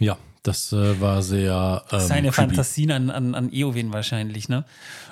Ja, 0.00 0.18
das 0.42 0.72
äh, 0.72 1.00
war 1.00 1.22
sehr 1.22 1.84
ähm, 1.92 2.00
seine 2.00 2.30
creepy. 2.30 2.48
Fantasien 2.48 2.90
an, 2.90 3.10
an, 3.10 3.34
an 3.34 3.52
Eowyn 3.52 3.92
wahrscheinlich. 3.92 4.48
Ne? 4.48 4.64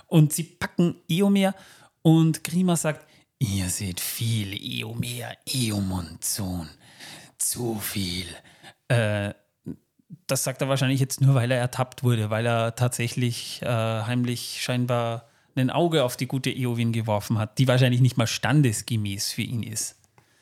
Und 0.07 0.33
sie 0.33 0.43
packen 0.43 0.97
Eomer 1.09 1.55
und 2.03 2.43
Grima 2.43 2.75
sagt, 2.77 3.07
ihr 3.39 3.69
seht 3.69 4.01
viel 4.01 4.53
Eomer, 4.61 5.37
Eomunds 5.47 6.35
Sohn. 6.35 6.69
Zu 7.39 7.79
viel. 7.81 8.27
Äh, 8.89 9.33
das 10.27 10.45
sagt 10.45 10.61
er 10.61 10.69
wahrscheinlich 10.69 11.01
jetzt 11.01 11.21
nur, 11.21 11.35
weil 11.35 11.51
er 11.51 11.59
ertappt 11.59 12.03
wurde, 12.03 12.31
weil 12.31 12.47
er 12.47 12.75
tatsächlich 12.75 13.61
äh, 13.63 13.67
heimlich 13.67 14.59
scheinbar 14.61 15.27
ein 15.57 15.71
Auge 15.71 16.05
auf 16.05 16.17
die 16.17 16.27
gute 16.27 16.51
Eowyn 16.51 16.93
geworfen 16.93 17.39
hat, 17.39 17.59
die 17.59 17.69
wahrscheinlich 17.69 18.01
nicht 18.01 18.17
mal 18.17 18.27
standesgemäß 18.27 19.33
für 19.33 19.43
ihn 19.43 19.63
ist. 19.63 19.97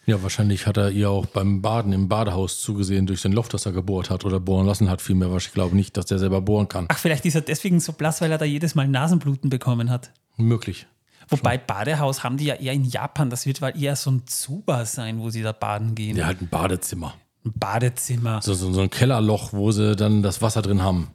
Ja, 0.07 0.23
wahrscheinlich 0.23 0.67
hat 0.67 0.79
er 0.79 0.91
ihr 0.91 1.11
auch 1.11 1.27
beim 1.27 1.61
Baden 1.61 1.93
im 1.93 2.09
Badehaus 2.09 2.63
zugesehen 2.63 3.07
durch 3.07 3.21
sein 3.21 3.33
Loch, 3.33 3.49
das 3.49 3.67
er 3.67 3.73
gebohrt 3.73 4.09
hat 4.09 4.25
oder 4.25 4.41
bohren 4.41 4.67
lassen 4.67 4.89
hat. 4.89 5.03
Vielmehr, 5.03 5.35
ich 5.37 5.53
glaube 5.53 5.77
nicht, 5.77 5.97
dass 5.99 6.07
der 6.07 6.19
selber 6.19 6.41
bohren 6.41 6.69
kann. 6.69 6.87
Ach, 6.89 6.97
vielleicht 6.97 7.27
ist 7.27 7.35
er 7.35 7.43
deswegen 7.43 7.79
so 7.79 7.93
blass, 7.93 8.23
weil 8.23 8.33
er 8.33 8.39
da 8.39 8.47
jedes 8.47 8.75
Mal 8.75 8.89
Nasenbluten 8.89 9.51
bekommen 9.51 9.91
hat. 9.91 10.13
Möglich. 10.37 10.87
Wobei 11.29 11.59
Badehaus 11.59 12.25
haben 12.25 12.39
die 12.39 12.47
ja 12.47 12.55
eher 12.55 12.73
in 12.73 12.85
Japan. 12.85 13.29
Das 13.29 13.45
wird 13.45 13.61
wohl 13.61 13.75
eher 13.79 13.97
so 13.97 14.11
ein 14.11 14.27
Zuba 14.27 14.87
sein, 14.87 15.21
wo 15.21 15.29
sie 15.29 15.43
da 15.43 15.53
baden 15.53 15.95
gehen. 15.95 16.17
Der 16.17 16.27
hat 16.27 16.41
ein 16.41 16.49
Badezimmer. 16.49 17.15
Ein 17.45 17.53
Badezimmer. 17.55 18.41
So, 18.43 18.55
so, 18.55 18.73
so 18.73 18.81
ein 18.81 18.91
Kellerloch, 18.91 19.53
wo 19.53 19.71
sie 19.71 19.97
dann 19.97 20.23
das 20.23 20.43
Wasser 20.43 20.63
drin 20.63 20.83
haben. 20.83 21.09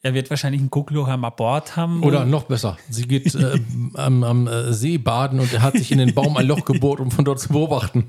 Er 0.00 0.14
wird 0.14 0.30
wahrscheinlich 0.30 0.62
ein 0.62 0.70
Guckloch 0.70 1.08
am 1.08 1.26
Bord 1.36 1.74
haben. 1.74 2.04
Oder 2.04 2.24
noch 2.24 2.44
besser, 2.44 2.78
sie 2.88 3.08
geht 3.08 3.34
äh, 3.34 3.58
am, 3.94 4.22
am 4.22 4.46
äh, 4.46 4.72
See 4.72 4.96
baden 4.96 5.40
und 5.40 5.52
er 5.52 5.62
hat 5.62 5.76
sich 5.76 5.90
in 5.90 5.98
den 5.98 6.14
Baum 6.14 6.36
ein 6.36 6.46
Loch 6.46 6.64
gebohrt, 6.64 7.00
um 7.00 7.10
von 7.10 7.24
dort 7.24 7.40
zu 7.40 7.48
beobachten. 7.48 8.04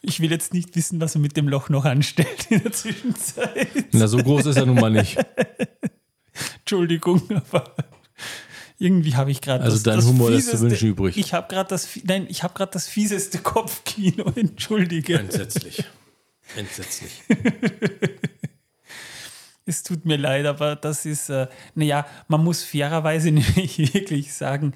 ich 0.00 0.20
will 0.20 0.30
jetzt 0.30 0.54
nicht 0.54 0.74
wissen, 0.76 0.98
was 1.00 1.14
er 1.14 1.20
mit 1.20 1.36
dem 1.36 1.48
Loch 1.48 1.68
noch 1.68 1.84
anstellt 1.84 2.46
in 2.48 2.62
der 2.62 2.72
Zwischenzeit. 2.72 3.68
Na, 3.92 4.06
so 4.08 4.16
groß 4.16 4.46
ist 4.46 4.56
er 4.56 4.64
nun 4.64 4.76
mal 4.76 4.90
nicht. 4.90 5.18
Entschuldigung, 6.60 7.22
aber 7.30 7.74
irgendwie 8.78 9.14
habe 9.14 9.30
ich 9.30 9.40
gerade 9.40 9.64
Also 9.64 9.82
dein 9.82 10.04
Humor 10.04 10.30
lässt 10.30 10.50
zu 10.50 10.60
wünschen 10.60 10.88
übrig. 10.88 11.16
Ich 11.16 11.32
habe 11.34 11.48
gerade 11.48 11.68
das, 11.68 11.88
nein, 12.04 12.26
ich 12.28 12.42
habe 12.42 12.54
gerade 12.54 12.72
das 12.72 12.88
fieseste 12.88 13.38
Kopfkino. 13.38 14.32
Entschuldige. 14.36 15.18
Entsetzlich. 15.18 15.84
Entsetzlich. 16.54 17.22
Es 19.68 19.82
tut 19.82 20.04
mir 20.04 20.16
leid, 20.16 20.46
aber 20.46 20.76
das 20.76 21.04
ist, 21.04 21.28
äh, 21.28 21.48
naja, 21.74 22.06
man 22.28 22.44
muss 22.44 22.62
fairerweise 22.62 23.30
nämlich 23.32 23.78
wirklich 23.92 24.32
sagen, 24.32 24.74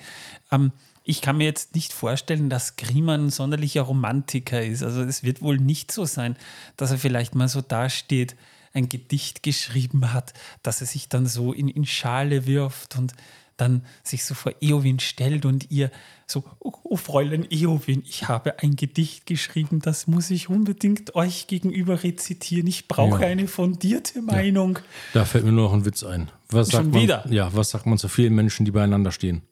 ähm, 0.50 0.72
ich 1.04 1.22
kann 1.22 1.38
mir 1.38 1.44
jetzt 1.44 1.74
nicht 1.74 1.92
vorstellen, 1.92 2.50
dass 2.50 2.76
Grima 2.76 3.14
ein 3.14 3.30
sonderlicher 3.30 3.82
Romantiker 3.82 4.62
ist. 4.62 4.82
Also 4.82 5.02
es 5.02 5.22
wird 5.22 5.42
wohl 5.42 5.58
nicht 5.58 5.92
so 5.92 6.04
sein, 6.04 6.36
dass 6.76 6.90
er 6.90 6.98
vielleicht 6.98 7.34
mal 7.34 7.48
so 7.48 7.60
dasteht, 7.60 8.36
ein 8.72 8.88
Gedicht 8.88 9.42
geschrieben 9.42 10.12
hat, 10.12 10.34
dass 10.62 10.80
er 10.80 10.86
sich 10.86 11.08
dann 11.08 11.26
so 11.26 11.52
in, 11.52 11.68
in 11.68 11.86
Schale 11.86 12.46
wirft 12.46 12.96
und 12.96 13.14
dann 13.60 13.84
sich 14.02 14.24
so 14.24 14.34
vor 14.34 14.52
Eowyn 14.60 14.98
stellt 15.00 15.44
und 15.44 15.70
ihr 15.70 15.90
so, 16.26 16.44
oh, 16.60 16.72
oh 16.84 16.96
Fräulein 16.96 17.46
Eowyn, 17.50 18.02
ich 18.06 18.28
habe 18.28 18.58
ein 18.60 18.76
Gedicht 18.76 19.26
geschrieben, 19.26 19.80
das 19.80 20.06
muss 20.06 20.30
ich 20.30 20.48
unbedingt 20.48 21.14
euch 21.14 21.46
gegenüber 21.46 22.02
rezitieren. 22.02 22.66
Ich 22.66 22.88
brauche 22.88 23.22
Ja. 23.22 23.28
eine 23.28 23.48
fundierte 23.48 24.22
Meinung. 24.22 24.78
Da 25.12 25.24
fällt 25.24 25.44
mir 25.44 25.52
nur 25.52 25.64
noch 25.64 25.72
ein 25.74 25.84
Witz 25.84 26.02
ein. 26.04 26.30
Was 26.48 26.68
sagt 26.68 26.84
Schon 26.84 26.92
man, 26.92 27.02
wieder? 27.02 27.26
Ja, 27.30 27.54
was 27.54 27.70
sagt 27.70 27.86
man 27.86 27.98
zu 27.98 28.08
vielen 28.08 28.34
Menschen, 28.34 28.64
die 28.64 28.70
beieinander 28.72 29.12
stehen? 29.12 29.42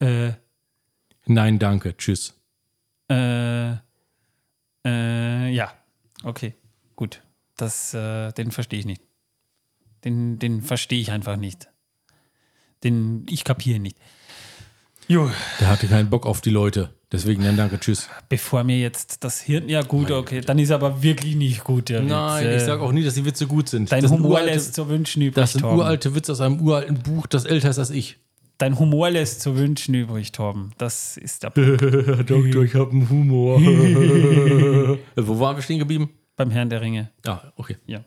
Äh, 0.00 0.32
Nein, 1.26 1.58
danke, 1.58 1.96
tschüss. 1.96 2.34
äh, 3.10 3.74
äh, 4.84 5.48
ja, 5.50 5.72
okay, 6.24 6.54
gut. 6.96 7.22
Das, 7.56 7.94
äh, 7.94 8.32
den 8.32 8.50
verstehe 8.50 8.80
ich 8.80 8.86
nicht. 8.86 9.02
Den, 10.04 10.38
den 10.40 10.62
verstehe 10.62 11.00
ich 11.00 11.12
einfach 11.12 11.36
nicht. 11.36 11.68
Den, 12.84 13.24
ich 13.28 13.44
kapiere 13.44 13.78
nicht. 13.78 13.96
Jo, 15.08 15.30
Der 15.60 15.68
hatte 15.68 15.86
keinen 15.88 16.10
Bock 16.10 16.26
auf 16.26 16.40
die 16.40 16.50
Leute. 16.50 16.90
Deswegen, 17.10 17.42
nein, 17.42 17.56
danke, 17.58 17.78
tschüss. 17.78 18.08
bevor 18.30 18.64
mir 18.64 18.78
jetzt 18.78 19.22
das 19.22 19.40
Hirn, 19.42 19.68
ja 19.68 19.82
gut, 19.82 20.10
okay, 20.10 20.40
dann 20.40 20.58
ist 20.58 20.70
aber 20.70 21.02
wirklich 21.02 21.36
nicht 21.36 21.62
gut, 21.62 21.90
der 21.90 22.00
Nein, 22.00 22.42
Witz. 22.44 22.48
ich 22.56 22.62
Äh, 22.62 22.64
sage 22.66 22.80
auch 22.82 22.92
nie, 22.92 23.04
dass 23.04 23.12
die 23.14 23.24
Witze 23.26 23.46
gut 23.46 23.68
sind. 23.68 23.92
Dein 23.92 24.00
das 24.02 24.10
Humor 24.10 24.30
uralte, 24.30 24.50
lässt 24.54 24.74
zu 24.74 24.88
wünschen 24.88 25.20
übrig, 25.20 25.34
Das 25.34 25.52
sind 25.52 25.60
Torben. 25.60 25.78
uralte 25.80 26.14
Witze 26.14 26.32
aus 26.32 26.40
einem 26.40 26.60
uralten 26.62 26.98
Buch, 27.02 27.26
das 27.26 27.44
älter 27.44 27.68
ist 27.68 27.78
als 27.78 27.90
ich. 27.90 28.16
Dein 28.56 28.78
Humor 28.78 29.10
lässt 29.10 29.42
zu 29.42 29.56
wünschen 29.58 29.94
übrig, 29.94 30.32
Torben. 30.32 30.70
Das 30.78 31.18
ist 31.18 31.42
der 31.42 31.50
Punkt 31.50 32.30
Doktor, 32.30 32.62
ich 32.62 32.74
habe 32.74 32.92
einen 32.92 33.10
Humor. 33.10 33.60
Wo 35.16 35.38
waren 35.40 35.56
wir 35.56 35.62
stehen 35.62 35.78
geblieben? 35.80 36.08
beim 36.34 36.50
Herrn 36.50 36.70
der 36.70 36.80
Ringe. 36.80 37.10
Ja, 37.26 37.52
okay. 37.56 37.76
Ja. 37.86 38.04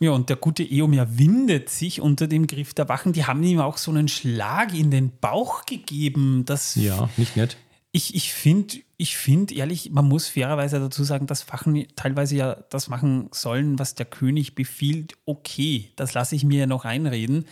Ja, 0.00 0.10
und 0.10 0.28
der 0.28 0.36
gute 0.36 0.62
Eomer 0.62 1.18
windet 1.18 1.68
sich 1.70 2.00
unter 2.00 2.26
dem 2.26 2.46
Griff 2.46 2.74
der 2.74 2.88
Wachen. 2.88 3.12
Die 3.12 3.24
haben 3.24 3.42
ihm 3.42 3.60
auch 3.60 3.76
so 3.76 3.90
einen 3.90 4.08
Schlag 4.08 4.74
in 4.74 4.90
den 4.90 5.12
Bauch 5.20 5.64
gegeben. 5.66 6.44
Das 6.46 6.74
Ja, 6.74 7.08
nicht 7.16 7.36
nett. 7.36 7.56
ich, 7.92 8.14
ich 8.14 8.32
finde, 8.32 8.76
ich 8.96 9.16
find, 9.16 9.52
ehrlich, 9.52 9.90
man 9.90 10.06
muss 10.06 10.28
fairerweise 10.28 10.80
dazu 10.80 11.04
sagen, 11.04 11.26
dass 11.26 11.48
Wachen 11.52 11.86
teilweise 11.96 12.36
ja 12.36 12.54
das 12.70 12.88
machen 12.88 13.28
sollen, 13.32 13.78
was 13.78 13.94
der 13.94 14.06
König 14.06 14.54
befiehlt. 14.54 15.14
Okay, 15.26 15.92
das 15.96 16.14
lasse 16.14 16.34
ich 16.36 16.44
mir 16.44 16.60
ja 16.60 16.66
noch 16.66 16.84
einreden. 16.84 17.46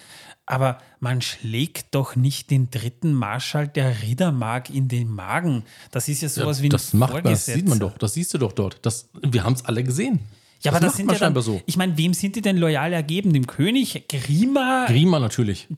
Aber 0.44 0.78
man 0.98 1.22
schlägt 1.22 1.94
doch 1.94 2.16
nicht 2.16 2.50
den 2.50 2.70
dritten 2.70 3.12
Marschall 3.12 3.68
der 3.68 4.02
Riddermark 4.02 4.70
in 4.70 4.88
den 4.88 5.08
Magen. 5.08 5.64
Das 5.92 6.08
ist 6.08 6.22
ja 6.22 6.28
sowas 6.28 6.60
wie 6.60 6.66
ein 6.66 6.70
das 6.70 6.92
macht 6.92 7.14
man, 7.14 7.24
das 7.24 7.46
sieht 7.46 7.68
man 7.68 7.78
doch. 7.78 7.96
Das 7.96 8.14
siehst 8.14 8.34
du 8.34 8.38
doch 8.38 8.52
dort. 8.52 8.78
Das, 8.82 9.08
wir 9.22 9.44
haben 9.44 9.54
es 9.54 9.64
alle 9.64 9.84
gesehen. 9.84 10.20
Ja, 10.62 10.70
aber 10.72 10.80
das 10.80 10.96
sind 10.96 11.10
ja 11.10 11.18
dann, 11.18 11.40
so. 11.42 11.60
Ich 11.66 11.76
meine, 11.76 11.96
wem 11.98 12.14
sind 12.14 12.36
die 12.36 12.40
denn 12.42 12.56
loyal 12.56 12.92
ergeben? 12.92 13.32
Dem 13.32 13.46
König? 13.46 14.04
Grima? 14.08 14.86
Grima 14.86 15.18
natürlich. 15.18 15.68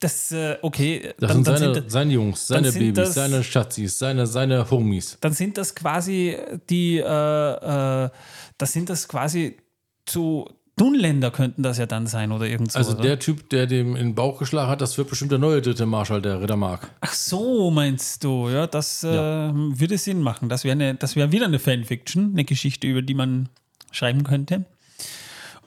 Das, 0.00 0.32
äh, 0.32 0.56
okay. 0.62 1.12
Das 1.18 1.28
dann, 1.32 1.44
sind 1.44 1.48
dann, 1.48 1.56
seine, 1.58 1.74
sind, 1.74 1.90
seine 1.90 2.12
Jungs, 2.12 2.46
seine 2.46 2.72
Babys, 2.72 2.94
das- 2.94 3.14
seine 3.14 3.44
Schatzis, 3.44 3.98
seine, 3.98 4.26
seine 4.26 4.70
Homies. 4.70 5.18
dann 5.20 5.32
sind 5.32 5.58
das 5.58 5.74
quasi 5.74 6.36
die, 6.70 6.98
äh, 6.98 8.04
äh, 8.04 8.10
das 8.58 8.72
sind 8.72 8.88
das 8.90 9.06
quasi 9.08 9.56
zu 10.06 10.48
Dunländer 10.76 11.30
könnten 11.30 11.62
das 11.62 11.76
ja 11.78 11.84
dann 11.86 12.06
sein 12.06 12.32
oder 12.32 12.46
irgend 12.46 12.72
so. 12.72 12.78
Also 12.78 12.92
oder? 12.92 13.02
der 13.02 13.18
Typ, 13.18 13.50
der 13.50 13.66
dem 13.66 13.94
in 13.94 14.06
den 14.08 14.14
Bauch 14.14 14.38
geschlagen 14.38 14.70
hat, 14.70 14.80
das 14.80 14.96
wird 14.96 15.08
bestimmt 15.10 15.30
der 15.30 15.38
neue 15.38 15.60
dritte 15.60 15.84
Marschall, 15.84 16.22
der 16.22 16.40
Rittermark. 16.40 16.90
Ach 17.02 17.12
so, 17.12 17.70
meinst 17.70 18.24
du? 18.24 18.48
Ja, 18.48 18.66
das 18.66 19.04
äh, 19.04 19.14
Ja. 19.14 19.52
würde 19.54 19.98
Sinn 19.98 20.20
machen. 20.22 20.48
Das 20.48 20.64
wäre 20.64 20.94
das 20.94 21.14
wäre 21.14 21.30
wieder 21.30 21.44
eine 21.44 21.58
Fanfiction, 21.58 22.30
eine 22.32 22.44
Geschichte, 22.44 22.86
über 22.86 23.02
die 23.02 23.14
man 23.14 23.50
schreiben 23.92 24.24
könnte. 24.24 24.64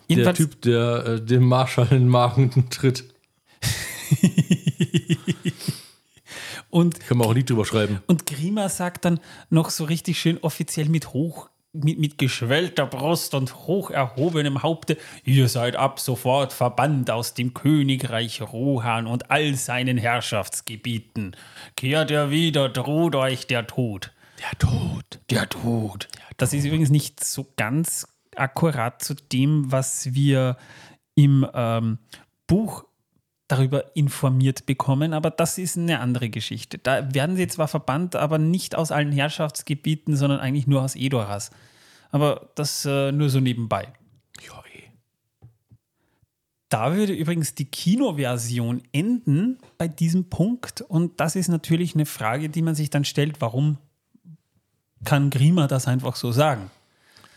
Der 0.07 0.17
Jedenfalls, 0.17 0.37
Typ, 0.37 0.61
der 0.61 1.05
äh, 1.05 1.21
dem 1.21 1.45
Marschall 1.47 1.87
in 1.91 1.99
den 2.01 2.07
Magen 2.09 2.51
tritt. 2.69 3.05
und, 6.69 6.99
Können 7.01 7.19
wir 7.21 7.25
auch 7.25 7.29
ein 7.31 7.37
Lied 7.37 7.49
drüber 7.49 7.65
schreiben. 7.65 8.01
und 8.07 8.25
Grima 8.25 8.69
sagt 8.69 9.05
dann 9.05 9.19
noch 9.49 9.69
so 9.69 9.85
richtig 9.85 10.19
schön 10.19 10.37
offiziell 10.41 10.89
mit 10.89 11.13
hoch, 11.13 11.49
mit, 11.73 11.99
mit 11.99 12.17
geschwellter 12.17 12.85
Brust 12.85 13.33
und 13.33 13.55
hoch 13.67 13.89
erhobenem 13.91 14.63
Haupte, 14.63 14.97
ihr 15.23 15.49
seid 15.49 15.75
ab 15.75 15.99
sofort 15.99 16.53
verbannt 16.53 17.09
aus 17.11 17.33
dem 17.33 17.53
Königreich 17.53 18.41
Rohan 18.41 19.07
und 19.07 19.31
all 19.31 19.55
seinen 19.55 19.97
Herrschaftsgebieten. 19.97 21.35
Kehrt 21.75 22.11
ihr 22.11 22.29
wieder, 22.29 22.69
droht 22.69 23.15
euch 23.15 23.47
der 23.47 23.67
Tod. 23.67 24.11
Der 24.39 24.57
Tod. 24.59 25.19
Der 25.29 25.49
Tod. 25.49 26.07
Das 26.37 26.53
ist 26.53 26.65
übrigens 26.65 26.89
nicht 26.89 27.23
so 27.23 27.47
ganz 27.55 28.07
akkurat 28.37 29.01
zu 29.01 29.15
dem, 29.15 29.71
was 29.71 30.13
wir 30.13 30.57
im 31.15 31.47
ähm, 31.53 31.97
Buch 32.47 32.85
darüber 33.47 33.95
informiert 33.95 34.65
bekommen, 34.65 35.13
aber 35.13 35.29
das 35.29 35.57
ist 35.57 35.77
eine 35.77 35.99
andere 35.99 36.29
Geschichte. 36.29 36.77
Da 36.79 37.13
werden 37.13 37.35
sie 37.35 37.47
zwar 37.47 37.67
verbannt, 37.67 38.15
aber 38.15 38.37
nicht 38.37 38.75
aus 38.75 38.91
allen 38.91 39.11
Herrschaftsgebieten, 39.11 40.15
sondern 40.15 40.39
eigentlich 40.39 40.67
nur 40.67 40.81
aus 40.81 40.95
Edoras. 40.95 41.51
Aber 42.11 42.49
das 42.55 42.85
äh, 42.85 43.11
nur 43.11 43.29
so 43.29 43.39
nebenbei. 43.39 43.93
Ja, 44.41 44.63
eh. 44.73 44.83
Da 46.69 46.95
würde 46.95 47.13
übrigens 47.13 47.53
die 47.53 47.65
Kinoversion 47.65 48.81
enden 48.91 49.59
bei 49.77 49.87
diesem 49.87 50.29
Punkt. 50.29 50.81
Und 50.81 51.19
das 51.19 51.35
ist 51.35 51.47
natürlich 51.47 51.93
eine 51.93 52.05
Frage, 52.05 52.49
die 52.49 52.63
man 52.63 52.73
sich 52.73 52.89
dann 52.89 53.05
stellt, 53.05 53.41
warum 53.41 53.77
kann 55.03 55.29
Grima 55.29 55.67
das 55.67 55.87
einfach 55.87 56.15
so 56.15 56.31
sagen? 56.31 56.71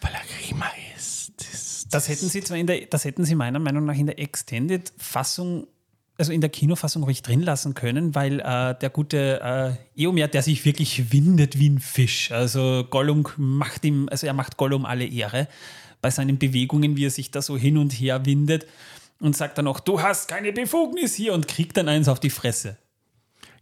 Weil 0.01 0.13
er 0.13 0.23
Grima 0.41 0.67
ist. 0.69 0.78
Das, 1.39 1.87
Das 1.91 2.09
hätten 2.09 2.29
sie 2.29 2.43
zwar 2.43 2.57
in 2.57 2.67
der, 2.67 2.87
das 2.87 3.05
hätten 3.05 3.25
sie 3.25 3.35
meiner 3.35 3.59
Meinung 3.59 3.85
nach 3.85 3.97
in 3.97 4.07
der 4.07 4.19
Extended-Fassung, 4.19 5.67
also 6.17 6.33
in 6.33 6.41
der 6.41 6.51
Kinofassung 6.51 7.05
ruhig 7.05 7.23
drin 7.23 7.43
lassen 7.43 7.75
können, 7.75 8.15
weil 8.15 8.41
äh, 8.41 8.75
der 8.79 8.91
gute 8.91 9.77
äh, 9.97 10.03
Eomer, 10.03 10.29
der 10.29 10.43
sich 10.43 10.65
wirklich 10.65 11.13
windet 11.13 11.59
wie 11.59 11.71
ein 11.71 11.79
Fisch. 11.79 12.33
Also 12.33 12.85
Gollum 12.91 13.27
macht 13.37 13.85
ihm, 13.85 14.09
also 14.11 14.27
er 14.27 14.35
macht 14.35 14.57
Gollum 14.57 14.85
alle 14.85 15.07
Ehre 15.07 15.49
bei 16.01 16.11
seinen 16.11 16.39
Bewegungen, 16.39 16.97
wie 16.97 17.07
er 17.07 17.11
sich 17.11 17.31
da 17.31 17.43
so 17.43 17.57
hin 17.57 17.79
und 17.79 17.93
her 17.93 18.27
windet 18.27 18.67
und 19.21 19.37
sagt 19.37 19.59
dann 19.59 19.67
auch, 19.67 19.81
du 19.81 20.01
hast 20.01 20.29
keine 20.29 20.53
Befugnis 20.53 21.15
hier 21.15 21.35
und 21.35 21.49
kriegt 21.49 21.77
dann 21.77 21.89
eins 21.89 22.09
auf 22.09 22.21
die 22.21 22.31
Fresse. 22.31 22.77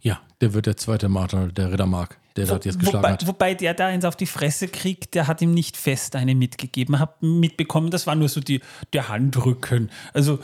Ja, 0.07 0.19
der 0.41 0.53
wird 0.53 0.65
der 0.65 0.77
zweite 0.77 1.09
Marschall, 1.09 1.51
der 1.51 1.71
Rittermark, 1.71 2.17
der 2.35 2.45
das 2.45 2.63
jetzt 2.65 2.79
geschlagen 2.79 2.97
wobei, 3.03 3.11
hat. 3.13 3.27
wobei 3.27 3.53
der 3.55 3.73
da 3.73 3.87
eins 3.87 4.05
auf 4.05 4.15
die 4.15 4.25
Fresse 4.25 4.67
kriegt, 4.67 5.15
der 5.15 5.27
hat 5.27 5.41
ihm 5.41 5.53
nicht 5.53 5.75
fest 5.77 6.15
eine 6.15 6.35
mitgegeben. 6.35 6.99
Hab 6.99 7.21
mitbekommen, 7.21 7.89
das 7.91 8.07
war 8.07 8.15
nur 8.15 8.29
so 8.29 8.39
die, 8.39 8.61
der 8.93 9.09
Handrücken. 9.09 9.89
Also 10.13 10.39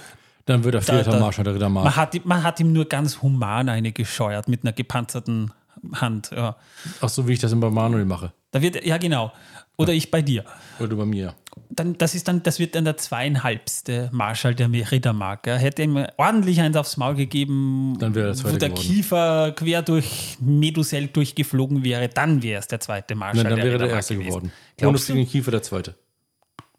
Dann 0.46 0.64
wird 0.64 0.74
der 0.76 0.82
vierte 0.82 1.12
da- 1.12 1.20
Marschall, 1.20 1.46
der 1.46 1.54
Rittermark. 1.56 1.86
man 1.86 1.96
hat, 1.96 2.16
ihm- 2.16 2.24
man 2.26 2.44
hat 2.44 2.60
ihm 2.60 2.74
nur 2.74 2.86
ganz 2.86 3.22
human 3.22 3.70
eine 3.70 3.92
gescheuert 3.92 4.48
mit 4.48 4.64
einer 4.64 4.74
gepanzerten 4.74 5.52
Hand. 5.94 6.32
Ja. 6.36 6.56
Ach 7.02 7.10
so, 7.10 7.28
wie 7.28 7.34
ich 7.34 7.40
das 7.40 7.52
immer 7.52 7.68
bei 7.68 7.74
Manuel 7.74 8.06
mache. 8.06 8.32
Da 8.52 8.62
wird, 8.62 8.84
ja 8.86 8.98
genau. 8.98 9.32
Oder 9.78 9.94
ich 9.94 10.12
bei 10.12 10.22
dir. 10.22 10.46
Oder 10.80 10.96
bei 10.96 11.06
mir. 11.06 11.34
Dann, 11.70 11.98
das, 11.98 12.14
ist 12.16 12.28
dann, 12.28 12.44
das 12.44 12.60
wird 12.60 12.76
dann 12.76 12.86
der 12.86 12.98
zweieinhalbste 12.98 14.10
Marschall 14.12 14.54
der 14.56 14.72
Rittermark. 14.72 15.48
Er 15.48 15.58
hätte 15.58 15.82
ihm 15.84 16.06
ordentlich 16.18 16.62
eins 16.62 16.78
aufs 16.78 16.98
Maul 16.98 17.16
gegeben, 17.16 17.98
Dann 18.00 18.14
wäre 18.16 18.34
der 18.34 18.44
wo 18.44 18.58
der 18.58 18.70
geworden. 18.70 18.76
Kiefer 18.76 19.52
quer 19.54 19.82
durch 19.82 20.38
Medusel 20.40 21.08
durchgeflogen 21.08 21.84
wäre. 21.84 22.10
Dann 22.10 22.44
wäre 22.44 22.60
es 22.60 22.68
der 22.68 22.80
zweite 22.80 23.16
Marschall 23.16 23.44
Nein, 23.44 23.52
dann 23.52 23.56
der 23.58 23.66
wäre 23.66 23.78
der 23.78 23.86
Rittermark 23.86 23.98
erste 23.98 24.14
gewesen. 24.16 24.30
geworden. 24.30 24.52
Glaubst 24.78 25.10
du? 25.10 25.14
den 25.14 25.28
Kiefer 25.28 25.52
der 25.52 25.64
zweite. 25.64 25.96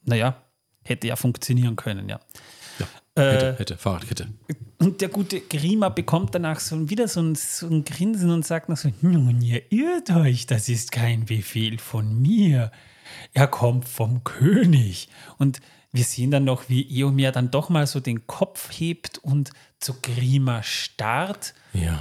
Naja, 0.04 0.36
hätte 0.82 1.08
ja 1.08 1.16
funktionieren 1.16 1.76
können, 1.76 2.08
ja. 2.08 2.20
Ja. 2.78 2.86
Äh, 3.22 3.32
Hätte, 3.32 3.58
hätte, 3.58 3.76
Fahrradkette. 3.76 4.28
Und 4.78 5.00
der 5.00 5.08
gute 5.08 5.40
Grima 5.40 5.88
bekommt 5.88 6.34
danach 6.34 6.60
so 6.60 6.90
wieder 6.90 7.08
so 7.08 7.20
ein, 7.20 7.34
so 7.36 7.66
ein 7.66 7.84
Grinsen 7.84 8.30
und 8.30 8.44
sagt 8.44 8.68
noch 8.68 8.76
so: 8.76 8.90
Nun, 9.00 9.40
ihr 9.40 9.62
irrt 9.70 10.10
euch, 10.10 10.46
das 10.46 10.68
ist 10.68 10.92
kein 10.92 11.24
Befehl 11.24 11.78
von 11.78 12.20
mir. 12.20 12.70
Er 13.32 13.46
kommt 13.46 13.88
vom 13.88 14.24
König. 14.24 15.08
Und 15.38 15.60
wir 15.92 16.04
sehen 16.04 16.30
dann 16.30 16.44
noch, 16.44 16.68
wie 16.68 16.82
Eomer 16.82 17.32
dann 17.32 17.50
doch 17.50 17.68
mal 17.68 17.86
so 17.86 18.00
den 18.00 18.26
Kopf 18.26 18.70
hebt 18.72 19.18
und 19.18 19.50
zu 19.78 19.94
Grima 20.02 20.62
starrt. 20.62 21.54
Ja. 21.72 22.00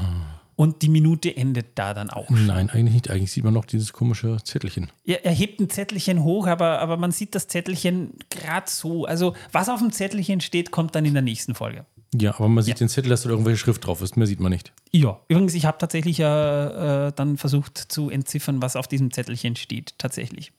Und 0.56 0.82
die 0.82 0.90
Minute 0.90 1.36
endet 1.36 1.68
da 1.76 1.94
dann 1.94 2.10
auch. 2.10 2.30
Nein, 2.30 2.70
eigentlich 2.70 2.94
nicht. 2.94 3.10
Eigentlich 3.10 3.32
sieht 3.32 3.44
man 3.44 3.54
noch 3.54 3.66
dieses 3.66 3.92
komische 3.92 4.38
Zettelchen. 4.44 4.92
Er, 5.04 5.26
er 5.26 5.32
hebt 5.32 5.60
ein 5.60 5.70
Zettelchen 5.70 6.24
hoch, 6.24 6.48
aber, 6.48 6.80
aber 6.80 6.98
man 6.98 7.12
sieht 7.12 7.34
das 7.36 7.48
Zettelchen 7.48 8.14
gerade 8.30 8.70
so. 8.70 9.06
Also, 9.06 9.36
was 9.52 9.70
auf 9.70 9.80
dem 9.80 9.92
Zettelchen 9.92 10.42
steht, 10.42 10.72
kommt 10.72 10.96
dann 10.96 11.06
in 11.06 11.14
der 11.14 11.24
nächsten 11.24 11.56
Folge. 11.56 11.86
Ja, 12.14 12.36
aber 12.36 12.48
man 12.50 12.64
sieht 12.64 12.80
den 12.80 12.90
Zettel, 12.90 13.10
dass 13.10 13.24
da 13.24 13.30
irgendwelche 13.30 13.58
Schrift 13.58 13.86
drauf 13.86 14.02
ist. 14.02 14.16
Mehr 14.18 14.28
sieht 14.28 14.40
man 14.40 14.52
nicht. 14.52 14.72
Ja, 14.92 15.20
übrigens, 15.28 15.56
ich 15.56 15.66
habe 15.66 15.80
tatsächlich 15.80 16.20
äh, 16.20 17.08
äh, 17.08 17.12
dann 17.16 17.38
versucht 17.38 17.78
zu 17.78 18.12
entziffern, 18.12 18.62
was 18.62 18.76
auf 18.76 18.88
diesem 18.88 19.12
Zettelchen 19.12 19.56
steht. 19.56 19.96
Tatsächlich. 19.98 20.52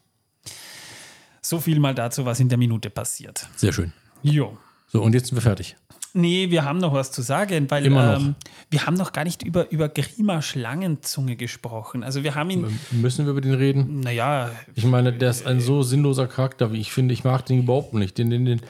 So 1.46 1.60
viel 1.60 1.78
mal 1.78 1.94
dazu, 1.94 2.24
was 2.24 2.40
in 2.40 2.48
der 2.48 2.56
Minute 2.56 2.88
passiert. 2.88 3.46
Sehr 3.54 3.70
schön. 3.72 3.92
Jo. 4.22 4.56
So, 4.86 5.02
und 5.02 5.12
jetzt 5.14 5.26
sind 5.28 5.36
wir 5.36 5.42
fertig. 5.42 5.76
Nee, 6.14 6.48
wir 6.50 6.64
haben 6.64 6.78
noch 6.78 6.94
was 6.94 7.10
zu 7.12 7.20
sagen, 7.22 7.70
weil. 7.70 7.84
Ähm, 7.86 8.34
wir 8.70 8.86
haben 8.86 8.94
noch 8.94 9.12
gar 9.12 9.24
nicht 9.24 9.42
über, 9.42 9.70
über 9.70 9.88
Grima 9.90 10.40
Schlangenzunge 10.40 11.36
gesprochen. 11.36 12.02
Also 12.02 12.22
wir 12.22 12.34
haben 12.34 12.48
ihn, 12.50 12.64
M- 12.64 12.78
Müssen 13.02 13.26
wir 13.26 13.32
über 13.32 13.40
den 13.42 13.54
reden? 13.54 14.00
naja, 14.00 14.50
Ich 14.74 14.84
meine, 14.84 15.12
der 15.12 15.28
ist 15.30 15.44
ein 15.46 15.60
so 15.60 15.82
sinnloser 15.82 16.26
Charakter, 16.28 16.72
wie 16.72 16.80
ich 16.80 16.92
finde. 16.92 17.12
Ich 17.12 17.24
mag 17.24 17.44
den 17.44 17.58
überhaupt 17.64 17.92
nicht. 17.94 18.16
Den, 18.16 18.30
den, 18.30 18.44
den. 18.46 18.60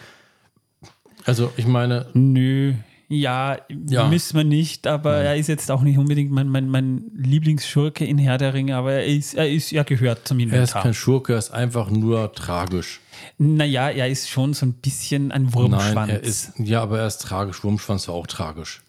Also, 1.27 1.53
ich 1.57 1.67
meine, 1.67 2.07
nö, 2.15 2.75
ja, 3.15 3.59
Ja. 3.89 4.09
müssen 4.09 4.37
wir 4.37 4.45
nicht, 4.45 4.87
aber 4.87 5.17
er 5.17 5.37
ist 5.37 5.47
jetzt 5.49 5.71
auch 5.71 5.83
nicht 5.83 5.99
unbedingt 5.99 6.31
mein, 6.31 6.49
mein, 6.49 6.69
mein 6.69 7.05
Lieblingsschurke 7.15 8.05
in 8.05 8.19
Herr 8.19 8.39
der 8.39 8.55
Ringe, 8.55 8.77
aber 8.77 8.93
er 8.93 9.07
ist, 9.07 9.35
er 9.35 9.49
ist, 9.51 9.73
er 9.73 9.85
gehört 9.85 10.27
zum 10.29 10.39
er 10.41 10.47
ist 10.47 10.53
Inventar. 10.53 10.83
kein 10.83 10.95
Schurke, 10.95 11.33
er 11.35 11.39
ist 11.39 11.51
einfach 11.53 11.91
nur 11.91 12.33
tragisch. 12.33 13.01
Naja, 13.39 13.89
er 13.91 14.09
ist 14.09 14.29
schon 14.29 14.55
so 14.55 14.67
ein 14.67 14.75
bisschen 14.75 15.33
ein 15.33 15.55
Wurmschwanz. 15.55 15.95
Nein, 15.95 16.11
er 16.11 16.23
ist, 16.23 16.53
ja, 16.59 16.83
aber 16.83 17.01
er 17.01 17.07
ist 17.07 17.19
tragisch. 17.19 17.63
Wurmschwanz 17.65 18.09
war 18.09 18.15
auch 18.15 18.27
tragisch. 18.27 18.83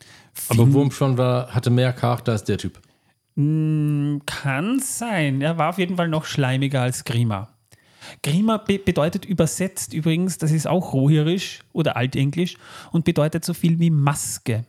Aber 0.49 0.71
Wurmschwanz 0.73 1.17
war, 1.17 1.49
hatte 1.55 1.69
mehr 1.69 1.93
Charakter 1.93 2.33
als 2.33 2.43
der 2.43 2.57
Typ. 2.57 2.79
Kann 3.37 4.79
sein. 4.79 5.41
Er 5.41 5.57
war 5.57 5.69
auf 5.69 5.77
jeden 5.77 5.97
Fall 5.97 6.07
noch 6.07 6.25
schleimiger 6.25 6.81
als 6.81 7.03
Grima. 7.03 7.49
Grima 8.23 8.57
be 8.57 8.79
bedeutet 8.79 9.25
übersetzt 9.25 9.93
übrigens, 9.93 10.37
das 10.37 10.51
ist 10.51 10.67
auch 10.67 10.93
rohirisch 10.93 11.61
oder 11.73 11.95
altenglisch 11.95 12.55
und 12.91 13.05
bedeutet 13.05 13.45
so 13.45 13.53
viel 13.53 13.79
wie 13.79 13.89
Maske. 13.89 14.65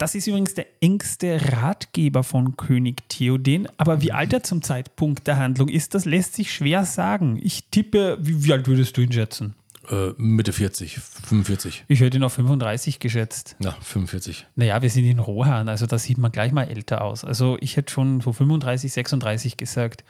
Das 0.00 0.14
ist 0.14 0.26
übrigens 0.26 0.54
der 0.54 0.66
engste 0.80 1.38
Ratgeber 1.52 2.24
von 2.24 2.56
König 2.56 3.06
Theoden, 3.10 3.68
aber 3.76 4.00
wie 4.00 4.12
alt 4.12 4.32
er 4.32 4.42
zum 4.42 4.62
Zeitpunkt 4.62 5.26
der 5.26 5.36
Handlung 5.36 5.68
ist, 5.68 5.94
das 5.94 6.06
lässt 6.06 6.34
sich 6.34 6.54
schwer 6.54 6.86
sagen. 6.86 7.38
Ich 7.42 7.64
tippe, 7.70 8.16
wie, 8.18 8.42
wie 8.44 8.52
alt 8.54 8.66
würdest 8.66 8.96
du 8.96 9.02
ihn 9.02 9.12
schätzen? 9.12 9.56
Äh, 9.90 10.12
Mitte 10.16 10.54
40, 10.54 10.98
45. 10.98 11.84
Ich 11.88 12.00
hätte 12.00 12.16
ihn 12.16 12.22
auf 12.22 12.32
35 12.32 12.98
geschätzt. 12.98 13.56
Ja, 13.58 13.76
45. 13.82 14.46
Naja, 14.54 14.80
wir 14.80 14.88
sind 14.88 15.04
in 15.04 15.18
Rohan, 15.18 15.68
also 15.68 15.84
da 15.84 15.98
sieht 15.98 16.16
man 16.16 16.32
gleich 16.32 16.52
mal 16.52 16.64
älter 16.64 17.02
aus. 17.02 17.22
Also 17.22 17.58
ich 17.60 17.76
hätte 17.76 17.92
schon 17.92 18.22
so 18.22 18.32
35, 18.32 18.90
36 18.90 19.58
gesagt. 19.58 20.04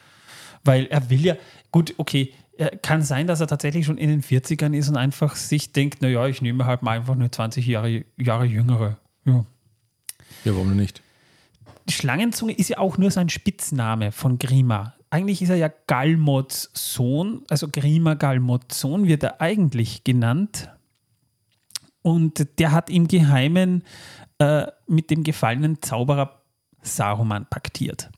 Weil 0.64 0.86
er 0.86 1.08
will 1.10 1.24
ja, 1.24 1.36
gut, 1.70 1.94
okay, 1.96 2.32
er 2.56 2.70
kann 2.76 3.02
sein, 3.02 3.26
dass 3.26 3.40
er 3.40 3.46
tatsächlich 3.46 3.86
schon 3.86 3.96
in 3.96 4.10
den 4.10 4.22
40ern 4.22 4.76
ist 4.76 4.88
und 4.88 4.96
einfach 4.96 5.34
sich 5.34 5.72
denkt, 5.72 6.02
naja, 6.02 6.26
ich 6.26 6.42
nehme 6.42 6.66
halt 6.66 6.82
mal 6.82 6.98
einfach 6.98 7.14
nur 7.14 7.32
20 7.32 7.66
Jahre, 7.66 8.04
Jahre 8.18 8.44
jüngere. 8.44 8.98
Ja. 9.24 9.46
Ja, 10.44 10.54
warum 10.54 10.68
denn 10.68 10.76
nicht? 10.76 11.02
Die 11.88 11.94
Schlangenzunge 11.94 12.52
ist 12.52 12.68
ja 12.68 12.78
auch 12.78 12.98
nur 12.98 13.10
sein 13.10 13.28
Spitzname 13.28 14.12
von 14.12 14.38
Grima. 14.38 14.94
Eigentlich 15.08 15.42
ist 15.42 15.48
er 15.48 15.56
ja 15.56 15.70
Galmods 15.86 16.70
Sohn, 16.74 17.42
also 17.48 17.68
Grima 17.68 18.14
Galmods 18.14 18.78
Sohn 18.78 19.08
wird 19.08 19.22
er 19.22 19.40
eigentlich 19.40 20.04
genannt. 20.04 20.68
Und 22.02 22.58
der 22.58 22.72
hat 22.72 22.90
im 22.90 23.08
Geheimen 23.08 23.84
äh, 24.38 24.66
mit 24.86 25.10
dem 25.10 25.24
gefallenen 25.24 25.82
Zauberer 25.82 26.42
Saruman 26.82 27.46
paktiert. 27.46 28.10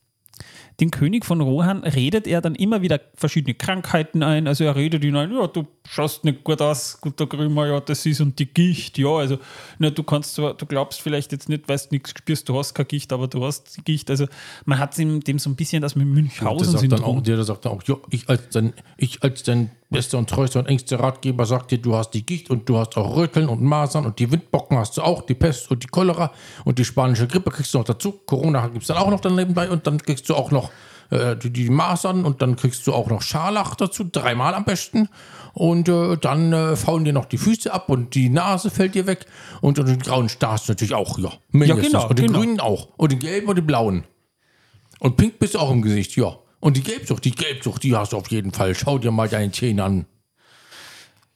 Den 0.82 0.90
König 0.90 1.24
von 1.24 1.40
Rohan 1.40 1.84
redet 1.84 2.26
er 2.26 2.40
dann 2.40 2.56
immer 2.56 2.82
wieder 2.82 3.00
verschiedene 3.14 3.54
Krankheiten 3.54 4.24
ein. 4.24 4.48
Also 4.48 4.64
er 4.64 4.74
redet 4.74 5.04
ihn 5.04 5.14
ein, 5.14 5.32
ja, 5.32 5.46
du 5.46 5.64
schaust 5.88 6.24
nicht 6.24 6.42
gut 6.42 6.60
aus, 6.60 7.00
guter 7.00 7.26
Grümmer, 7.26 7.68
ja, 7.68 7.78
das 7.78 8.04
ist 8.04 8.20
und 8.20 8.36
die 8.40 8.46
Gicht, 8.46 8.98
ja, 8.98 9.10
also 9.10 9.38
na, 9.78 9.90
du 9.90 10.02
kannst 10.02 10.34
zwar, 10.34 10.54
du 10.54 10.66
glaubst 10.66 11.00
vielleicht 11.00 11.30
jetzt 11.30 11.48
nicht, 11.48 11.68
weil 11.68 11.78
du 11.78 11.84
nichts 11.92 12.10
spürst, 12.10 12.48
du 12.48 12.58
hast 12.58 12.74
keine 12.74 12.86
Gicht, 12.86 13.12
aber 13.12 13.28
du 13.28 13.44
hast 13.44 13.76
die 13.76 13.84
Gicht. 13.84 14.10
Also 14.10 14.26
man 14.64 14.80
hat 14.80 14.98
ihm 14.98 15.20
dem 15.20 15.38
so 15.38 15.50
ein 15.50 15.54
bisschen 15.54 15.82
das 15.82 15.94
mit 15.94 16.08
Münchhausen 16.08 16.80
der 16.80 16.98
dann 16.98 17.04
auch, 17.04 17.22
der 17.22 17.44
sagt 17.44 17.64
dann 17.64 17.74
auch, 17.74 17.82
ja, 17.84 17.94
ich 18.10 18.28
als 18.28 18.48
dein, 18.50 18.72
ich 18.96 19.22
als 19.22 19.44
dein 19.44 19.70
bester 19.92 20.18
und 20.18 20.28
treuester 20.28 20.58
und 20.58 20.66
engster 20.66 20.98
Ratgeber 20.98 21.46
sagt 21.46 21.70
dir, 21.70 21.78
du 21.78 21.94
hast 21.94 22.10
die 22.10 22.26
Gicht 22.26 22.50
und 22.50 22.68
du 22.68 22.78
hast 22.78 22.96
auch 22.96 23.16
Röteln 23.16 23.48
und 23.48 23.62
Masern 23.62 24.04
und 24.04 24.18
die 24.18 24.32
Windbocken 24.32 24.78
hast 24.78 24.96
du 24.96 25.02
auch, 25.02 25.22
die 25.22 25.34
Pest 25.34 25.70
und 25.70 25.84
die 25.84 25.86
Cholera 25.86 26.32
und 26.64 26.78
die 26.80 26.84
spanische 26.84 27.28
Grippe 27.28 27.50
kriegst 27.50 27.72
du 27.74 27.78
noch 27.78 27.84
dazu. 27.84 28.12
Corona 28.26 28.66
gibt 28.66 28.82
es 28.82 28.88
dann 28.88 28.96
auch 28.96 29.10
noch 29.10 29.20
dann 29.20 29.36
nebenbei 29.36 29.70
und 29.70 29.86
dann 29.86 29.98
kriegst 29.98 30.28
du 30.28 30.34
auch 30.34 30.50
noch 30.50 30.71
äh, 31.12 31.36
die, 31.36 31.50
die 31.50 31.68
Masern 31.68 32.24
und 32.24 32.40
dann 32.40 32.56
kriegst 32.56 32.86
du 32.86 32.94
auch 32.94 33.08
noch 33.10 33.22
Scharlach 33.22 33.74
dazu, 33.74 34.04
dreimal 34.04 34.54
am 34.54 34.64
besten. 34.64 35.08
Und 35.52 35.88
äh, 35.88 36.16
dann 36.16 36.52
äh, 36.52 36.76
faulen 36.76 37.04
dir 37.04 37.12
noch 37.12 37.26
die 37.26 37.36
Füße 37.36 37.72
ab 37.72 37.90
und 37.90 38.14
die 38.14 38.30
Nase 38.30 38.70
fällt 38.70 38.94
dir 38.94 39.06
weg. 39.06 39.26
Und, 39.60 39.78
und 39.78 39.86
den 39.86 39.98
grauen 39.98 40.30
Star 40.30 40.52
hast 40.52 40.68
du 40.68 40.72
natürlich 40.72 40.94
auch, 40.94 41.18
ja. 41.18 41.30
Mindestens. 41.50 41.92
Ja, 41.92 41.98
genau, 41.98 42.08
und 42.08 42.18
den 42.18 42.26
genau. 42.28 42.38
grünen 42.38 42.60
auch. 42.60 42.88
Und 42.96 43.12
den 43.12 43.18
gelben 43.18 43.48
und 43.48 43.56
den 43.56 43.66
blauen. 43.66 44.04
Und 44.98 45.16
pink 45.18 45.38
bist 45.38 45.54
du 45.54 45.58
auch 45.58 45.70
im 45.70 45.82
Gesicht, 45.82 46.16
ja. 46.16 46.38
Und 46.60 46.76
die 46.76 46.82
Gelbsucht, 46.82 47.24
die 47.24 47.32
Gelbsucht, 47.32 47.82
die 47.82 47.94
hast 47.94 48.12
du 48.12 48.16
auf 48.16 48.30
jeden 48.30 48.52
Fall. 48.52 48.74
Schau 48.74 48.98
dir 48.98 49.10
mal 49.10 49.28
deine 49.28 49.52
Zähne 49.52 49.84
an. 49.84 50.06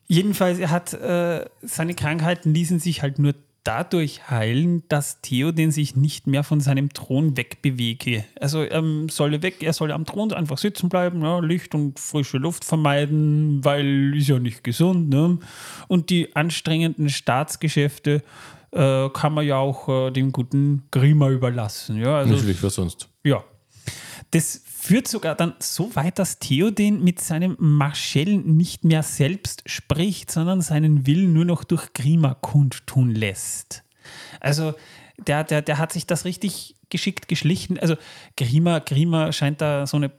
Jedenfalls, 0.06 0.58
er 0.58 0.70
hat 0.70 0.94
äh, 0.94 1.44
seine 1.62 1.94
Krankheiten 1.94 2.54
ließen 2.54 2.78
sich 2.78 3.02
halt 3.02 3.18
nur 3.18 3.34
dadurch 3.66 4.30
heilen, 4.30 4.84
dass 4.88 5.20
Theoden 5.22 5.72
sich 5.72 5.96
nicht 5.96 6.26
mehr 6.26 6.44
von 6.44 6.60
seinem 6.60 6.92
Thron 6.92 7.36
wegbewege. 7.36 8.24
Also 8.40 8.62
er 8.62 8.82
solle 9.10 9.42
weg, 9.42 9.62
er 9.62 9.72
solle 9.72 9.94
am 9.94 10.04
Thron 10.04 10.32
einfach 10.32 10.58
sitzen 10.58 10.88
bleiben, 10.88 11.22
ja, 11.22 11.40
Licht 11.40 11.74
und 11.74 11.98
frische 11.98 12.38
Luft 12.38 12.64
vermeiden, 12.64 13.64
weil 13.64 14.14
ist 14.16 14.28
ja 14.28 14.38
nicht 14.38 14.62
gesund. 14.62 15.08
Ne? 15.08 15.38
Und 15.88 16.10
die 16.10 16.34
anstrengenden 16.36 17.08
Staatsgeschäfte 17.08 18.22
äh, 18.70 19.08
kann 19.10 19.34
man 19.34 19.46
ja 19.46 19.56
auch 19.56 19.88
äh, 19.88 20.10
dem 20.10 20.30
guten 20.32 20.84
Grima 20.90 21.30
überlassen. 21.30 21.96
Ja, 21.96 22.18
also, 22.18 22.34
Natürlich, 22.34 22.62
was 22.62 22.74
sonst. 22.74 23.08
ja. 23.24 23.42
Das 24.32 24.60
führt 24.86 25.08
sogar 25.08 25.34
dann 25.34 25.54
so 25.58 25.96
weit, 25.96 26.20
dass 26.20 26.38
Theoden 26.38 27.02
mit 27.02 27.20
seinem 27.20 27.56
Marschall 27.58 28.36
nicht 28.36 28.84
mehr 28.84 29.02
selbst 29.02 29.62
spricht, 29.66 30.30
sondern 30.30 30.60
seinen 30.60 31.06
Willen 31.08 31.32
nur 31.32 31.44
noch 31.44 31.64
durch 31.64 31.92
Grima 31.92 32.34
kundtun 32.34 33.10
lässt. 33.10 33.82
Also 34.38 34.74
der, 35.18 35.42
der, 35.42 35.62
der 35.62 35.78
hat 35.78 35.92
sich 35.92 36.06
das 36.06 36.24
richtig 36.24 36.76
geschickt 36.88 37.26
geschlichen. 37.26 37.80
Also 37.80 37.96
Grima, 38.36 38.78
Grima 38.78 39.32
scheint 39.32 39.60
da 39.60 39.88
so 39.88 39.96
eine 39.96 40.12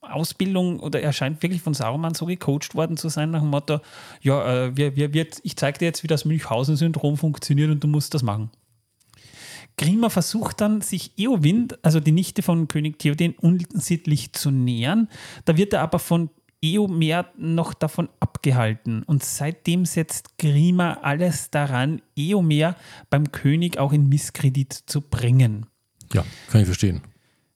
Ausbildung 0.00 0.80
oder 0.80 1.00
er 1.00 1.12
scheint 1.12 1.40
wirklich 1.44 1.62
von 1.62 1.74
Sauron 1.74 2.14
so 2.14 2.26
gecoacht 2.26 2.74
worden 2.74 2.96
zu 2.96 3.08
sein 3.08 3.30
nach 3.30 3.42
dem 3.42 3.50
Motto, 3.50 3.78
ja, 4.22 4.64
äh, 4.64 4.76
wir, 4.76 4.96
wir, 4.96 5.12
wir, 5.14 5.26
ich 5.44 5.56
zeige 5.56 5.78
dir 5.78 5.84
jetzt, 5.84 6.02
wie 6.02 6.08
das 6.08 6.24
Münchhausen-Syndrom 6.24 7.16
funktioniert 7.16 7.70
und 7.70 7.84
du 7.84 7.86
musst 7.86 8.12
das 8.14 8.24
machen. 8.24 8.50
Grima 9.80 10.10
versucht 10.10 10.60
dann, 10.60 10.82
sich 10.82 11.12
Eowyn, 11.16 11.68
also 11.80 12.00
die 12.00 12.12
Nichte 12.12 12.42
von 12.42 12.68
König 12.68 12.98
Theoden, 12.98 13.34
unsittlich 13.40 14.34
zu 14.34 14.50
nähern. 14.50 15.08
Da 15.46 15.56
wird 15.56 15.72
er 15.72 15.80
aber 15.80 15.98
von 15.98 16.28
Eomer 16.60 17.24
noch 17.38 17.72
davon 17.72 18.10
abgehalten. 18.20 19.02
Und 19.04 19.24
seitdem 19.24 19.86
setzt 19.86 20.36
Grima 20.36 20.98
alles 21.00 21.50
daran, 21.50 22.02
Eomer 22.14 22.76
beim 23.08 23.32
König 23.32 23.78
auch 23.78 23.94
in 23.94 24.10
Misskredit 24.10 24.70
zu 24.70 25.00
bringen. 25.00 25.64
Ja, 26.12 26.26
kann 26.50 26.60
ich 26.60 26.66
verstehen. 26.66 27.00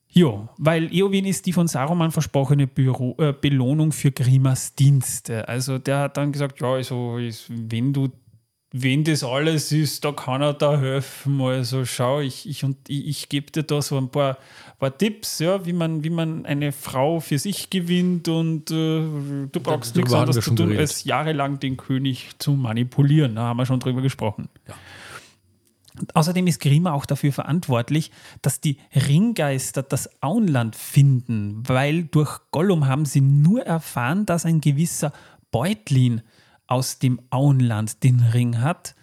Jo, 0.08 0.48
weil 0.56 0.94
Eowyn 0.94 1.26
ist 1.26 1.44
die 1.44 1.52
von 1.52 1.68
Saruman 1.68 2.10
versprochene 2.10 2.66
Büro, 2.66 3.16
äh, 3.18 3.34
Belohnung 3.38 3.92
für 3.92 4.12
Grimas 4.12 4.74
Dienste. 4.74 5.46
Also 5.46 5.76
der 5.76 5.98
hat 5.98 6.16
dann 6.16 6.32
gesagt, 6.32 6.58
ja, 6.62 6.72
also 6.72 7.18
ist, 7.18 7.50
wenn 7.50 7.92
du 7.92 8.08
wenn 8.76 9.04
das 9.04 9.22
alles 9.22 9.70
ist, 9.70 10.04
da 10.04 10.10
kann 10.10 10.42
er 10.42 10.52
da 10.52 10.76
helfen. 10.76 11.40
Also 11.40 11.84
schau, 11.84 12.18
ich, 12.18 12.48
ich, 12.48 12.64
und 12.64 12.76
ich, 12.88 13.06
ich 13.06 13.28
gebe 13.28 13.52
dir 13.52 13.62
da 13.62 13.80
so 13.80 13.96
ein 13.96 14.08
paar, 14.08 14.36
paar 14.80 14.98
Tipps, 14.98 15.38
ja, 15.38 15.64
wie 15.64 15.72
man, 15.72 16.02
wie 16.02 16.10
man 16.10 16.44
eine 16.44 16.72
Frau 16.72 17.20
für 17.20 17.38
sich 17.38 17.70
gewinnt 17.70 18.26
und 18.26 18.72
äh, 18.72 18.74
du 18.74 19.60
brauchst 19.62 19.94
nichts 19.94 20.12
anderes 20.12 20.44
zu 20.44 20.50
tun, 20.50 20.66
geredet. 20.66 20.80
als 20.80 21.04
jahrelang 21.04 21.60
den 21.60 21.76
König 21.76 22.30
zu 22.40 22.54
manipulieren. 22.54 23.36
Da 23.36 23.42
haben 23.42 23.58
wir 23.58 23.66
schon 23.66 23.78
drüber 23.78 24.02
gesprochen. 24.02 24.48
Ja. 24.66 24.74
Außerdem 26.12 26.48
ist 26.48 26.60
Grima 26.60 26.94
auch 26.94 27.06
dafür 27.06 27.32
verantwortlich, 27.32 28.10
dass 28.42 28.60
die 28.60 28.78
Ringgeister 28.92 29.84
das 29.84 30.20
Auenland 30.20 30.74
finden, 30.74 31.62
weil 31.68 32.02
durch 32.02 32.40
Gollum 32.50 32.88
haben 32.88 33.04
sie 33.04 33.20
nur 33.20 33.62
erfahren, 33.62 34.26
dass 34.26 34.44
ein 34.44 34.60
gewisser 34.60 35.12
Beutlin 35.52 36.22
aus 36.66 36.98
dem 36.98 37.20
Auenland 37.30 38.02
den 38.02 38.20
Ring 38.20 38.60
hat. 38.60 38.94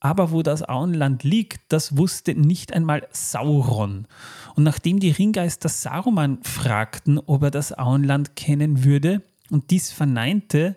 Aber 0.00 0.30
wo 0.30 0.42
das 0.42 0.66
Auenland 0.66 1.24
liegt, 1.24 1.60
das 1.68 1.96
wusste 1.96 2.34
nicht 2.34 2.72
einmal 2.72 3.06
Sauron. 3.12 4.06
Und 4.54 4.64
nachdem 4.64 4.98
die 4.98 5.10
Ringgeister 5.10 5.68
Saruman 5.68 6.42
fragten, 6.42 7.18
ob 7.18 7.42
er 7.42 7.50
das 7.50 7.76
Auenland 7.76 8.34
kennen 8.34 8.84
würde, 8.84 9.22
und 9.50 9.70
dies 9.70 9.90
verneinte, 9.90 10.76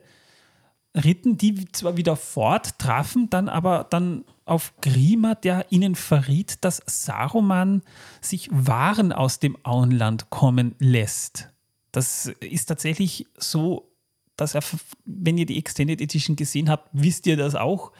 ritten 0.95 1.37
die 1.37 1.71
zwar 1.71 1.97
wieder 1.97 2.15
fort, 2.15 2.79
trafen 2.79 3.29
dann 3.29 3.49
aber 3.49 3.87
dann 3.89 4.25
auf 4.45 4.73
Grima, 4.81 5.35
der 5.35 5.71
ihnen 5.71 5.95
verriet, 5.95 6.63
dass 6.65 6.81
Saruman 6.85 7.81
sich 8.21 8.49
Waren 8.51 9.11
aus 9.11 9.39
dem 9.39 9.57
Auenland 9.63 10.29
kommen 10.29 10.75
lässt. 10.79 11.49
Das 11.91 12.31
ist 12.41 12.65
tatsächlich 12.65 13.27
so, 13.37 13.92
dass 14.37 14.55
er, 14.55 14.63
wenn 15.05 15.37
ihr 15.37 15.45
die 15.45 15.57
Extended 15.57 16.01
Edition 16.01 16.35
gesehen 16.35 16.69
habt, 16.69 16.89
wisst 16.93 17.27
ihr 17.27 17.37
das 17.37 17.55
auch 17.55 17.91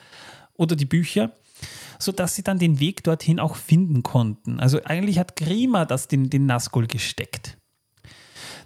oder 0.56 0.76
die 0.76 0.86
Bücher, 0.86 1.32
sodass 2.00 2.36
sie 2.36 2.44
dann 2.44 2.60
den 2.60 2.80
Weg 2.80 3.04
dorthin 3.04 3.40
auch 3.40 3.56
finden 3.56 4.04
konnten. 4.04 4.60
Also 4.60 4.84
eigentlich 4.84 5.20
hat 5.20 5.36
Grima 5.36 5.86
das 5.86 6.08
den, 6.08 6.30
den 6.30 6.46
Nazgul 6.46 6.88
gesteckt. 6.88 7.58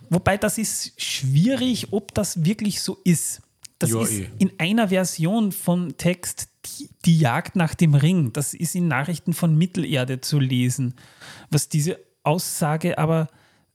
Wobei 0.09 0.37
das 0.37 0.57
ist 0.57 1.01
schwierig, 1.01 1.91
ob 1.91 2.13
das 2.13 2.45
wirklich 2.45 2.81
so 2.81 2.97
ist. 3.03 3.41
Das 3.79 3.91
Ja, 3.91 4.01
ist 4.01 4.11
eh. 4.11 4.29
in 4.39 4.51
einer 4.57 4.87
Version 4.87 5.51
von 5.51 5.97
Text 5.97 6.49
die, 6.65 6.89
die 7.05 7.19
Jagd 7.19 7.55
nach 7.55 7.75
dem 7.75 7.93
Ring. 7.93 8.33
Das 8.33 8.53
ist 8.53 8.73
in 8.75 8.87
Nachrichten 8.87 9.33
von 9.33 9.57
Mittelerde 9.57 10.21
zu 10.21 10.39
lesen, 10.39 10.95
was 11.51 11.69
diese 11.69 11.99
Aussage 12.23 12.97
aber 12.97 13.27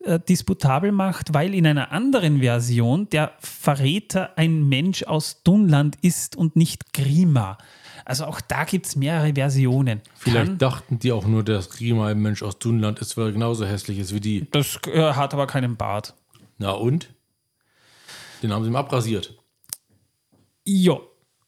äh, 0.05 0.21
disputabel 0.21 0.93
macht, 0.93 1.35
weil 1.35 1.55
in 1.55 1.67
einer 1.67 1.93
anderen 1.93 2.41
Version 2.41 3.09
der 3.11 3.33
Verräter 3.39 4.37
ein 4.37 4.69
Mensch 4.69 5.03
aus 5.05 5.43
Dunland 5.43 5.97
ist 6.03 6.37
und 6.37 6.57
nicht 6.57 6.93
Grima. 6.93 7.59
Also 8.05 8.25
auch 8.25 8.41
da 8.41 8.65
gibt 8.65 8.87
es 8.87 8.97
mehrere 8.97 9.35
Versionen. 9.35 10.01
Vielleicht 10.15 10.47
Kann, 10.47 10.59
dachten 10.59 10.99
die 10.99 11.13
auch 11.13 11.27
nur, 11.27 11.45
dass 11.45 11.81
Rima 11.81 12.09
ein 12.09 12.21
Mensch 12.21 12.43
aus 12.43 12.59
Dunland 12.59 12.99
ist, 12.99 13.17
weil 13.17 13.27
er 13.27 13.33
genauso 13.33 13.65
hässlich 13.65 13.99
ist 13.99 14.15
wie 14.15 14.21
die. 14.21 14.51
das 14.51 14.79
äh, 14.87 15.13
hat 15.13 15.35
aber 15.35 15.47
keinen 15.47 15.77
Bart. 15.77 16.15
Na 16.59 16.73
und? 16.73 17.11
Den 18.43 18.53
haben 18.53 18.65
sie 18.65 18.71
ihm 18.71 18.77
abrasiert. 18.77 19.37
Ja, 20.65 20.99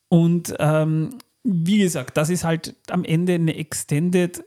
und 0.08 0.54
ähm, 0.58 1.18
wie 1.42 1.78
gesagt, 1.78 2.16
das 2.16 2.30
ist 2.30 2.44
halt 2.44 2.74
am 2.88 3.04
Ende 3.04 3.34
eine 3.34 3.56
Extended 3.56 4.44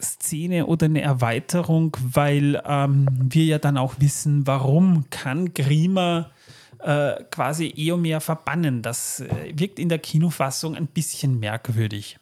Szene 0.00 0.66
oder 0.66 0.86
eine 0.86 1.02
Erweiterung, 1.02 1.96
weil 2.00 2.62
ähm, 2.64 3.06
wir 3.20 3.44
ja 3.44 3.58
dann 3.58 3.76
auch 3.76 3.96
wissen, 3.98 4.46
warum 4.46 5.06
kann 5.10 5.54
Grima 5.54 6.30
äh, 6.78 7.24
quasi 7.30 7.72
Eomer 7.76 8.20
verbannen. 8.20 8.82
Das 8.82 9.20
äh, 9.20 9.52
wirkt 9.54 9.78
in 9.78 9.88
der 9.88 9.98
Kinofassung 9.98 10.76
ein 10.76 10.86
bisschen 10.86 11.40
merkwürdig. 11.40 12.18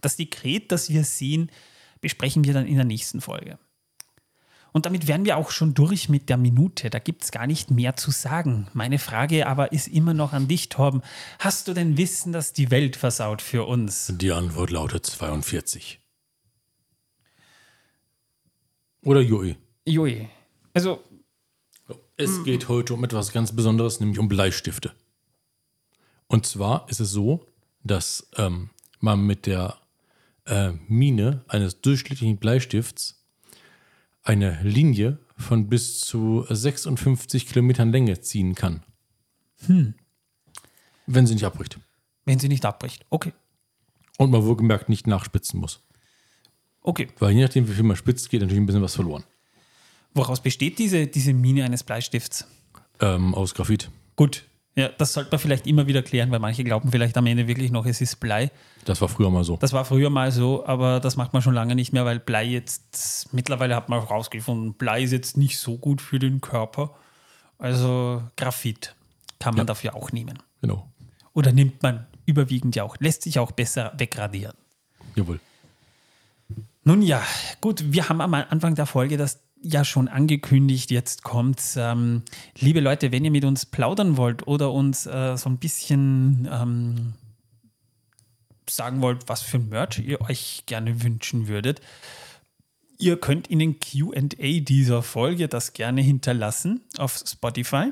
Das 0.00 0.16
Dekret, 0.16 0.70
das 0.70 0.90
wir 0.90 1.04
sehen, 1.04 1.50
besprechen 2.00 2.44
wir 2.44 2.54
dann 2.54 2.66
in 2.66 2.76
der 2.76 2.84
nächsten 2.84 3.20
Folge. 3.20 3.58
Und 4.72 4.84
damit 4.84 5.08
wären 5.08 5.24
wir 5.24 5.38
auch 5.38 5.50
schon 5.50 5.72
durch 5.72 6.10
mit 6.10 6.28
der 6.28 6.36
Minute. 6.36 6.90
Da 6.90 6.98
gibt 6.98 7.24
es 7.24 7.30
gar 7.32 7.46
nicht 7.46 7.70
mehr 7.70 7.96
zu 7.96 8.10
sagen. 8.10 8.68
Meine 8.74 8.98
Frage 8.98 9.46
aber 9.46 9.72
ist 9.72 9.88
immer 9.88 10.12
noch 10.12 10.34
an 10.34 10.48
dich, 10.48 10.68
Torben. 10.68 11.00
Hast 11.38 11.66
du 11.66 11.72
denn 11.72 11.96
Wissen, 11.96 12.32
dass 12.32 12.52
die 12.52 12.70
Welt 12.70 12.94
versaut 12.94 13.40
für 13.40 13.64
uns? 13.64 14.12
Die 14.14 14.32
Antwort 14.32 14.70
lautet 14.70 15.06
42. 15.06 15.98
Oder 19.06 19.20
Jui. 19.20 19.56
Jui. 19.86 20.28
Also, 20.74 21.00
Es 22.16 22.42
geht 22.42 22.68
heute 22.68 22.92
um 22.94 23.04
etwas 23.04 23.30
ganz 23.30 23.54
Besonderes, 23.54 24.00
nämlich 24.00 24.18
um 24.18 24.26
Bleistifte. 24.26 24.92
Und 26.26 26.44
zwar 26.44 26.88
ist 26.88 26.98
es 26.98 27.12
so, 27.12 27.46
dass 27.84 28.28
ähm, 28.36 28.70
man 28.98 29.20
mit 29.20 29.46
der 29.46 29.76
äh, 30.46 30.72
Mine 30.88 31.44
eines 31.46 31.80
durchschnittlichen 31.82 32.38
Bleistifts 32.38 33.24
eine 34.24 34.60
Linie 34.64 35.18
von 35.36 35.68
bis 35.68 36.00
zu 36.00 36.44
56 36.48 37.46
Kilometern 37.46 37.92
Länge 37.92 38.20
ziehen 38.22 38.56
kann. 38.56 38.82
Wenn 41.06 41.26
sie 41.26 41.34
nicht 41.34 41.44
abbricht. 41.44 41.78
wenn 42.24 42.40
sie 42.40 42.48
nicht 42.48 42.64
abbricht. 42.64 43.06
Okay. 43.10 43.32
Und 44.18 44.32
man 44.32 44.44
wohlgemerkt 44.44 44.88
nicht 44.88 45.06
nachspitzen 45.06 45.60
muss. 45.60 45.85
Okay. 46.86 47.08
Weil 47.18 47.32
je 47.32 47.42
nachdem, 47.42 47.68
wie 47.68 47.72
viel 47.74 47.82
man 47.82 47.96
spitzt, 47.96 48.30
geht 48.30 48.40
natürlich 48.40 48.60
ein 48.62 48.66
bisschen 48.66 48.80
was 48.82 48.94
verloren. 48.94 49.24
Woraus 50.14 50.40
besteht 50.40 50.78
diese, 50.78 51.06
diese 51.06 51.34
Mine 51.34 51.64
eines 51.64 51.82
Bleistifts? 51.82 52.46
Ähm, 53.00 53.34
aus 53.34 53.54
Graphit. 53.54 53.90
Gut, 54.14 54.44
ja, 54.76 54.88
das 54.88 55.12
sollte 55.14 55.30
man 55.32 55.38
vielleicht 55.40 55.66
immer 55.66 55.86
wieder 55.86 56.02
klären, 56.02 56.30
weil 56.30 56.38
manche 56.38 56.62
glauben 56.62 56.90
vielleicht 56.90 57.16
am 57.16 57.26
Ende 57.26 57.48
wirklich 57.48 57.70
noch, 57.70 57.86
es 57.86 58.00
ist 58.00 58.20
Blei. 58.20 58.50
Das 58.84 59.00
war 59.00 59.08
früher 59.08 59.30
mal 59.30 59.42
so. 59.42 59.56
Das 59.56 59.72
war 59.72 59.84
früher 59.84 60.10
mal 60.10 60.30
so, 60.32 60.64
aber 60.66 61.00
das 61.00 61.16
macht 61.16 61.32
man 61.32 61.42
schon 61.42 61.54
lange 61.54 61.74
nicht 61.74 61.92
mehr, 61.92 62.04
weil 62.04 62.20
Blei 62.20 62.44
jetzt, 62.44 63.32
mittlerweile 63.34 63.74
hat 63.74 63.88
man 63.88 63.98
rausgefunden, 63.98 64.74
Blei 64.74 65.02
ist 65.02 65.12
jetzt 65.12 65.36
nicht 65.36 65.58
so 65.58 65.76
gut 65.76 66.00
für 66.00 66.18
den 66.18 66.40
Körper. 66.40 66.94
Also 67.58 68.22
Graphit 68.36 68.94
kann 69.38 69.54
man 69.54 69.62
Ja. 69.62 69.64
dafür 69.64 69.96
auch 69.96 70.12
nehmen. 70.12 70.38
Genau. 70.62 70.88
Oder 71.34 71.52
nimmt 71.52 71.82
man 71.82 72.06
überwiegend 72.26 72.76
ja 72.76 72.84
auch, 72.84 72.96
lässt 73.00 73.22
sich 73.22 73.38
auch 73.38 73.52
besser 73.52 73.92
wegradieren. 73.98 74.54
Jawohl. 75.14 75.40
Nun 76.86 77.02
ja, 77.02 77.20
gut, 77.60 77.92
wir 77.92 78.08
haben 78.08 78.20
am 78.20 78.32
Anfang 78.32 78.76
der 78.76 78.86
Folge 78.86 79.16
das 79.16 79.42
ja 79.60 79.84
schon 79.84 80.06
angekündigt, 80.06 80.92
jetzt 80.92 81.24
kommt's. 81.24 81.74
Ähm, 81.76 82.22
liebe 82.56 82.78
Leute, 82.78 83.10
wenn 83.10 83.24
ihr 83.24 83.32
mit 83.32 83.44
uns 83.44 83.66
plaudern 83.66 84.16
wollt 84.16 84.46
oder 84.46 84.70
uns 84.70 85.04
äh, 85.04 85.36
so 85.36 85.50
ein 85.50 85.58
bisschen 85.58 86.48
ähm, 86.48 87.14
sagen 88.70 89.02
wollt, 89.02 89.28
was 89.28 89.42
für 89.42 89.56
ein 89.56 89.68
Merch 89.68 89.98
ihr 89.98 90.20
euch 90.20 90.62
gerne 90.66 91.02
wünschen 91.02 91.48
würdet, 91.48 91.80
ihr 92.98 93.16
könnt 93.16 93.48
in 93.48 93.58
den 93.58 93.80
QA 93.80 94.60
dieser 94.60 95.02
Folge 95.02 95.48
das 95.48 95.72
gerne 95.72 96.02
hinterlassen 96.02 96.82
auf 96.98 97.20
Spotify. 97.26 97.90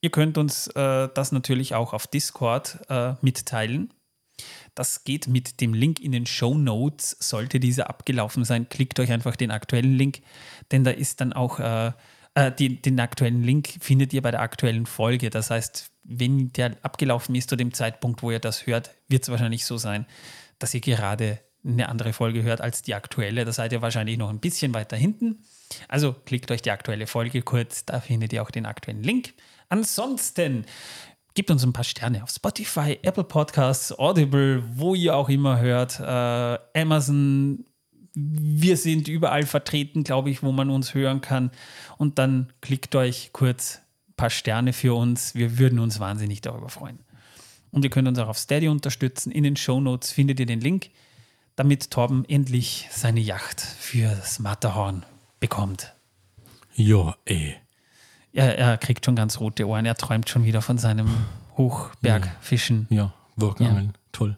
Ihr 0.00 0.10
könnt 0.10 0.38
uns 0.38 0.66
äh, 0.74 1.08
das 1.14 1.30
natürlich 1.30 1.76
auch 1.76 1.92
auf 1.92 2.08
Discord 2.08 2.80
äh, 2.88 3.14
mitteilen. 3.20 3.94
Das 4.74 5.04
geht 5.04 5.28
mit 5.28 5.60
dem 5.60 5.74
Link 5.74 6.00
in 6.00 6.12
den 6.12 6.26
Show 6.26 6.54
Notes. 6.56 7.16
Sollte 7.20 7.60
dieser 7.60 7.88
abgelaufen 7.88 8.44
sein, 8.44 8.68
klickt 8.68 8.98
euch 8.98 9.12
einfach 9.12 9.36
den 9.36 9.50
aktuellen 9.50 9.96
Link, 9.96 10.20
denn 10.72 10.84
da 10.84 10.90
ist 10.90 11.20
dann 11.20 11.32
auch 11.32 11.60
äh, 11.60 11.92
äh, 12.34 12.52
die, 12.52 12.80
den 12.80 12.98
aktuellen 13.00 13.42
Link 13.42 13.68
findet 13.80 14.12
ihr 14.12 14.22
bei 14.22 14.30
der 14.30 14.40
aktuellen 14.40 14.86
Folge. 14.86 15.30
Das 15.30 15.50
heißt, 15.50 15.90
wenn 16.02 16.52
der 16.52 16.76
abgelaufen 16.82 17.34
ist 17.34 17.48
zu 17.48 17.56
dem 17.56 17.72
Zeitpunkt, 17.72 18.22
wo 18.22 18.30
ihr 18.30 18.40
das 18.40 18.66
hört, 18.66 18.90
wird 19.08 19.22
es 19.22 19.28
wahrscheinlich 19.30 19.64
so 19.64 19.78
sein, 19.78 20.06
dass 20.58 20.74
ihr 20.74 20.80
gerade 20.80 21.40
eine 21.64 21.88
andere 21.88 22.12
Folge 22.12 22.42
hört 22.42 22.60
als 22.60 22.82
die 22.82 22.94
aktuelle. 22.94 23.44
Da 23.44 23.52
seid 23.52 23.72
ihr 23.72 23.80
wahrscheinlich 23.80 24.18
noch 24.18 24.28
ein 24.28 24.40
bisschen 24.40 24.74
weiter 24.74 24.96
hinten. 24.96 25.44
Also 25.88 26.12
klickt 26.12 26.50
euch 26.50 26.60
die 26.60 26.70
aktuelle 26.70 27.06
Folge 27.06 27.42
kurz, 27.42 27.86
da 27.86 28.00
findet 28.00 28.32
ihr 28.32 28.42
auch 28.42 28.50
den 28.50 28.66
aktuellen 28.66 29.02
Link. 29.02 29.32
Ansonsten 29.70 30.66
Gebt 31.34 31.50
uns 31.50 31.64
ein 31.64 31.72
paar 31.72 31.84
Sterne 31.84 32.22
auf 32.22 32.30
Spotify, 32.30 32.98
Apple 33.02 33.24
Podcasts, 33.24 33.96
Audible, 33.98 34.62
wo 34.76 34.94
ihr 34.94 35.16
auch 35.16 35.28
immer 35.28 35.58
hört, 35.58 35.98
äh, 35.98 36.80
Amazon. 36.80 37.64
Wir 38.14 38.76
sind 38.76 39.08
überall 39.08 39.44
vertreten, 39.44 40.04
glaube 40.04 40.30
ich, 40.30 40.44
wo 40.44 40.52
man 40.52 40.70
uns 40.70 40.94
hören 40.94 41.20
kann. 41.20 41.50
Und 41.98 42.20
dann 42.20 42.52
klickt 42.60 42.94
euch 42.94 43.30
kurz 43.32 43.80
ein 44.08 44.14
paar 44.14 44.30
Sterne 44.30 44.72
für 44.72 44.94
uns. 44.94 45.34
Wir 45.34 45.58
würden 45.58 45.80
uns 45.80 45.98
wahnsinnig 45.98 46.40
darüber 46.40 46.68
freuen. 46.68 47.00
Und 47.72 47.82
ihr 47.82 47.90
könnt 47.90 48.06
uns 48.06 48.20
auch 48.20 48.28
auf 48.28 48.38
Steady 48.38 48.68
unterstützen. 48.68 49.32
In 49.32 49.42
den 49.42 49.56
Show 49.56 49.80
Notes 49.80 50.12
findet 50.12 50.38
ihr 50.38 50.46
den 50.46 50.60
Link, 50.60 50.90
damit 51.56 51.90
Torben 51.90 52.24
endlich 52.26 52.86
seine 52.92 53.18
Yacht 53.18 53.60
für 53.60 54.14
das 54.14 54.38
Matterhorn 54.38 55.04
bekommt. 55.40 55.92
Ja, 56.76 57.16
ey. 57.24 57.56
Er, 58.34 58.58
er 58.58 58.76
kriegt 58.78 59.04
schon 59.04 59.14
ganz 59.14 59.38
rote 59.38 59.66
Ohren. 59.66 59.86
Er 59.86 59.94
träumt 59.94 60.28
schon 60.28 60.44
wieder 60.44 60.60
von 60.60 60.76
seinem 60.76 61.08
Hochbergfischen. 61.56 62.88
Ja, 62.90 63.14
Wolkenangeln. 63.36 63.92
Toll. 64.10 64.36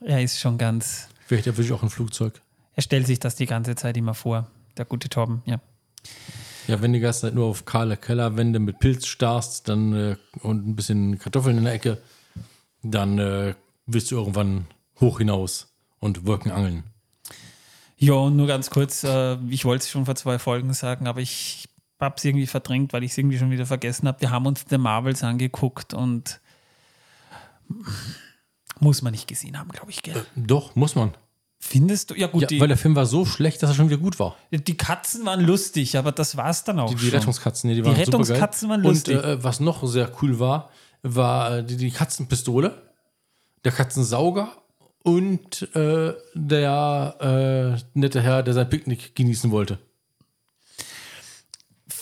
Er 0.00 0.22
ist 0.22 0.38
schon 0.38 0.58
ganz. 0.58 1.08
Vielleicht 1.26 1.48
erwische 1.48 1.68
ich 1.68 1.72
auch 1.72 1.82
ein 1.82 1.90
Flugzeug. 1.90 2.40
Er 2.74 2.82
stellt 2.82 3.06
sich 3.06 3.18
das 3.18 3.34
die 3.34 3.46
ganze 3.46 3.74
Zeit 3.74 3.96
immer 3.96 4.14
vor. 4.14 4.46
Der 4.76 4.84
gute 4.84 5.08
Torben, 5.08 5.42
ja. 5.44 5.60
Ja, 6.68 6.80
wenn 6.80 6.92
du 6.92 6.98
die 6.98 7.02
ganze 7.02 7.22
Zeit 7.22 7.34
nur 7.34 7.46
auf 7.46 7.64
kahle 7.64 7.96
Kellerwände 7.96 8.60
mit 8.60 8.78
Pilz 8.78 9.06
starrst 9.06 9.68
dann, 9.68 9.92
äh, 9.92 10.16
und 10.40 10.66
ein 10.68 10.76
bisschen 10.76 11.18
Kartoffeln 11.18 11.58
in 11.58 11.64
der 11.64 11.74
Ecke, 11.74 11.98
dann 12.82 13.18
äh, 13.18 13.54
willst 13.86 14.12
du 14.12 14.16
irgendwann 14.16 14.66
hoch 15.00 15.18
hinaus 15.18 15.74
und 15.98 16.26
Wolken 16.26 16.52
angeln. 16.52 16.84
Ja, 17.98 18.14
und 18.14 18.36
nur 18.36 18.46
ganz 18.46 18.70
kurz, 18.70 19.02
äh, 19.02 19.36
ich 19.48 19.64
wollte 19.64 19.82
es 19.82 19.90
schon 19.90 20.06
vor 20.06 20.14
zwei 20.14 20.38
Folgen 20.38 20.72
sagen, 20.74 21.08
aber 21.08 21.20
ich 21.20 21.68
habe 22.02 22.16
es 22.18 22.24
irgendwie 22.24 22.46
verdrängt, 22.46 22.92
weil 22.92 23.02
ich 23.04 23.12
es 23.12 23.18
irgendwie 23.18 23.38
schon 23.38 23.50
wieder 23.50 23.66
vergessen 23.66 24.06
habe. 24.08 24.20
Wir 24.20 24.30
haben 24.30 24.46
uns 24.46 24.64
The 24.68 24.78
Marvels 24.78 25.22
angeguckt 25.24 25.94
und 25.94 26.40
muss 28.80 29.02
man 29.02 29.12
nicht 29.12 29.28
gesehen 29.28 29.58
haben, 29.58 29.70
glaube 29.70 29.90
ich, 29.90 30.02
gell? 30.02 30.26
Doch, 30.36 30.74
muss 30.74 30.94
man. 30.94 31.14
Findest 31.60 32.10
du? 32.10 32.14
Ja 32.14 32.26
gut, 32.26 32.42
Ja, 32.42 32.46
die, 32.48 32.60
weil 32.60 32.66
der 32.68 32.76
Film 32.76 32.96
war 32.96 33.06
so 33.06 33.24
schlecht, 33.24 33.62
dass 33.62 33.70
er 33.70 33.74
schon 33.74 33.88
wieder 33.88 34.00
gut 34.00 34.18
war. 34.18 34.36
die 34.50 34.76
Katzen 34.76 35.24
waren 35.24 35.40
lustig, 35.40 35.96
aber 35.96 36.10
das 36.10 36.36
war 36.36 36.50
es 36.50 36.64
dann 36.64 36.80
auch 36.80 36.90
Die, 36.90 36.96
die. 36.96 37.08
Rettungskatzen, 37.10 37.70
die, 37.70 37.76
die 37.76 37.84
waren 37.84 37.94
Rettungskatzen 37.94 38.68
supergeil. 38.68 38.84
waren 38.84 38.92
lustig. 38.92 39.16
Und 39.16 39.24
äh, 39.24 39.44
was 39.44 39.60
noch 39.60 39.86
sehr 39.86 40.10
cool 40.20 40.40
war, 40.40 40.70
war 41.02 41.58
äh, 41.58 41.64
die, 41.64 41.76
die 41.76 41.92
Katzenpistole, 41.92 42.90
der 43.64 43.70
Katzensauger 43.70 44.50
und 45.04 45.62
äh, 45.76 46.14
der 46.34 47.78
äh, 47.78 47.98
nette 47.98 48.20
Herr, 48.20 48.42
der 48.42 48.54
sein 48.54 48.68
Picknick 48.68 49.14
genießen 49.14 49.52
wollte. 49.52 49.78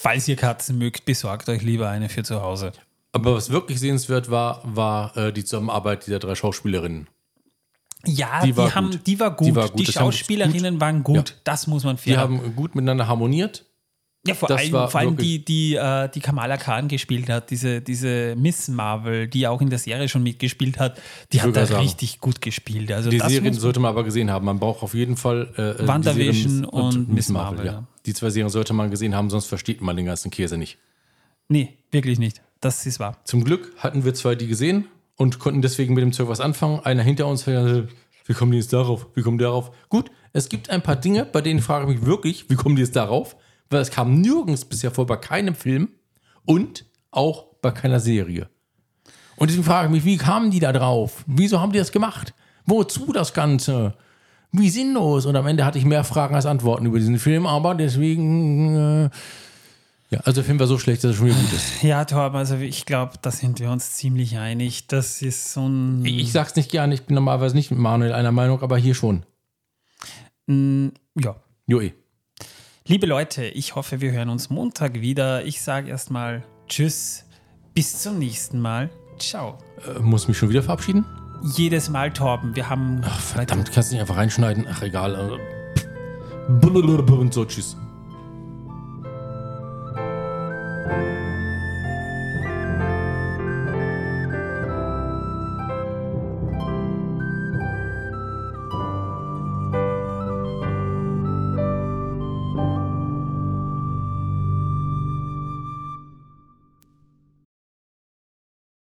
Falls 0.02 0.26
ihr 0.28 0.36
Katzen 0.36 0.78
mögt, 0.78 1.04
besorgt 1.04 1.48
euch 1.48 1.62
lieber 1.62 1.88
eine 1.90 2.08
für 2.08 2.22
zu 2.22 2.40
Hause. 2.42 2.72
Aber 3.12 3.34
was 3.34 3.50
wirklich 3.50 3.80
sehenswert 3.80 4.30
war, 4.30 4.62
war 4.64 5.16
äh, 5.16 5.32
die 5.32 5.44
Zusammenarbeit 5.44 6.06
dieser 6.06 6.18
drei 6.20 6.34
Schauspielerinnen. 6.34 7.08
Ja, 8.06 8.40
Die 8.40 8.52
die, 8.52 8.56
war 8.56 8.74
haben, 8.74 8.90
gut. 8.92 9.06
die 9.06 9.20
war 9.20 9.30
gut. 9.36 9.46
Die 9.48 9.56
war 9.56 9.68
gut. 9.68 9.80
Die 9.80 9.84
Das 9.84 9.94
Schauspielerinnen 9.94 10.80
waren 10.80 11.02
gut. 11.02 11.16
Ja. 11.30 11.34
Das 11.44 11.66
muss 11.66 11.84
man 11.84 11.96
Die 11.96 12.02
fair 12.02 12.18
haben 12.18 12.56
gut 12.56 12.74
miteinander 12.74 13.06
harmoniert. 13.08 13.66
Ja, 14.26 14.34
vor 14.34 14.48
das 14.48 14.60
allem, 14.60 14.70
vor 14.70 14.94
allem 14.96 15.16
die, 15.16 15.42
die, 15.44 15.74
äh, 15.76 16.08
die 16.10 16.20
Kamala 16.20 16.58
Khan 16.58 16.88
gespielt 16.88 17.28
hat, 17.30 17.50
diese, 17.50 17.80
diese 17.80 18.36
Miss 18.36 18.68
Marvel, 18.68 19.28
die 19.28 19.46
auch 19.48 19.62
in 19.62 19.70
der 19.70 19.78
Serie 19.78 20.08
schon 20.10 20.22
mitgespielt 20.22 20.78
hat, 20.78 20.98
die 21.32 21.40
hat 21.40 21.56
da 21.56 21.64
sagen. 21.66 21.80
richtig 21.82 22.20
gut 22.20 22.42
gespielt. 22.42 22.92
Also 22.92 23.08
Die 23.08 23.18
Serien 23.18 23.54
muss- 23.54 23.62
sollte 23.62 23.80
man 23.80 23.88
aber 23.90 24.04
gesehen 24.04 24.30
haben. 24.30 24.44
Man 24.44 24.58
braucht 24.60 24.82
auf 24.82 24.92
jeden 24.94 25.16
Fall 25.16 25.48
äh, 25.56 25.82
äh, 25.82 25.88
WandaVision 25.88 26.32
die 26.32 26.32
Serie 26.48 26.60
Miss- 26.60 26.68
und 26.70 27.08
Miss 27.08 27.28
Marvel, 27.30 27.64
ja. 27.66 27.84
Die 28.10 28.14
zwei 28.14 28.30
Serien 28.30 28.50
sollte 28.50 28.72
man 28.72 28.90
gesehen 28.90 29.14
haben, 29.14 29.30
sonst 29.30 29.46
versteht 29.46 29.80
man 29.82 29.94
den 29.94 30.04
ganzen 30.04 30.32
Käse 30.32 30.58
nicht. 30.58 30.78
Nee, 31.46 31.78
wirklich 31.92 32.18
nicht. 32.18 32.42
Das 32.58 32.84
ist 32.84 32.98
wahr. 32.98 33.18
Zum 33.22 33.44
Glück 33.44 33.72
hatten 33.76 34.04
wir 34.04 34.14
zwei 34.14 34.34
die 34.34 34.48
gesehen 34.48 34.86
und 35.14 35.38
konnten 35.38 35.62
deswegen 35.62 35.94
mit 35.94 36.02
dem 36.02 36.12
Zeug 36.12 36.26
was 36.26 36.40
anfangen. 36.40 36.80
Einer 36.80 37.04
hinter 37.04 37.28
uns, 37.28 37.46
äh, 37.46 37.84
wie 38.26 38.32
kommen 38.34 38.50
die 38.50 38.58
jetzt 38.58 38.72
darauf? 38.72 39.06
Wie 39.14 39.22
kommen 39.22 39.38
die 39.38 39.44
darauf? 39.44 39.70
Gut, 39.88 40.10
es 40.32 40.48
gibt 40.48 40.70
ein 40.70 40.82
paar 40.82 40.96
Dinge, 40.96 41.24
bei 41.24 41.40
denen 41.40 41.60
frage 41.60 41.84
ich 41.84 42.00
mich 42.00 42.04
wirklich, 42.04 42.50
wie 42.50 42.56
kommen 42.56 42.74
die 42.74 42.82
jetzt 42.82 42.96
darauf? 42.96 43.36
Weil 43.68 43.80
es 43.80 43.92
kam 43.92 44.20
nirgends 44.20 44.64
bisher 44.64 44.90
vor, 44.90 45.06
bei 45.06 45.16
keinem 45.16 45.54
Film 45.54 45.90
und 46.44 46.86
auch 47.12 47.44
bei 47.62 47.70
keiner 47.70 48.00
Serie. 48.00 48.50
Und 49.36 49.50
deswegen 49.50 49.64
frage 49.64 49.86
ich 49.86 49.92
mich, 49.92 50.04
wie 50.04 50.16
kamen 50.16 50.50
die 50.50 50.58
da 50.58 50.72
drauf? 50.72 51.22
Wieso 51.28 51.60
haben 51.60 51.70
die 51.70 51.78
das 51.78 51.92
gemacht? 51.92 52.34
Wozu 52.66 53.12
das 53.12 53.32
Ganze? 53.34 53.94
Wie 54.52 54.70
sinnlos? 54.70 55.26
Und 55.26 55.36
am 55.36 55.46
Ende 55.46 55.64
hatte 55.64 55.78
ich 55.78 55.84
mehr 55.84 56.04
Fragen 56.04 56.34
als 56.34 56.46
Antworten 56.46 56.86
über 56.86 56.98
diesen 56.98 57.18
Film, 57.18 57.46
aber 57.46 57.74
deswegen. 57.74 58.76
Äh, 58.76 59.10
ja, 60.10 60.18
also 60.24 60.40
der 60.40 60.44
Film 60.44 60.58
war 60.58 60.66
so 60.66 60.76
schlecht, 60.76 61.04
dass 61.04 61.12
er 61.12 61.16
schon 61.16 61.26
wieder 61.26 61.36
gut 61.36 61.52
ist. 61.52 61.82
Ja, 61.84 62.04
Torben, 62.04 62.36
also 62.36 62.56
ich 62.56 62.84
glaube, 62.84 63.12
da 63.22 63.30
sind 63.30 63.60
wir 63.60 63.70
uns 63.70 63.92
ziemlich 63.92 64.38
einig. 64.38 64.88
Das 64.88 65.22
ist 65.22 65.52
so 65.52 65.68
ein. 65.68 66.04
Ich 66.04 66.32
sag's 66.32 66.56
nicht 66.56 66.70
gerne, 66.70 66.94
ich 66.94 67.02
bin 67.02 67.14
normalerweise 67.14 67.54
nicht 67.54 67.70
mit 67.70 67.78
Manuel 67.78 68.12
einer 68.12 68.32
Meinung, 68.32 68.60
aber 68.62 68.76
hier 68.76 68.94
schon. 68.94 69.24
ja. 70.48 71.36
Joe. 71.66 71.92
Liebe 72.86 73.06
Leute, 73.06 73.44
ich 73.44 73.76
hoffe, 73.76 74.00
wir 74.00 74.10
hören 74.10 74.30
uns 74.30 74.50
Montag 74.50 75.00
wieder. 75.00 75.44
Ich 75.44 75.62
sage 75.62 75.88
erstmal 75.88 76.42
Tschüss. 76.66 77.24
Bis 77.72 78.02
zum 78.02 78.18
nächsten 78.18 78.60
Mal. 78.60 78.90
Ciao. 79.20 79.58
Äh, 79.86 80.00
muss 80.00 80.26
mich 80.26 80.36
schon 80.36 80.48
wieder 80.48 80.62
verabschieden? 80.62 81.04
Jedes 81.42 81.88
Mal, 81.88 82.12
Torben. 82.12 82.54
Wir 82.54 82.68
haben. 82.68 83.00
Ach, 83.04 83.18
verdammt, 83.20 83.72
kannst 83.72 83.90
du 83.90 83.94
nicht 83.94 84.00
einfach 84.02 84.16
reinschneiden? 84.16 84.66
Ach, 84.70 84.82
egal. 84.82 85.14
äh, 85.14 86.58
Und 87.18 87.34
so, 87.34 87.44
tschüss. 87.44 87.76